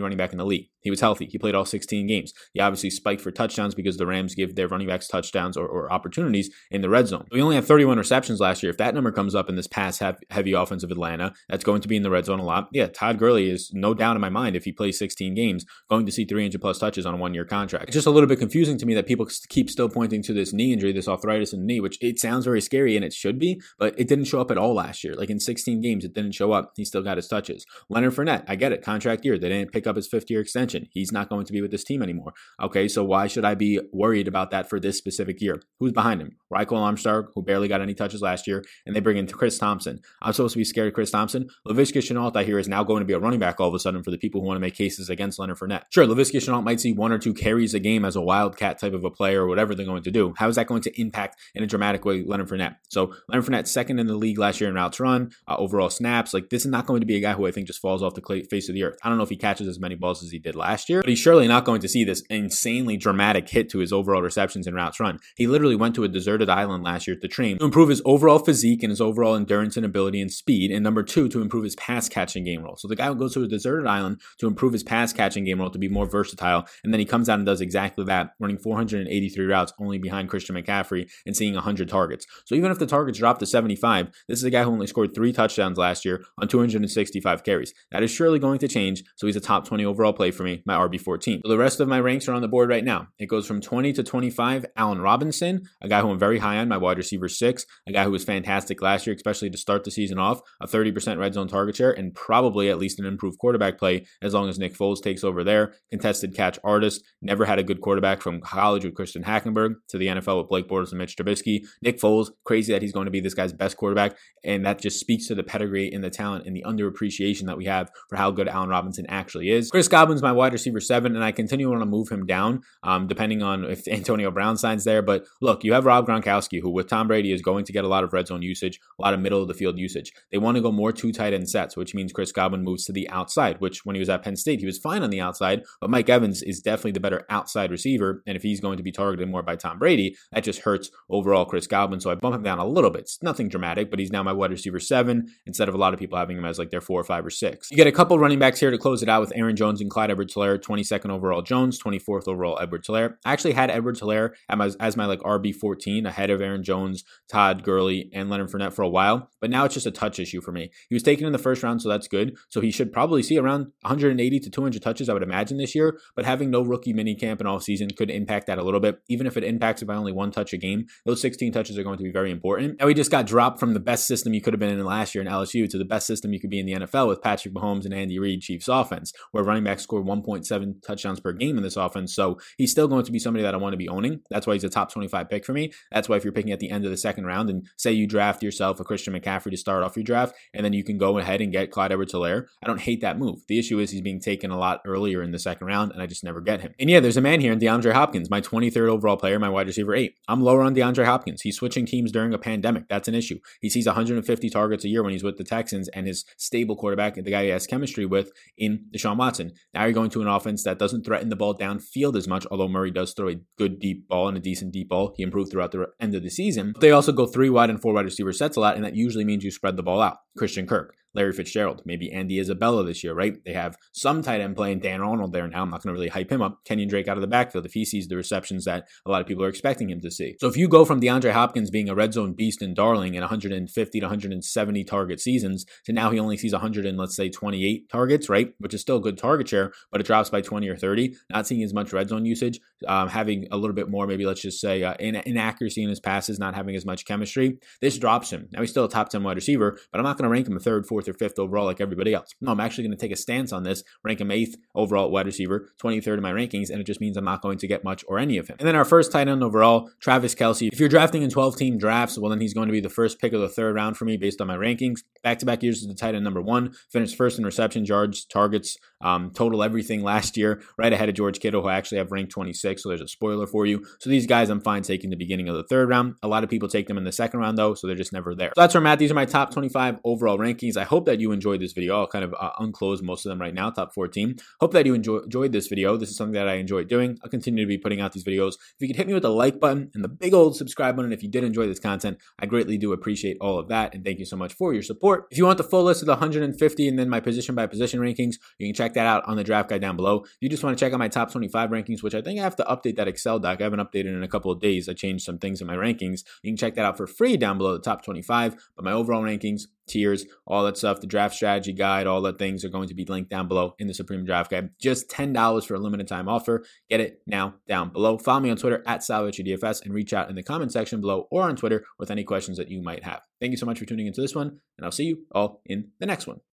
running 0.00 0.18
back 0.18 0.32
in 0.32 0.38
the 0.38 0.46
league. 0.46 0.68
He 0.80 0.90
was 0.90 1.00
healthy. 1.00 1.26
He 1.26 1.38
played 1.38 1.56
all 1.56 1.64
16 1.64 2.06
games. 2.06 2.32
He 2.52 2.60
obviously 2.60 2.90
spiked 2.90 3.20
for 3.20 3.32
touchdowns 3.32 3.74
because 3.74 3.96
the 3.96 4.06
Rams 4.06 4.36
give 4.36 4.54
their 4.54 4.68
running 4.68 4.86
backs 4.86 5.08
touchdowns 5.08 5.56
or, 5.56 5.66
or 5.66 5.92
opportunities 5.92 6.48
in 6.70 6.80
the 6.80 6.88
red 6.88 7.08
zone. 7.08 7.26
We 7.32 7.42
only 7.42 7.56
had 7.56 7.64
31 7.64 7.98
receptions 7.98 8.38
last 8.38 8.62
year. 8.62 8.70
If 8.70 8.78
that 8.78 8.94
number 8.94 9.10
comes 9.10 9.34
up 9.34 9.48
in 9.48 9.56
this 9.56 9.66
pass 9.66 10.00
heavy 10.30 10.52
offense 10.52 10.84
of 10.84 10.92
Atlanta, 10.92 11.32
that's 11.48 11.64
going 11.64 11.80
to 11.80 11.88
be 11.88 11.96
in 11.96 12.04
the 12.04 12.10
red 12.10 12.26
zone 12.26 12.38
a 12.38 12.44
lot. 12.44 12.68
Yeah, 12.72 12.86
Todd 12.86 13.18
Gurley 13.18 13.50
is 13.50 13.72
no 13.74 13.94
doubt 13.94 14.14
in 14.14 14.20
my 14.20 14.28
mind 14.28 14.54
if 14.54 14.64
he 14.64 14.70
plays 14.70 14.96
16 14.98 15.34
games, 15.34 15.64
going 15.90 16.06
to 16.06 16.12
see 16.12 16.24
300 16.24 16.60
plus 16.60 16.78
touches 16.78 17.04
on 17.04 17.14
a 17.14 17.16
one 17.16 17.34
year 17.34 17.44
contract. 17.44 17.86
It's 17.86 17.94
just 17.94 18.06
a 18.06 18.10
little 18.10 18.28
bit 18.28 18.38
confusing 18.38 18.78
to 18.78 18.86
me 18.86 18.94
that 18.94 19.06
people 19.06 19.26
keep 19.48 19.68
still 19.68 19.88
pointing 19.88 20.22
to 20.22 20.32
this 20.32 20.52
knee 20.52 20.72
injury, 20.72 20.92
this 20.92 21.08
arthritis 21.08 21.50
the 21.50 21.56
knee, 21.66 21.80
which 21.80 21.98
it 22.00 22.18
sounds 22.18 22.44
very 22.44 22.60
scary 22.60 22.96
and 22.96 23.04
it 23.04 23.12
should 23.12 23.38
be, 23.38 23.60
but 23.78 23.98
it 23.98 24.08
didn't 24.08 24.24
show 24.26 24.40
up 24.40 24.50
at 24.50 24.58
all 24.58 24.74
last 24.74 25.04
year. 25.04 25.14
Like 25.14 25.30
in 25.30 25.40
16 25.40 25.80
games, 25.80 26.04
it 26.04 26.14
didn't 26.14 26.32
show 26.32 26.52
up. 26.52 26.72
He 26.76 26.84
still 26.84 27.02
got 27.02 27.16
his 27.16 27.28
touches. 27.28 27.66
Leonard 27.88 28.14
Fournette, 28.14 28.44
I 28.48 28.56
get 28.56 28.72
it, 28.72 28.82
contract 28.82 29.24
year. 29.24 29.38
They 29.38 29.48
didn't 29.48 29.72
pick 29.72 29.86
up 29.86 29.96
his 29.96 30.08
fifth 30.08 30.30
year 30.30 30.40
extension. 30.40 30.88
He's 30.90 31.12
not 31.12 31.28
going 31.28 31.46
to 31.46 31.52
be 31.52 31.60
with 31.60 31.70
this 31.70 31.84
team 31.84 32.02
anymore. 32.02 32.32
Okay, 32.60 32.88
so 32.88 33.04
why 33.04 33.26
should 33.26 33.44
I 33.44 33.54
be 33.54 33.80
worried 33.92 34.28
about 34.28 34.50
that 34.50 34.68
for 34.68 34.80
this 34.80 34.98
specific 34.98 35.40
year? 35.40 35.60
Who's 35.78 35.92
behind 35.92 36.20
him? 36.20 36.36
Ryquell 36.52 36.72
Armstead, 36.72 37.28
who 37.34 37.42
barely 37.42 37.68
got 37.68 37.80
any 37.80 37.94
touches 37.94 38.22
last 38.22 38.46
year, 38.46 38.64
and 38.84 38.94
they 38.94 39.00
bring 39.00 39.16
in 39.16 39.26
Chris 39.26 39.58
Thompson. 39.58 40.00
I'm 40.22 40.32
supposed 40.32 40.54
to 40.54 40.58
be 40.58 40.64
scared 40.64 40.88
of 40.88 40.94
Chris 40.94 41.10
Thompson. 41.10 41.48
Laviska 41.66 41.98
Shenault, 41.98 42.36
I 42.36 42.44
hear, 42.44 42.58
is 42.58 42.68
now 42.68 42.84
going 42.84 43.00
to 43.00 43.06
be 43.06 43.12
a 43.12 43.18
running 43.18 43.40
back 43.40 43.60
all 43.60 43.68
of 43.68 43.74
a 43.74 43.78
sudden 43.78 44.02
for 44.02 44.10
the 44.10 44.18
people 44.18 44.40
who 44.40 44.46
want 44.46 44.56
to 44.56 44.60
make 44.60 44.74
cases 44.74 45.10
against 45.10 45.38
Leonard 45.38 45.58
Fournette. 45.58 45.84
Sure, 45.90 46.06
Laviska 46.06 46.40
Shenault 46.40 46.64
might 46.64 46.80
see 46.80 46.92
one 46.92 47.12
or 47.12 47.18
two 47.18 47.34
carries 47.34 47.74
a 47.74 47.80
game 47.80 48.04
as 48.04 48.16
a 48.16 48.22
wildcat 48.22 48.78
type 48.78 48.92
of 48.92 49.04
a 49.04 49.10
player 49.10 49.44
or 49.44 49.48
whatever 49.48 49.74
they're 49.74 49.86
going 49.86 50.02
to 50.02 50.10
do. 50.10 50.34
How 50.36 50.48
is 50.48 50.56
that 50.56 50.66
going 50.66 50.82
to 50.82 51.00
impact 51.00 51.36
in 51.56 51.62
a 51.62 51.66
dramatic 51.66 52.04
way 52.04 52.22
Leonard 52.24 52.48
Fournette? 52.48 52.76
So 52.88 53.14
Leonard 53.28 53.44
Fournette 53.44 53.66
second 53.66 53.98
in 53.98 54.06
the 54.06 54.16
league 54.16 54.38
last 54.38 54.60
year 54.60 54.68
in 54.68 54.74
routes 54.74 55.00
run, 55.00 55.30
uh, 55.48 55.56
overall 55.58 55.90
snaps. 55.90 56.34
Like 56.34 56.50
this 56.50 56.64
is 56.64 56.70
not 56.70 56.86
going 56.86 57.00
to 57.00 57.06
be 57.06 57.16
a 57.16 57.20
guy 57.20 57.32
who 57.32 57.46
I 57.46 57.50
think 57.50 57.66
just 57.66 57.80
falls 57.80 58.02
off 58.02 58.14
the 58.14 58.46
face 58.50 58.68
of 58.68 58.74
the 58.74 58.84
earth. 58.84 58.98
I 59.02 59.08
don't 59.08 59.18
know 59.18 59.24
if 59.24 59.30
he 59.30 59.36
catches 59.36 59.68
as 59.68 59.78
many 59.78 59.94
balls 59.94 60.22
as 60.22 60.30
he 60.30 60.38
did 60.38 60.56
last 60.56 60.88
year, 60.88 61.00
but 61.00 61.08
he's 61.08 61.18
surely 61.18 61.48
not 61.48 61.64
going 61.64 61.80
to 61.80 61.88
see 61.88 62.04
this 62.04 62.22
insanely 62.30 62.96
dramatic 62.96 63.48
hit 63.48 63.68
to 63.70 63.78
his 63.78 63.92
overall 63.92 64.22
receptions 64.22 64.66
and 64.66 64.76
routes 64.76 65.00
run. 65.00 65.18
He 65.36 65.46
literally 65.46 65.76
went 65.76 65.94
to 65.96 66.04
a 66.04 66.08
deserted 66.08 66.48
island 66.48 66.84
last 66.84 67.06
year 67.06 67.16
to 67.16 67.28
train 67.28 67.58
to 67.58 67.64
improve 67.64 67.88
his 67.88 68.02
overall 68.04 68.38
physique 68.38 68.82
and 68.82 68.90
his 68.90 69.00
overall 69.00 69.34
endurance 69.34 69.76
and 69.76 69.86
ability 69.86 70.20
and 70.20 70.30
speed. 70.30 70.70
And 70.70 70.82
number 70.82 71.02
two, 71.02 71.28
to 71.28 71.42
improve 71.42 71.64
his 71.64 71.76
pass 71.76 72.08
catching 72.08 72.44
game 72.44 72.62
role. 72.62 72.76
So 72.76 72.88
the 72.88 72.96
guy 72.96 73.12
goes 73.14 73.34
to 73.34 73.42
a 73.42 73.48
deserted 73.48 73.86
island 73.86 74.20
to 74.38 74.46
improve 74.46 74.72
his 74.72 74.82
pass 74.82 75.12
catching 75.12 75.44
game 75.44 75.60
role 75.60 75.70
to 75.70 75.78
be 75.78 75.88
more 75.88 76.06
versatile. 76.06 76.66
And 76.84 76.92
then 76.92 77.00
he 77.00 77.06
comes 77.06 77.28
out 77.28 77.38
and 77.38 77.46
does 77.46 77.60
exactly 77.60 78.04
that, 78.04 78.34
running 78.40 78.58
483 78.58 79.44
routes 79.46 79.72
only 79.78 79.98
behind 79.98 80.28
Christian 80.28 80.56
McCaffrey 80.56 81.08
and 81.24 81.36
seeing 81.36 81.45
100 81.54 81.88
targets. 81.88 82.26
So 82.44 82.54
even 82.54 82.70
if 82.70 82.78
the 82.78 82.86
targets 82.86 83.18
drop 83.18 83.38
to 83.38 83.46
75, 83.46 84.08
this 84.28 84.38
is 84.38 84.44
a 84.44 84.50
guy 84.50 84.64
who 84.64 84.70
only 84.70 84.86
scored 84.86 85.14
three 85.14 85.32
touchdowns 85.32 85.78
last 85.78 86.04
year 86.04 86.24
on 86.40 86.48
265 86.48 87.44
carries. 87.44 87.74
That 87.92 88.02
is 88.02 88.10
surely 88.10 88.38
going 88.38 88.58
to 88.60 88.68
change. 88.68 89.04
So 89.16 89.26
he's 89.26 89.36
a 89.36 89.40
top 89.40 89.66
20 89.66 89.84
overall 89.84 90.12
play 90.12 90.30
for 90.30 90.42
me, 90.42 90.62
my 90.66 90.74
RB14. 90.74 91.40
So 91.44 91.48
the 91.48 91.58
rest 91.58 91.80
of 91.80 91.88
my 91.88 92.00
ranks 92.00 92.28
are 92.28 92.34
on 92.34 92.42
the 92.42 92.48
board 92.48 92.68
right 92.68 92.84
now. 92.84 93.08
It 93.18 93.26
goes 93.26 93.46
from 93.46 93.60
20 93.60 93.92
to 93.94 94.02
25. 94.02 94.66
Allen 94.76 95.00
Robinson, 95.00 95.62
a 95.82 95.88
guy 95.88 96.00
who 96.00 96.10
I'm 96.10 96.18
very 96.18 96.38
high 96.38 96.58
on, 96.58 96.68
my 96.68 96.76
wide 96.76 96.98
receiver 96.98 97.28
six, 97.28 97.64
a 97.86 97.92
guy 97.92 98.04
who 98.04 98.10
was 98.10 98.24
fantastic 98.24 98.82
last 98.82 99.06
year, 99.06 99.14
especially 99.14 99.50
to 99.50 99.58
start 99.58 99.84
the 99.84 99.90
season 99.90 100.18
off, 100.18 100.40
a 100.60 100.66
30% 100.66 101.18
red 101.18 101.34
zone 101.34 101.48
target 101.48 101.76
share, 101.76 101.92
and 101.92 102.14
probably 102.14 102.68
at 102.68 102.78
least 102.78 102.98
an 102.98 103.06
improved 103.06 103.38
quarterback 103.38 103.78
play 103.78 104.06
as 104.22 104.34
long 104.34 104.48
as 104.48 104.58
Nick 104.58 104.74
Foles 104.74 105.02
takes 105.02 105.24
over 105.24 105.44
there. 105.44 105.74
Contested 105.90 106.34
catch 106.34 106.58
artist, 106.64 107.02
never 107.22 107.44
had 107.44 107.58
a 107.58 107.64
good 107.64 107.80
quarterback 107.80 108.20
from 108.20 108.40
college 108.40 108.84
with 108.84 108.94
Christian 108.94 109.24
Hackenberg 109.24 109.74
to 109.88 109.98
the 109.98 110.06
NFL 110.06 110.38
with 110.38 110.48
Blake 110.48 110.68
Bortles 110.68 110.90
and 110.90 110.98
Mitch 110.98 111.16
Trubisky. 111.16 111.35
Nick 111.82 111.98
Foles, 111.98 112.30
crazy 112.44 112.72
that 112.72 112.82
he's 112.82 112.92
going 112.92 113.06
to 113.06 113.10
be 113.10 113.20
this 113.20 113.34
guy's 113.34 113.52
best 113.52 113.76
quarterback, 113.76 114.16
and 114.44 114.64
that 114.64 114.80
just 114.80 115.00
speaks 115.00 115.26
to 115.26 115.34
the 115.34 115.42
pedigree 115.42 115.92
and 115.92 116.02
the 116.02 116.10
talent 116.10 116.46
and 116.46 116.56
the 116.56 116.64
underappreciation 116.66 117.46
that 117.46 117.56
we 117.56 117.64
have 117.64 117.90
for 118.08 118.16
how 118.16 118.30
good 118.30 118.48
Allen 118.48 118.68
Robinson 118.68 119.06
actually 119.08 119.50
is. 119.50 119.70
Chris 119.70 119.88
Godwin's 119.88 120.22
my 120.22 120.32
wide 120.32 120.52
receiver 120.52 120.80
seven, 120.80 121.14
and 121.14 121.24
I 121.24 121.32
continue 121.32 121.66
to 121.66 121.70
want 121.70 121.82
to 121.82 121.86
move 121.86 122.08
him 122.08 122.26
down, 122.26 122.62
um, 122.82 123.06
depending 123.06 123.42
on 123.42 123.64
if 123.64 123.86
Antonio 123.88 124.30
Brown 124.30 124.56
signs 124.56 124.84
there. 124.84 125.02
But 125.02 125.24
look, 125.40 125.64
you 125.64 125.72
have 125.72 125.84
Rob 125.84 126.06
Gronkowski, 126.06 126.60
who 126.60 126.70
with 126.70 126.88
Tom 126.88 127.08
Brady 127.08 127.32
is 127.32 127.42
going 127.42 127.64
to 127.64 127.72
get 127.72 127.84
a 127.84 127.88
lot 127.88 128.04
of 128.04 128.12
red 128.12 128.28
zone 128.28 128.42
usage, 128.42 128.80
a 128.98 129.02
lot 129.02 129.14
of 129.14 129.20
middle 129.20 129.42
of 129.42 129.48
the 129.48 129.54
field 129.54 129.78
usage. 129.78 130.12
They 130.30 130.38
want 130.38 130.56
to 130.56 130.62
go 130.62 130.72
more 130.72 130.92
two 130.92 131.12
tight 131.12 131.32
end 131.32 131.48
sets, 131.48 131.76
which 131.76 131.94
means 131.94 132.12
Chris 132.12 132.32
Godwin 132.32 132.64
moves 132.64 132.84
to 132.86 132.92
the 132.92 133.08
outside, 133.10 133.60
which 133.60 133.84
when 133.84 133.96
he 133.96 134.00
was 134.00 134.08
at 134.08 134.22
Penn 134.22 134.36
State, 134.36 134.60
he 134.60 134.66
was 134.66 134.78
fine 134.78 135.02
on 135.02 135.10
the 135.10 135.20
outside, 135.20 135.62
but 135.80 135.90
Mike 135.90 136.08
Evans 136.08 136.42
is 136.42 136.60
definitely 136.60 136.92
the 136.92 137.00
better 137.00 137.24
outside 137.28 137.70
receiver. 137.70 138.22
And 138.26 138.36
if 138.36 138.42
he's 138.42 138.60
going 138.60 138.76
to 138.76 138.82
be 138.82 138.92
targeted 138.92 139.28
more 139.28 139.42
by 139.42 139.56
Tom 139.56 139.78
Brady, 139.78 140.16
that 140.32 140.44
just 140.44 140.60
hurts 140.60 140.90
overall 141.26 141.44
Chris 141.44 141.66
Godwin. 141.66 141.98
So 141.98 142.10
I 142.10 142.14
bump 142.14 142.36
him 142.36 142.42
down 142.42 142.60
a 142.60 142.66
little 142.66 142.90
bit. 142.90 143.02
It's 143.02 143.22
nothing 143.22 143.48
dramatic, 143.48 143.90
but 143.90 143.98
he's 143.98 144.12
now 144.12 144.22
my 144.22 144.32
wide 144.32 144.52
receiver 144.52 144.78
seven 144.78 145.26
instead 145.44 145.68
of 145.68 145.74
a 145.74 145.78
lot 145.78 145.92
of 145.92 145.98
people 145.98 146.16
having 146.16 146.38
him 146.38 146.44
as 146.44 146.56
like 146.58 146.70
their 146.70 146.80
four 146.80 147.00
or 147.00 147.04
five 147.04 147.26
or 147.26 147.30
six. 147.30 147.68
You 147.70 147.76
get 147.76 147.88
a 147.88 147.92
couple 147.92 148.16
running 148.18 148.38
backs 148.38 148.60
here 148.60 148.70
to 148.70 148.78
close 148.78 149.02
it 149.02 149.08
out 149.08 149.20
with 149.20 149.32
Aaron 149.34 149.56
Jones 149.56 149.80
and 149.80 149.90
Clyde 149.90 150.12
Edwards 150.12 150.34
Helaire, 150.34 150.58
22nd 150.58 151.10
overall 151.10 151.42
Jones, 151.42 151.82
24th 151.82 152.28
overall 152.28 152.58
Edwards 152.60 152.86
Helaire. 152.86 153.16
I 153.24 153.32
actually 153.32 153.54
had 153.54 153.70
Edwards 153.70 154.00
Helaire 154.00 154.34
as, 154.48 154.76
as 154.76 154.96
my 154.96 155.06
like 155.06 155.20
RB14 155.20 156.06
ahead 156.06 156.30
of 156.30 156.40
Aaron 156.40 156.62
Jones, 156.62 157.02
Todd 157.28 157.64
Gurley, 157.64 158.08
and 158.12 158.30
Leonard 158.30 158.50
Fournette 158.50 158.72
for 158.72 158.82
a 158.82 158.88
while, 158.88 159.30
but 159.40 159.50
now 159.50 159.64
it's 159.64 159.74
just 159.74 159.86
a 159.86 159.90
touch 159.90 160.20
issue 160.20 160.40
for 160.40 160.52
me. 160.52 160.70
He 160.88 160.94
was 160.94 161.02
taken 161.02 161.26
in 161.26 161.32
the 161.32 161.38
first 161.38 161.64
round, 161.64 161.82
so 161.82 161.88
that's 161.88 162.06
good. 162.06 162.36
So 162.50 162.60
he 162.60 162.70
should 162.70 162.92
probably 162.92 163.22
see 163.22 163.36
around 163.36 163.72
180 163.82 164.40
to 164.40 164.50
200 164.50 164.80
touches, 164.80 165.08
I 165.08 165.12
would 165.12 165.22
imagine, 165.22 165.58
this 165.58 165.74
year, 165.74 165.98
but 166.14 166.24
having 166.24 166.50
no 166.50 166.62
rookie 166.62 166.92
mini 166.92 167.16
camp 167.16 167.40
and 167.40 167.48
all 167.48 167.58
season 167.58 167.90
could 167.90 168.10
impact 168.10 168.46
that 168.46 168.58
a 168.58 168.62
little 168.62 168.80
bit. 168.80 169.00
Even 169.08 169.26
if 169.26 169.36
it 169.36 169.44
impacts 169.44 169.82
it 169.82 169.86
by 169.86 169.96
only 169.96 170.12
one 170.12 170.30
touch 170.30 170.52
a 170.52 170.56
game, 170.56 170.86
those 171.04 171.15
16 171.16 171.52
touches 171.52 171.78
are 171.78 171.82
going 171.82 171.98
to 171.98 172.04
be 172.04 172.12
very 172.12 172.30
important. 172.30 172.76
And 172.78 172.86
we 172.86 172.94
just 172.94 173.10
got 173.10 173.26
dropped 173.26 173.58
from 173.58 173.74
the 173.74 173.80
best 173.80 174.06
system 174.06 174.34
you 174.34 174.40
could 174.40 174.52
have 174.52 174.60
been 174.60 174.70
in 174.70 174.84
last 174.84 175.14
year 175.14 175.22
in 175.22 175.28
LSU 175.28 175.68
to 175.68 175.78
the 175.78 175.84
best 175.84 176.06
system 176.06 176.32
you 176.32 176.40
could 176.40 176.50
be 176.50 176.60
in 176.60 176.66
the 176.66 176.74
NFL 176.74 177.08
with 177.08 177.22
Patrick 177.22 177.54
Mahomes 177.54 177.84
and 177.84 177.94
Andy 177.94 178.18
Reid 178.18 178.40
Chiefs 178.40 178.68
offense, 178.68 179.12
where 179.32 179.44
running 179.44 179.64
backs 179.64 179.82
score 179.82 180.02
1.7 180.02 180.82
touchdowns 180.86 181.20
per 181.20 181.32
game 181.32 181.56
in 181.56 181.62
this 181.62 181.76
offense. 181.76 182.14
So 182.14 182.38
he's 182.56 182.70
still 182.70 182.88
going 182.88 183.04
to 183.04 183.12
be 183.12 183.18
somebody 183.18 183.42
that 183.42 183.54
I 183.54 183.58
want 183.58 183.72
to 183.72 183.78
be 183.78 183.88
owning. 183.88 184.20
That's 184.30 184.46
why 184.46 184.54
he's 184.54 184.64
a 184.64 184.68
top 184.68 184.92
25 184.92 185.28
pick 185.28 185.44
for 185.44 185.52
me. 185.52 185.72
That's 185.90 186.08
why 186.08 186.16
if 186.16 186.24
you're 186.24 186.32
picking 186.32 186.52
at 186.52 186.60
the 186.60 186.70
end 186.70 186.84
of 186.84 186.90
the 186.90 186.96
second 186.96 187.26
round 187.26 187.50
and 187.50 187.66
say 187.76 187.92
you 187.92 188.06
draft 188.06 188.42
yourself 188.42 188.80
a 188.80 188.84
Christian 188.84 189.14
McCaffrey 189.14 189.50
to 189.50 189.56
start 189.56 189.82
off 189.82 189.96
your 189.96 190.04
draft, 190.04 190.34
and 190.54 190.64
then 190.64 190.72
you 190.72 190.84
can 190.84 190.98
go 190.98 191.18
ahead 191.18 191.40
and 191.40 191.52
get 191.52 191.70
Clyde 191.70 191.92
Edwards 191.92 192.12
Helaire, 192.12 192.46
I 192.62 192.66
don't 192.66 192.80
hate 192.80 193.00
that 193.00 193.18
move. 193.18 193.40
The 193.48 193.58
issue 193.58 193.78
is 193.78 193.90
he's 193.90 194.02
being 194.02 194.20
taken 194.20 194.50
a 194.50 194.58
lot 194.58 194.80
earlier 194.86 195.22
in 195.22 195.32
the 195.32 195.38
second 195.38 195.66
round, 195.66 195.92
and 195.92 196.02
I 196.02 196.06
just 196.06 196.24
never 196.24 196.40
get 196.40 196.60
him. 196.60 196.74
And 196.78 196.90
yeah, 196.90 197.00
there's 197.00 197.16
a 197.16 197.22
man 197.22 197.40
here 197.40 197.52
in 197.52 197.58
DeAndre 197.58 197.92
Hopkins, 197.92 198.30
my 198.30 198.40
23rd 198.40 198.88
overall 198.88 199.16
player, 199.16 199.38
my 199.38 199.48
wide 199.48 199.66
receiver 199.66 199.94
eight. 199.94 200.14
I'm 200.28 200.42
lower 200.42 200.62
on 200.62 200.74
DeAndre 200.74 201.05
Hopkins. 201.06 201.42
He's 201.42 201.56
switching 201.56 201.86
teams 201.86 202.12
during 202.12 202.34
a 202.34 202.38
pandemic. 202.38 202.88
That's 202.88 203.08
an 203.08 203.14
issue. 203.14 203.38
He 203.60 203.70
sees 203.70 203.86
150 203.86 204.50
targets 204.50 204.84
a 204.84 204.88
year 204.88 205.02
when 205.02 205.12
he's 205.12 205.24
with 205.24 205.38
the 205.38 205.44
Texans 205.44 205.88
and 205.88 206.06
his 206.06 206.24
stable 206.36 206.76
quarterback, 206.76 207.14
the 207.14 207.22
guy 207.22 207.44
he 207.44 207.50
has 207.50 207.66
chemistry 207.66 208.06
with, 208.06 208.30
in 208.58 208.86
Deshaun 208.94 209.16
Watson. 209.16 209.52
Now 209.74 209.84
you're 209.84 209.92
going 209.92 210.10
to 210.10 210.22
an 210.22 210.28
offense 210.28 210.64
that 210.64 210.78
doesn't 210.78 211.04
threaten 211.04 211.28
the 211.28 211.36
ball 211.36 211.54
downfield 211.54 212.16
as 212.16 212.28
much, 212.28 212.46
although 212.50 212.68
Murray 212.68 212.90
does 212.90 213.14
throw 213.14 213.28
a 213.28 213.36
good 213.58 213.78
deep 213.78 214.08
ball 214.08 214.28
and 214.28 214.36
a 214.36 214.40
decent 214.40 214.72
deep 214.72 214.88
ball. 214.88 215.14
He 215.16 215.22
improved 215.22 215.50
throughout 215.50 215.72
the 215.72 215.86
end 216.00 216.14
of 216.14 216.22
the 216.22 216.30
season. 216.30 216.72
But 216.72 216.80
they 216.80 216.90
also 216.90 217.12
go 217.12 217.26
three 217.26 217.50
wide 217.50 217.70
and 217.70 217.80
four 217.80 217.94
wide 217.94 218.04
receiver 218.04 218.32
sets 218.32 218.56
a 218.56 218.60
lot, 218.60 218.76
and 218.76 218.84
that 218.84 218.94
usually 218.94 219.24
means 219.24 219.44
you 219.44 219.50
spread 219.50 219.76
the 219.76 219.82
ball 219.82 220.00
out. 220.00 220.18
Christian 220.36 220.66
Kirk. 220.66 220.94
Larry 221.16 221.32
Fitzgerald, 221.32 221.80
maybe 221.86 222.12
Andy 222.12 222.38
Isabella 222.38 222.84
this 222.84 223.02
year, 223.02 223.14
right? 223.14 223.42
They 223.44 223.54
have 223.54 223.76
some 223.92 224.22
tight 224.22 224.42
end 224.42 224.54
playing 224.54 224.80
Dan 224.80 225.00
Arnold 225.00 225.32
there 225.32 225.48
now. 225.48 225.62
I'm 225.62 225.70
not 225.70 225.82
going 225.82 225.94
to 225.94 225.98
really 225.98 226.10
hype 226.10 226.30
him 226.30 226.42
up. 226.42 226.64
Kenyan 226.66 226.90
Drake 226.90 227.08
out 227.08 227.16
of 227.16 227.22
the 227.22 227.26
backfield 227.26 227.64
if 227.64 227.72
he 227.72 227.86
sees 227.86 228.06
the 228.06 228.16
receptions 228.16 228.66
that 228.66 228.86
a 229.06 229.10
lot 229.10 229.22
of 229.22 229.26
people 229.26 229.42
are 229.42 229.48
expecting 229.48 229.88
him 229.88 230.00
to 230.02 230.10
see. 230.10 230.36
So 230.38 230.46
if 230.46 230.58
you 230.58 230.68
go 230.68 230.84
from 230.84 231.00
DeAndre 231.00 231.32
Hopkins 231.32 231.70
being 231.70 231.88
a 231.88 231.94
red 231.94 232.12
zone 232.12 232.34
beast 232.34 232.60
and 232.60 232.76
darling 232.76 233.14
in 233.14 233.22
150 233.22 234.00
to 234.00 234.04
170 234.06 234.84
target 234.84 235.20
seasons 235.20 235.64
to 235.86 235.92
now 235.92 236.10
he 236.10 236.20
only 236.20 236.36
sees 236.36 236.52
100 236.52 236.84
and 236.84 236.98
let's 236.98 237.16
say 237.16 237.30
28 237.30 237.88
targets, 237.88 238.28
right? 238.28 238.52
Which 238.58 238.74
is 238.74 238.82
still 238.82 238.98
a 238.98 239.00
good 239.00 239.16
target 239.16 239.48
share, 239.48 239.72
but 239.90 240.02
it 240.02 240.06
drops 240.06 240.28
by 240.28 240.42
20 240.42 240.68
or 240.68 240.76
30. 240.76 241.16
Not 241.30 241.46
seeing 241.46 241.62
as 241.62 241.72
much 241.72 241.94
red 241.94 242.10
zone 242.10 242.26
usage, 242.26 242.60
um, 242.86 243.08
having 243.08 243.46
a 243.50 243.56
little 243.56 243.74
bit 243.74 243.88
more, 243.88 244.06
maybe 244.06 244.26
let's 244.26 244.42
just 244.42 244.60
say 244.60 244.82
uh, 244.82 244.94
inaccuracy 244.98 245.82
in 245.82 245.88
his 245.88 246.00
passes, 246.00 246.38
not 246.38 246.54
having 246.54 246.76
as 246.76 246.84
much 246.84 247.06
chemistry. 247.06 247.58
This 247.80 247.96
drops 247.98 248.30
him. 248.30 248.48
Now 248.52 248.60
he's 248.60 248.70
still 248.70 248.84
a 248.84 248.90
top 248.90 249.08
10 249.08 249.22
wide 249.22 249.36
receiver, 249.36 249.78
but 249.90 249.98
I'm 249.98 250.04
not 250.04 250.18
going 250.18 250.24
to 250.24 250.32
rank 250.32 250.46
him 250.46 250.56
a 250.56 250.60
third, 250.60 250.86
fourth, 250.86 251.05
or 251.08 251.14
fifth 251.14 251.38
overall 251.38 251.64
like 251.64 251.80
everybody 251.80 252.14
else. 252.14 252.34
No, 252.40 252.52
I'm 252.52 252.60
actually 252.60 252.84
going 252.84 252.96
to 252.96 253.00
take 253.00 253.12
a 253.12 253.16
stance 253.16 253.52
on 253.52 253.62
this, 253.62 253.82
rank 254.04 254.20
him 254.20 254.30
eighth 254.30 254.56
overall 254.74 255.10
wide 255.10 255.26
receiver, 255.26 255.70
23rd 255.82 256.16
in 256.16 256.22
my 256.22 256.32
rankings, 256.32 256.70
and 256.70 256.80
it 256.80 256.84
just 256.84 257.00
means 257.00 257.16
I'm 257.16 257.24
not 257.24 257.42
going 257.42 257.58
to 257.58 257.66
get 257.66 257.84
much 257.84 258.04
or 258.08 258.18
any 258.18 258.38
of 258.38 258.48
him. 258.48 258.56
And 258.58 258.66
then 258.66 258.76
our 258.76 258.84
first 258.84 259.12
tight 259.12 259.28
end 259.28 259.42
overall, 259.42 259.90
Travis 260.00 260.34
Kelce. 260.34 260.68
If 260.72 260.80
you're 260.80 260.88
drafting 260.88 261.22
in 261.22 261.30
12 261.30 261.56
team 261.56 261.78
drafts, 261.78 262.18
well, 262.18 262.30
then 262.30 262.40
he's 262.40 262.54
going 262.54 262.68
to 262.68 262.72
be 262.72 262.80
the 262.80 262.88
first 262.88 263.20
pick 263.20 263.32
of 263.32 263.40
the 263.40 263.48
third 263.48 263.74
round 263.74 263.96
for 263.96 264.04
me 264.04 264.16
based 264.16 264.40
on 264.40 264.46
my 264.46 264.56
rankings. 264.56 265.00
Back 265.22 265.38
to 265.40 265.46
back 265.46 265.62
years 265.62 265.82
as 265.82 265.88
the 265.88 265.94
tight 265.94 266.14
end 266.14 266.24
number 266.24 266.42
one, 266.42 266.74
finished 266.90 267.16
first 267.16 267.38
in 267.38 267.44
reception 267.44 267.84
yards, 267.84 268.24
targets, 268.24 268.76
um, 269.00 269.30
total 269.34 269.62
everything 269.62 270.02
last 270.02 270.36
year, 270.36 270.62
right 270.78 270.92
ahead 270.92 271.08
of 271.08 271.14
George 271.14 271.40
Kittle, 271.40 271.62
who 271.62 271.68
I 271.68 271.76
actually 271.76 271.98
have 271.98 272.12
ranked 272.12 272.32
26. 272.32 272.82
So 272.82 272.88
there's 272.88 273.00
a 273.00 273.08
spoiler 273.08 273.46
for 273.46 273.66
you. 273.66 273.84
So 274.00 274.10
these 274.10 274.26
guys 274.26 274.50
I'm 274.50 274.60
fine 274.60 274.82
taking 274.82 275.10
the 275.10 275.16
beginning 275.16 275.48
of 275.48 275.56
the 275.56 275.64
third 275.64 275.88
round. 275.88 276.14
A 276.22 276.28
lot 276.28 276.44
of 276.44 276.50
people 276.50 276.68
take 276.68 276.86
them 276.88 276.98
in 276.98 277.04
the 277.04 277.12
second 277.12 277.40
round 277.40 277.58
though, 277.58 277.74
so 277.74 277.86
they're 277.86 277.96
just 277.96 278.12
never 278.12 278.34
there. 278.34 278.52
So 278.56 278.60
that's 278.60 278.74
where 278.74 278.80
Matt. 278.80 278.98
These 278.98 279.10
are 279.10 279.14
my 279.14 279.26
top 279.26 279.52
25 279.52 279.98
overall 280.04 280.38
rankings. 280.38 280.76
I 280.76 280.84
hope 280.84 280.95
that 281.04 281.20
you 281.20 281.32
enjoyed 281.32 281.60
this 281.60 281.72
video. 281.72 281.98
I'll 281.98 282.06
kind 282.06 282.24
of 282.24 282.34
uh, 282.40 282.50
unclose 282.58 283.02
most 283.02 283.26
of 283.26 283.30
them 283.30 283.40
right 283.40 283.54
now, 283.54 283.70
top 283.70 283.92
14. 283.94 284.36
Hope 284.60 284.72
that 284.72 284.86
you 284.86 284.94
enjoy, 284.94 285.18
enjoyed 285.18 285.52
this 285.52 285.66
video. 285.66 285.96
This 285.96 286.08
is 286.08 286.16
something 286.16 286.32
that 286.32 286.48
I 286.48 286.54
enjoy 286.54 286.84
doing. 286.84 287.18
I'll 287.22 287.30
continue 287.30 287.64
to 287.64 287.68
be 287.68 287.78
putting 287.78 288.00
out 288.00 288.12
these 288.12 288.24
videos. 288.24 288.54
If 288.54 288.76
you 288.80 288.88
could 288.88 288.96
hit 288.96 289.06
me 289.06 289.14
with 289.14 289.22
the 289.22 289.30
like 289.30 289.60
button 289.60 289.90
and 289.94 290.02
the 290.02 290.08
big 290.08 290.32
old 290.34 290.56
subscribe 290.56 290.96
button 290.96 291.12
if 291.12 291.22
you 291.22 291.30
did 291.30 291.44
enjoy 291.44 291.66
this 291.66 291.78
content, 291.78 292.18
I 292.38 292.46
greatly 292.46 292.78
do 292.78 292.92
appreciate 292.92 293.36
all 293.40 293.58
of 293.58 293.68
that. 293.68 293.94
And 293.94 294.04
thank 294.04 294.18
you 294.18 294.24
so 294.24 294.36
much 294.36 294.54
for 294.54 294.72
your 294.72 294.82
support. 294.82 295.26
If 295.30 295.38
you 295.38 295.44
want 295.44 295.58
the 295.58 295.64
full 295.64 295.84
list 295.84 296.02
of 296.02 296.06
the 296.06 296.12
150 296.12 296.88
and 296.88 296.98
then 296.98 297.08
my 297.08 297.20
position 297.20 297.54
by 297.54 297.66
position 297.66 298.00
rankings, 298.00 298.36
you 298.58 298.66
can 298.66 298.74
check 298.74 298.94
that 298.94 299.06
out 299.06 299.26
on 299.26 299.36
the 299.36 299.44
draft 299.44 299.68
guide 299.68 299.80
down 299.80 299.96
below. 299.96 300.22
If 300.24 300.36
you 300.40 300.48
just 300.48 300.64
want 300.64 300.76
to 300.76 300.84
check 300.84 300.92
out 300.92 300.98
my 300.98 301.08
top 301.08 301.30
25 301.30 301.70
rankings, 301.70 302.02
which 302.02 302.14
I 302.14 302.22
think 302.22 302.40
I 302.40 302.42
have 302.42 302.56
to 302.56 302.64
update 302.64 302.96
that 302.96 303.08
Excel 303.08 303.38
doc. 303.38 303.60
I 303.60 303.64
haven't 303.64 303.80
updated 303.80 304.16
in 304.16 304.22
a 304.22 304.28
couple 304.28 304.50
of 304.50 304.60
days. 304.60 304.88
I 304.88 304.94
changed 304.94 305.24
some 305.24 305.38
things 305.38 305.60
in 305.60 305.66
my 305.66 305.76
rankings. 305.76 306.20
You 306.42 306.50
can 306.50 306.56
check 306.56 306.74
that 306.74 306.84
out 306.84 306.96
for 306.96 307.06
free 307.06 307.36
down 307.36 307.58
below 307.58 307.72
the 307.72 307.80
top 307.80 308.04
25. 308.04 308.56
But 308.76 308.84
my 308.84 308.92
overall 308.92 309.22
rankings, 309.22 309.62
tiers, 309.86 310.24
all 310.46 310.64
that 310.64 310.76
stuff, 310.76 311.00
the 311.00 311.06
draft 311.06 311.34
strategy 311.34 311.72
guide, 311.72 312.06
all 312.06 312.20
the 312.20 312.32
things 312.32 312.64
are 312.64 312.68
going 312.68 312.88
to 312.88 312.94
be 312.94 313.04
linked 313.04 313.30
down 313.30 313.48
below 313.48 313.74
in 313.78 313.86
the 313.86 313.94
Supreme 313.94 314.24
Draft 314.24 314.50
Guide. 314.50 314.70
Just 314.80 315.08
$10 315.08 315.66
for 315.66 315.74
a 315.74 315.78
limited 315.78 316.08
time 316.08 316.28
offer. 316.28 316.64
Get 316.88 317.00
it 317.00 317.20
now 317.26 317.54
down 317.68 317.90
below. 317.90 318.18
Follow 318.18 318.40
me 318.40 318.50
on 318.50 318.56
Twitter 318.56 318.82
at 318.86 319.00
SalvageDFS 319.00 319.84
and 319.84 319.94
reach 319.94 320.12
out 320.12 320.28
in 320.28 320.36
the 320.36 320.42
comment 320.42 320.72
section 320.72 321.00
below 321.00 321.26
or 321.30 321.42
on 321.42 321.56
Twitter 321.56 321.84
with 321.98 322.10
any 322.10 322.24
questions 322.24 322.58
that 322.58 322.70
you 322.70 322.82
might 322.82 323.04
have. 323.04 323.22
Thank 323.40 323.50
you 323.50 323.58
so 323.58 323.66
much 323.66 323.78
for 323.78 323.84
tuning 323.84 324.06
into 324.06 324.20
this 324.20 324.34
one, 324.34 324.60
and 324.76 324.84
I'll 324.84 324.92
see 324.92 325.04
you 325.04 325.26
all 325.32 325.60
in 325.66 325.90
the 325.98 326.06
next 326.06 326.26
one. 326.26 326.40